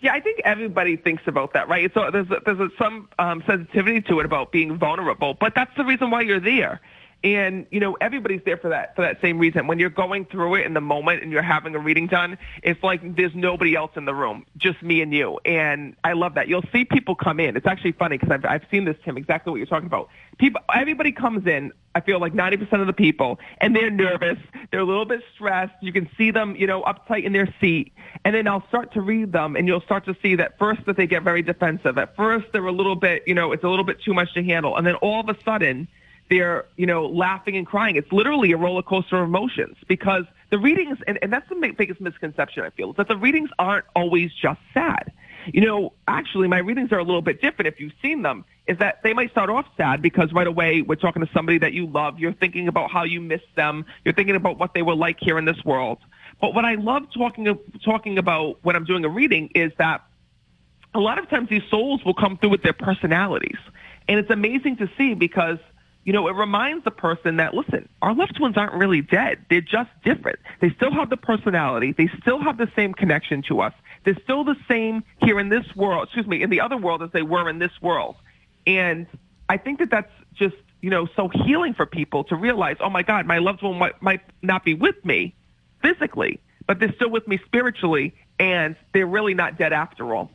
Yeah, 0.00 0.12
I 0.12 0.20
think 0.20 0.42
everybody 0.44 0.96
thinks 0.96 1.24
about 1.26 1.54
that, 1.54 1.68
right? 1.68 1.92
So 1.92 2.08
there's 2.12 2.28
there's 2.46 2.70
some 2.78 3.08
um, 3.18 3.42
sensitivity 3.44 4.00
to 4.02 4.20
it 4.20 4.26
about 4.26 4.52
being 4.52 4.78
vulnerable, 4.78 5.34
but 5.34 5.56
that's 5.56 5.76
the 5.76 5.84
reason 5.84 6.12
why 6.12 6.20
you're 6.20 6.38
there 6.38 6.80
and 7.24 7.66
you 7.70 7.80
know 7.80 7.96
everybody's 8.00 8.40
there 8.44 8.56
for 8.56 8.68
that 8.68 8.94
for 8.94 9.02
that 9.02 9.20
same 9.20 9.38
reason. 9.38 9.66
When 9.66 9.78
you're 9.78 9.90
going 9.90 10.24
through 10.26 10.56
it 10.56 10.66
in 10.66 10.74
the 10.74 10.80
moment 10.80 11.22
and 11.22 11.32
you're 11.32 11.42
having 11.42 11.74
a 11.74 11.78
reading 11.78 12.06
done 12.06 12.38
it's 12.62 12.82
like 12.82 13.16
there's 13.16 13.34
nobody 13.34 13.74
else 13.74 13.90
in 13.96 14.04
the 14.04 14.14
room 14.14 14.44
just 14.56 14.82
me 14.82 15.02
and 15.02 15.12
you. 15.12 15.38
And 15.44 15.96
i 16.04 16.12
love 16.12 16.34
that. 16.34 16.48
You'll 16.48 16.64
see 16.72 16.84
people 16.84 17.14
come 17.14 17.40
in. 17.40 17.56
It's 17.56 17.66
actually 17.66 17.92
funny 17.92 18.18
because 18.18 18.32
I've, 18.32 18.44
I've 18.44 18.66
seen 18.70 18.84
this 18.84 18.96
tim 19.04 19.16
exactly 19.16 19.50
what 19.50 19.56
you're 19.56 19.66
talking 19.66 19.86
about. 19.86 20.08
People 20.38 20.60
everybody 20.74 21.12
comes 21.12 21.46
in 21.46 21.72
i 21.94 22.00
feel 22.00 22.20
like 22.20 22.32
90% 22.32 22.80
of 22.80 22.86
the 22.86 22.92
people 22.92 23.38
and 23.60 23.74
they're 23.74 23.90
nervous. 23.90 24.38
They're 24.70 24.80
a 24.80 24.84
little 24.84 25.06
bit 25.06 25.22
stressed. 25.34 25.74
You 25.80 25.92
can 25.92 26.08
see 26.16 26.30
them 26.30 26.54
you 26.56 26.66
know 26.66 26.82
uptight 26.82 27.24
in 27.24 27.32
their 27.32 27.52
seat. 27.60 27.92
And 28.24 28.34
then 28.34 28.46
i'll 28.46 28.66
start 28.68 28.92
to 28.92 29.00
read 29.00 29.32
them 29.32 29.56
and 29.56 29.66
you'll 29.66 29.80
start 29.80 30.04
to 30.04 30.16
see 30.22 30.36
that 30.36 30.56
first 30.58 30.86
that 30.86 30.96
they 30.96 31.08
get 31.08 31.24
very 31.24 31.42
defensive. 31.42 31.98
At 31.98 32.14
first 32.14 32.46
they're 32.52 32.64
a 32.64 32.72
little 32.72 32.96
bit 32.96 33.24
you 33.26 33.34
know 33.34 33.50
it's 33.50 33.64
a 33.64 33.68
little 33.68 33.84
bit 33.84 34.00
too 34.00 34.14
much 34.14 34.32
to 34.34 34.44
handle. 34.44 34.76
And 34.76 34.86
then 34.86 34.94
all 34.96 35.18
of 35.18 35.28
a 35.28 35.36
sudden 35.42 35.88
they're, 36.30 36.66
you 36.76 36.86
know, 36.86 37.06
laughing 37.06 37.56
and 37.56 37.66
crying. 37.66 37.96
It's 37.96 38.12
literally 38.12 38.52
a 38.52 38.56
roller 38.56 38.82
coaster 38.82 39.16
of 39.16 39.24
emotions 39.24 39.76
because 39.86 40.24
the 40.50 40.58
readings, 40.58 40.98
and, 41.06 41.18
and 41.22 41.32
that's 41.32 41.48
the 41.48 41.74
biggest 41.76 42.00
misconception 42.00 42.64
I 42.64 42.70
feel, 42.70 42.90
is 42.90 42.96
that 42.96 43.08
the 43.08 43.16
readings 43.16 43.50
aren't 43.58 43.86
always 43.96 44.32
just 44.34 44.60
sad. 44.74 45.12
You 45.46 45.62
know, 45.62 45.92
actually, 46.06 46.48
my 46.48 46.58
readings 46.58 46.92
are 46.92 46.98
a 46.98 47.04
little 47.04 47.22
bit 47.22 47.40
different 47.40 47.68
if 47.68 47.80
you've 47.80 47.94
seen 48.02 48.22
them, 48.22 48.44
is 48.66 48.76
that 48.78 49.02
they 49.02 49.14
might 49.14 49.30
start 49.30 49.48
off 49.48 49.66
sad 49.76 50.02
because 50.02 50.32
right 50.32 50.46
away 50.46 50.82
we're 50.82 50.96
talking 50.96 51.24
to 51.24 51.32
somebody 51.32 51.58
that 51.58 51.72
you 51.72 51.86
love. 51.86 52.18
You're 52.18 52.34
thinking 52.34 52.68
about 52.68 52.90
how 52.90 53.04
you 53.04 53.20
miss 53.20 53.40
them. 53.56 53.86
You're 54.04 54.14
thinking 54.14 54.36
about 54.36 54.58
what 54.58 54.74
they 54.74 54.82
were 54.82 54.96
like 54.96 55.18
here 55.20 55.38
in 55.38 55.46
this 55.46 55.64
world. 55.64 55.98
But 56.40 56.54
what 56.54 56.66
I 56.66 56.74
love 56.74 57.04
talking, 57.14 57.58
talking 57.84 58.18
about 58.18 58.58
when 58.62 58.76
I'm 58.76 58.84
doing 58.84 59.04
a 59.04 59.08
reading 59.08 59.50
is 59.54 59.72
that 59.78 60.04
a 60.92 61.00
lot 61.00 61.18
of 61.18 61.28
times 61.30 61.48
these 61.48 61.62
souls 61.70 62.04
will 62.04 62.14
come 62.14 62.36
through 62.36 62.50
with 62.50 62.62
their 62.62 62.74
personalities. 62.74 63.58
And 64.06 64.18
it's 64.18 64.30
amazing 64.30 64.76
to 64.78 64.90
see 64.98 65.14
because– 65.14 65.58
you 66.08 66.14
know, 66.14 66.26
it 66.26 66.36
reminds 66.36 66.84
the 66.84 66.90
person 66.90 67.36
that, 67.36 67.52
listen, 67.52 67.86
our 68.00 68.14
loved 68.14 68.40
ones 68.40 68.56
aren't 68.56 68.72
really 68.72 69.02
dead. 69.02 69.44
They're 69.50 69.60
just 69.60 69.90
different. 70.06 70.38
They 70.58 70.70
still 70.70 70.90
have 70.90 71.10
the 71.10 71.18
personality. 71.18 71.92
They 71.92 72.08
still 72.22 72.40
have 72.40 72.56
the 72.56 72.70
same 72.74 72.94
connection 72.94 73.42
to 73.48 73.60
us. 73.60 73.74
They're 74.04 74.16
still 74.24 74.42
the 74.42 74.56
same 74.66 75.04
here 75.22 75.38
in 75.38 75.50
this 75.50 75.66
world, 75.76 76.04
excuse 76.04 76.26
me, 76.26 76.42
in 76.42 76.48
the 76.48 76.62
other 76.62 76.78
world 76.78 77.02
as 77.02 77.10
they 77.12 77.20
were 77.20 77.50
in 77.50 77.58
this 77.58 77.72
world. 77.82 78.16
And 78.66 79.06
I 79.50 79.58
think 79.58 79.80
that 79.80 79.90
that's 79.90 80.10
just, 80.32 80.56
you 80.80 80.88
know, 80.88 81.08
so 81.14 81.28
healing 81.28 81.74
for 81.74 81.84
people 81.84 82.24
to 82.24 82.36
realize, 82.36 82.76
oh 82.80 82.88
my 82.88 83.02
God, 83.02 83.26
my 83.26 83.36
loved 83.36 83.62
one 83.62 83.78
might, 83.78 84.00
might 84.00 84.22
not 84.40 84.64
be 84.64 84.72
with 84.72 85.04
me 85.04 85.34
physically, 85.82 86.40
but 86.66 86.78
they're 86.80 86.94
still 86.94 87.10
with 87.10 87.28
me 87.28 87.38
spiritually 87.44 88.14
and 88.38 88.76
they're 88.94 89.06
really 89.06 89.34
not 89.34 89.58
dead 89.58 89.74
after 89.74 90.14
all. 90.14 90.30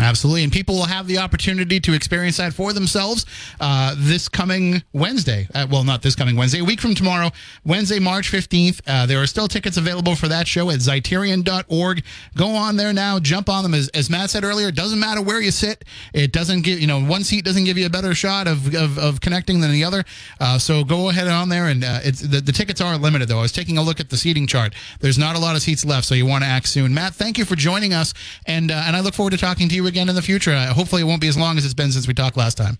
Absolutely. 0.00 0.42
And 0.42 0.52
people 0.52 0.74
will 0.74 0.86
have 0.86 1.06
the 1.06 1.18
opportunity 1.18 1.78
to 1.78 1.92
experience 1.92 2.38
that 2.38 2.52
for 2.52 2.72
themselves 2.72 3.26
uh, 3.60 3.94
this 3.96 4.28
coming 4.28 4.82
Wednesday. 4.92 5.46
Uh, 5.54 5.68
well, 5.70 5.84
not 5.84 6.02
this 6.02 6.16
coming 6.16 6.36
Wednesday, 6.36 6.58
a 6.58 6.64
week 6.64 6.80
from 6.80 6.96
tomorrow, 6.96 7.30
Wednesday, 7.64 8.00
March 8.00 8.30
15th. 8.32 8.80
Uh, 8.88 9.06
there 9.06 9.22
are 9.22 9.26
still 9.26 9.46
tickets 9.46 9.76
available 9.76 10.16
for 10.16 10.26
that 10.26 10.48
show 10.48 10.68
at 10.70 10.80
Zeiterion.org. 10.80 12.02
Go 12.36 12.48
on 12.48 12.76
there 12.76 12.92
now, 12.92 13.20
jump 13.20 13.48
on 13.48 13.62
them. 13.62 13.72
As, 13.72 13.88
as 13.90 14.10
Matt 14.10 14.30
said 14.30 14.42
earlier, 14.42 14.66
it 14.68 14.74
doesn't 14.74 14.98
matter 14.98 15.22
where 15.22 15.40
you 15.40 15.52
sit. 15.52 15.84
It 16.12 16.32
doesn't 16.32 16.62
give, 16.62 16.80
you 16.80 16.88
know, 16.88 17.00
one 17.00 17.22
seat 17.22 17.44
doesn't 17.44 17.64
give 17.64 17.78
you 17.78 17.86
a 17.86 17.90
better 17.90 18.16
shot 18.16 18.48
of, 18.48 18.74
of, 18.74 18.98
of 18.98 19.20
connecting 19.20 19.60
than 19.60 19.70
the 19.70 19.84
other. 19.84 20.02
Uh, 20.40 20.58
so 20.58 20.82
go 20.82 21.08
ahead 21.10 21.28
on 21.28 21.50
there. 21.50 21.66
And 21.66 21.84
uh, 21.84 22.00
it's 22.02 22.20
the, 22.20 22.40
the 22.40 22.52
tickets 22.52 22.80
are 22.80 22.98
limited, 22.98 23.28
though. 23.28 23.38
I 23.38 23.42
was 23.42 23.52
taking 23.52 23.78
a 23.78 23.82
look 23.82 24.00
at 24.00 24.10
the 24.10 24.16
seating 24.16 24.48
chart. 24.48 24.74
There's 24.98 25.18
not 25.18 25.36
a 25.36 25.38
lot 25.38 25.54
of 25.54 25.62
seats 25.62 25.84
left, 25.84 26.04
so 26.04 26.16
you 26.16 26.26
want 26.26 26.42
to 26.42 26.50
act 26.50 26.66
soon. 26.66 26.92
Matt, 26.92 27.14
thank 27.14 27.38
you 27.38 27.44
for 27.44 27.54
joining 27.54 27.94
us. 27.94 28.12
And, 28.44 28.72
uh, 28.72 28.82
and 28.86 28.96
I 28.96 29.00
look 29.00 29.14
forward 29.14 29.30
to 29.30 29.36
talking 29.36 29.68
to 29.68 29.74
you 29.74 29.83
again 29.86 30.08
in 30.08 30.14
the 30.14 30.22
future. 30.22 30.54
Hopefully, 30.66 31.02
it 31.02 31.04
won't 31.06 31.20
be 31.20 31.28
as 31.28 31.36
long 31.36 31.56
as 31.58 31.64
it's 31.64 31.74
been 31.74 31.92
since 31.92 32.06
we 32.08 32.14
talked 32.14 32.36
last 32.36 32.56
time. 32.56 32.78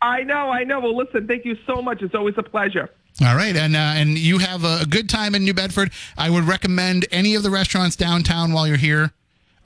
I 0.00 0.24
know, 0.24 0.50
I 0.50 0.64
know. 0.64 0.80
Well, 0.80 0.96
listen, 0.96 1.26
thank 1.28 1.44
you 1.44 1.56
so 1.66 1.80
much. 1.80 2.02
It's 2.02 2.14
always 2.14 2.34
a 2.36 2.42
pleasure. 2.42 2.90
All 3.20 3.36
right, 3.36 3.54
and 3.54 3.76
uh, 3.76 3.78
and 3.78 4.18
you 4.18 4.38
have 4.38 4.64
a 4.64 4.86
good 4.86 5.08
time 5.08 5.34
in 5.34 5.44
New 5.44 5.54
Bedford. 5.54 5.92
I 6.16 6.30
would 6.30 6.44
recommend 6.44 7.06
any 7.10 7.34
of 7.34 7.42
the 7.42 7.50
restaurants 7.50 7.94
downtown 7.94 8.52
while 8.52 8.66
you're 8.66 8.78
here. 8.78 9.12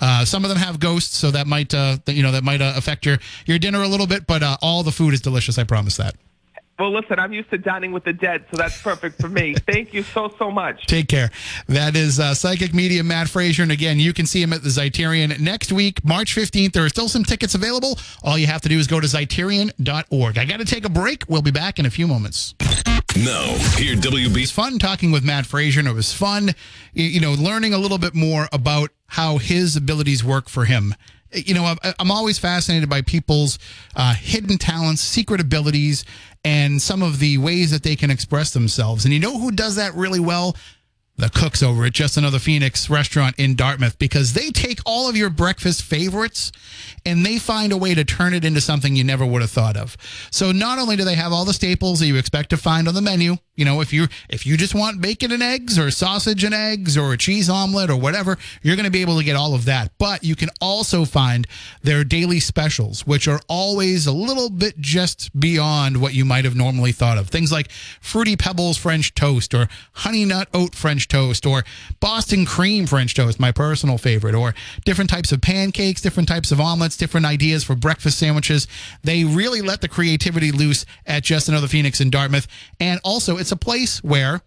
Uh, 0.00 0.24
some 0.24 0.44
of 0.44 0.50
them 0.50 0.58
have 0.58 0.78
ghosts, 0.78 1.16
so 1.16 1.30
that 1.30 1.46
might 1.46 1.72
uh, 1.72 1.96
you 2.06 2.22
know 2.22 2.32
that 2.32 2.44
might 2.44 2.60
uh, 2.60 2.74
affect 2.76 3.06
your 3.06 3.18
your 3.46 3.58
dinner 3.58 3.82
a 3.82 3.88
little 3.88 4.06
bit. 4.06 4.26
But 4.26 4.42
uh, 4.42 4.56
all 4.60 4.82
the 4.82 4.92
food 4.92 5.14
is 5.14 5.20
delicious. 5.20 5.58
I 5.58 5.64
promise 5.64 5.96
that. 5.96 6.16
Well, 6.78 6.92
listen, 6.92 7.18
I'm 7.18 7.32
used 7.32 7.48
to 7.50 7.58
dining 7.58 7.92
with 7.92 8.04
the 8.04 8.12
dead, 8.12 8.44
so 8.50 8.58
that's 8.58 8.80
perfect 8.82 9.18
for 9.18 9.28
me. 9.28 9.54
Thank 9.54 9.94
you 9.94 10.02
so, 10.02 10.32
so 10.38 10.50
much. 10.50 10.86
Take 10.86 11.08
care. 11.08 11.30
That 11.68 11.96
is 11.96 12.20
uh, 12.20 12.34
psychic 12.34 12.74
medium 12.74 13.08
Matt 13.08 13.28
Fraser. 13.28 13.62
And 13.62 13.72
again, 13.72 13.98
you 13.98 14.12
can 14.12 14.26
see 14.26 14.42
him 14.42 14.52
at 14.52 14.62
the 14.62 14.68
Zeiterion 14.68 15.40
next 15.40 15.72
week, 15.72 16.04
March 16.04 16.34
15th. 16.36 16.72
There 16.72 16.84
are 16.84 16.90
still 16.90 17.08
some 17.08 17.24
tickets 17.24 17.54
available. 17.54 17.98
All 18.22 18.36
you 18.36 18.46
have 18.46 18.60
to 18.60 18.68
do 18.68 18.78
is 18.78 18.86
go 18.86 19.00
to 19.00 19.06
Zeiterion.org. 19.06 20.38
I 20.38 20.44
got 20.44 20.58
to 20.58 20.66
take 20.66 20.84
a 20.84 20.90
break. 20.90 21.24
We'll 21.28 21.40
be 21.40 21.50
back 21.50 21.78
in 21.78 21.86
a 21.86 21.90
few 21.90 22.06
moments. 22.06 22.54
No, 23.16 23.56
here 23.78 23.96
WB. 23.96 24.42
It's 24.42 24.50
fun 24.50 24.78
talking 24.78 25.10
with 25.10 25.24
Matt 25.24 25.46
Fraser, 25.46 25.80
and 25.80 25.88
it 25.88 25.94
was 25.94 26.12
fun, 26.12 26.50
you 26.92 27.20
know, 27.20 27.32
learning 27.32 27.72
a 27.72 27.78
little 27.78 27.96
bit 27.96 28.14
more 28.14 28.48
about 28.52 28.90
how 29.06 29.38
his 29.38 29.76
abilities 29.76 30.22
work 30.22 30.50
for 30.50 30.66
him 30.66 30.94
you 31.32 31.54
know, 31.54 31.74
I'm 31.98 32.10
always 32.10 32.38
fascinated 32.38 32.88
by 32.88 33.02
people's 33.02 33.58
uh, 33.94 34.14
hidden 34.14 34.58
talents, 34.58 35.02
secret 35.02 35.40
abilities, 35.40 36.04
and 36.44 36.80
some 36.80 37.02
of 37.02 37.18
the 37.18 37.38
ways 37.38 37.70
that 37.72 37.82
they 37.82 37.96
can 37.96 38.10
express 38.10 38.52
themselves. 38.52 39.04
And 39.04 39.12
you 39.12 39.20
know 39.20 39.38
who 39.38 39.50
does 39.50 39.76
that 39.76 39.94
really 39.94 40.20
well? 40.20 40.56
The 41.18 41.30
cooks 41.30 41.62
over 41.62 41.86
at 41.86 41.94
Just 41.94 42.18
Another 42.18 42.38
Phoenix 42.38 42.90
restaurant 42.90 43.36
in 43.38 43.54
Dartmouth 43.54 43.98
because 43.98 44.34
they 44.34 44.50
take 44.50 44.80
all 44.84 45.08
of 45.08 45.16
your 45.16 45.30
breakfast 45.30 45.82
favorites 45.82 46.52
and 47.06 47.24
they 47.24 47.38
find 47.38 47.72
a 47.72 47.76
way 47.78 47.94
to 47.94 48.04
turn 48.04 48.34
it 48.34 48.44
into 48.44 48.60
something 48.60 48.94
you 48.94 49.04
never 49.04 49.24
would 49.24 49.40
have 49.40 49.50
thought 49.50 49.78
of. 49.78 49.96
So 50.30 50.52
not 50.52 50.78
only 50.78 50.94
do 50.94 51.04
they 51.04 51.14
have 51.14 51.32
all 51.32 51.46
the 51.46 51.54
staples 51.54 52.00
that 52.00 52.06
you 52.06 52.16
expect 52.16 52.50
to 52.50 52.58
find 52.58 52.86
on 52.86 52.92
the 52.92 53.00
menu, 53.00 53.36
you 53.54 53.64
know, 53.64 53.80
if 53.80 53.92
you 53.92 54.08
if 54.28 54.44
you 54.44 54.58
just 54.58 54.74
want 54.74 55.00
bacon 55.00 55.32
and 55.32 55.42
eggs 55.42 55.78
or 55.78 55.90
sausage 55.90 56.44
and 56.44 56.54
eggs 56.54 56.98
or 56.98 57.14
a 57.14 57.16
cheese 57.16 57.48
omelet 57.48 57.88
or 57.88 57.96
whatever, 57.96 58.36
you're 58.60 58.76
going 58.76 58.84
to 58.84 58.90
be 58.90 59.00
able 59.00 59.16
to 59.16 59.24
get 59.24 59.36
all 59.36 59.54
of 59.54 59.64
that. 59.64 59.92
But 59.96 60.22
you 60.22 60.36
can 60.36 60.50
also 60.60 61.06
find 61.06 61.46
their 61.82 62.04
daily 62.04 62.40
specials, 62.40 63.06
which 63.06 63.26
are 63.26 63.40
always 63.48 64.06
a 64.06 64.12
little 64.12 64.50
bit 64.50 64.78
just 64.78 65.38
beyond 65.38 66.02
what 66.02 66.12
you 66.12 66.26
might 66.26 66.44
have 66.44 66.54
normally 66.54 66.92
thought 66.92 67.16
of. 67.16 67.30
Things 67.30 67.50
like 67.50 67.70
fruity 68.02 68.36
pebbles 68.36 68.76
French 68.76 69.14
toast 69.14 69.54
or 69.54 69.68
honey 69.92 70.26
nut 70.26 70.48
oat 70.52 70.74
French 70.74 71.05
toast 71.08 71.46
or 71.46 71.64
Boston 72.00 72.44
cream 72.46 72.86
French 72.86 73.14
toast, 73.14 73.40
my 73.40 73.52
personal 73.52 73.98
favorite, 73.98 74.34
or 74.34 74.54
different 74.84 75.10
types 75.10 75.32
of 75.32 75.40
pancakes, 75.40 76.00
different 76.00 76.28
types 76.28 76.52
of 76.52 76.60
omelets, 76.60 76.96
different 76.96 77.26
ideas 77.26 77.64
for 77.64 77.74
breakfast 77.74 78.18
sandwiches. 78.18 78.66
They 79.02 79.24
really 79.24 79.62
let 79.62 79.80
the 79.80 79.88
creativity 79.88 80.52
loose 80.52 80.86
at 81.06 81.24
Just 81.24 81.48
Another 81.48 81.68
Phoenix 81.68 82.00
in 82.00 82.10
Dartmouth. 82.10 82.46
And 82.80 83.00
also, 83.04 83.36
it's 83.36 83.52
a 83.52 83.56
place 83.56 84.02
where 84.02 84.42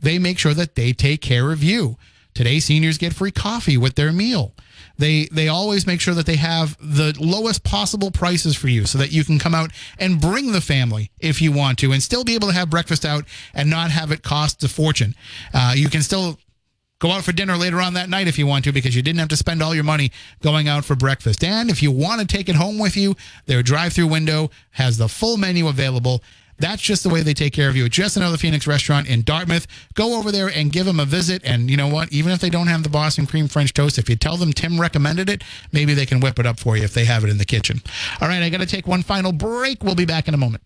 they 0.00 0.18
make 0.18 0.38
sure 0.38 0.54
that 0.54 0.74
they 0.74 0.92
take 0.92 1.20
care 1.20 1.52
of 1.52 1.62
you. 1.62 1.96
Today, 2.34 2.60
seniors 2.60 2.98
get 2.98 3.12
free 3.12 3.32
coffee 3.32 3.76
with 3.76 3.96
their 3.96 4.12
meal. 4.12 4.54
They 5.00 5.28
they 5.32 5.48
always 5.48 5.86
make 5.86 6.00
sure 6.00 6.14
that 6.14 6.26
they 6.26 6.36
have 6.36 6.76
the 6.78 7.16
lowest 7.18 7.64
possible 7.64 8.10
prices 8.10 8.54
for 8.54 8.68
you, 8.68 8.86
so 8.86 8.98
that 8.98 9.12
you 9.12 9.24
can 9.24 9.38
come 9.38 9.54
out 9.54 9.72
and 9.98 10.20
bring 10.20 10.52
the 10.52 10.60
family 10.60 11.10
if 11.18 11.40
you 11.42 11.52
want 11.52 11.78
to, 11.80 11.92
and 11.92 12.02
still 12.02 12.22
be 12.22 12.34
able 12.34 12.48
to 12.48 12.54
have 12.54 12.70
breakfast 12.70 13.04
out 13.04 13.24
and 13.54 13.68
not 13.68 13.90
have 13.90 14.12
it 14.12 14.22
cost 14.22 14.62
a 14.62 14.68
fortune. 14.68 15.14
Uh, 15.52 15.72
you 15.74 15.88
can 15.88 16.02
still 16.02 16.38
Go 17.00 17.12
out 17.12 17.24
for 17.24 17.32
dinner 17.32 17.56
later 17.56 17.80
on 17.80 17.94
that 17.94 18.10
night 18.10 18.28
if 18.28 18.38
you 18.38 18.46
want 18.46 18.64
to, 18.64 18.72
because 18.72 18.94
you 18.94 19.00
didn't 19.00 19.20
have 19.20 19.28
to 19.30 19.36
spend 19.36 19.62
all 19.62 19.74
your 19.74 19.84
money 19.84 20.12
going 20.42 20.68
out 20.68 20.84
for 20.84 20.94
breakfast. 20.94 21.42
And 21.42 21.70
if 21.70 21.82
you 21.82 21.90
want 21.90 22.20
to 22.20 22.26
take 22.26 22.50
it 22.50 22.56
home 22.56 22.78
with 22.78 22.94
you, 22.94 23.16
their 23.46 23.62
drive 23.62 23.94
through 23.94 24.08
window 24.08 24.50
has 24.72 24.98
the 24.98 25.08
full 25.08 25.38
menu 25.38 25.66
available. 25.66 26.22
That's 26.60 26.82
just 26.82 27.02
the 27.02 27.08
way 27.08 27.22
they 27.22 27.34
take 27.34 27.52
care 27.52 27.68
of 27.68 27.76
you. 27.76 27.88
Just 27.88 28.16
another 28.16 28.36
Phoenix 28.36 28.66
restaurant 28.66 29.08
in 29.08 29.22
Dartmouth. 29.22 29.66
Go 29.94 30.18
over 30.18 30.30
there 30.30 30.48
and 30.48 30.70
give 30.70 30.86
them 30.86 31.00
a 31.00 31.04
visit. 31.04 31.42
And 31.44 31.70
you 31.70 31.76
know 31.76 31.88
what? 31.88 32.12
Even 32.12 32.32
if 32.32 32.40
they 32.40 32.50
don't 32.50 32.68
have 32.68 32.82
the 32.82 32.88
Boston 32.88 33.26
cream 33.26 33.48
French 33.48 33.72
toast, 33.72 33.98
if 33.98 34.08
you 34.08 34.16
tell 34.16 34.36
them 34.36 34.52
Tim 34.52 34.80
recommended 34.80 35.28
it, 35.28 35.42
maybe 35.72 35.94
they 35.94 36.06
can 36.06 36.20
whip 36.20 36.38
it 36.38 36.46
up 36.46 36.60
for 36.60 36.76
you 36.76 36.84
if 36.84 36.94
they 36.94 37.06
have 37.06 37.24
it 37.24 37.30
in 37.30 37.38
the 37.38 37.44
kitchen. 37.44 37.80
All 38.20 38.28
right, 38.28 38.42
I 38.42 38.50
got 38.50 38.60
to 38.60 38.66
take 38.66 38.86
one 38.86 39.02
final 39.02 39.32
break. 39.32 39.82
We'll 39.82 39.94
be 39.94 40.04
back 40.04 40.28
in 40.28 40.34
a 40.34 40.38
moment 40.38 40.62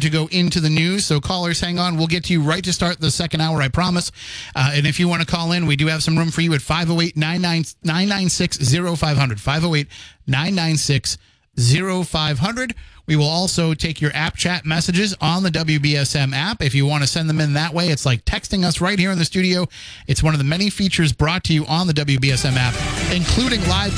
to 0.00 0.10
go 0.10 0.28
into 0.32 0.60
the 0.60 0.68
news. 0.68 1.06
So 1.06 1.20
callers, 1.20 1.60
hang 1.60 1.78
on. 1.78 1.96
We'll 1.96 2.08
get 2.08 2.24
to 2.24 2.32
you 2.32 2.42
right 2.42 2.62
to 2.64 2.72
start 2.72 3.00
the 3.00 3.10
second 3.10 3.40
hour, 3.40 3.62
I 3.62 3.68
promise. 3.68 4.10
Uh, 4.54 4.72
and 4.74 4.86
if 4.86 4.98
you 4.98 5.08
want 5.08 5.22
to 5.22 5.26
call 5.26 5.52
in, 5.52 5.66
we 5.66 5.76
do 5.76 5.86
have 5.86 6.02
some 6.02 6.18
room 6.18 6.30
for 6.30 6.40
you 6.40 6.52
at 6.54 6.60
508 6.60 7.16
996 7.16 8.58
0500. 8.98 9.40
508 9.40 9.88
996 10.26 11.18
0500. 11.56 12.74
We 13.06 13.16
will 13.16 13.28
also 13.28 13.74
take 13.74 14.00
your 14.00 14.10
app 14.14 14.36
chat 14.36 14.64
messages 14.64 15.14
on 15.20 15.42
the 15.42 15.50
WBSM 15.50 16.32
app. 16.32 16.62
If 16.62 16.74
you 16.74 16.86
want 16.86 17.02
to 17.04 17.08
send 17.08 17.28
them 17.28 17.40
in 17.40 17.52
that 17.52 17.72
way, 17.72 17.88
it's 17.88 18.04
like 18.04 18.24
texting 18.24 18.64
us 18.64 18.80
right 18.80 18.98
here 18.98 19.10
in 19.10 19.18
the 19.18 19.24
studio. 19.24 19.68
It's 20.06 20.22
one 20.22 20.34
of 20.34 20.38
the 20.38 20.44
many 20.44 20.70
features 20.70 21.12
brought 21.12 21.44
to 21.44 21.52
you 21.52 21.64
on 21.66 21.86
the 21.86 21.92
WBSM 21.92 22.56
app, 22.56 22.74
including 23.12 23.60
live 23.68 23.94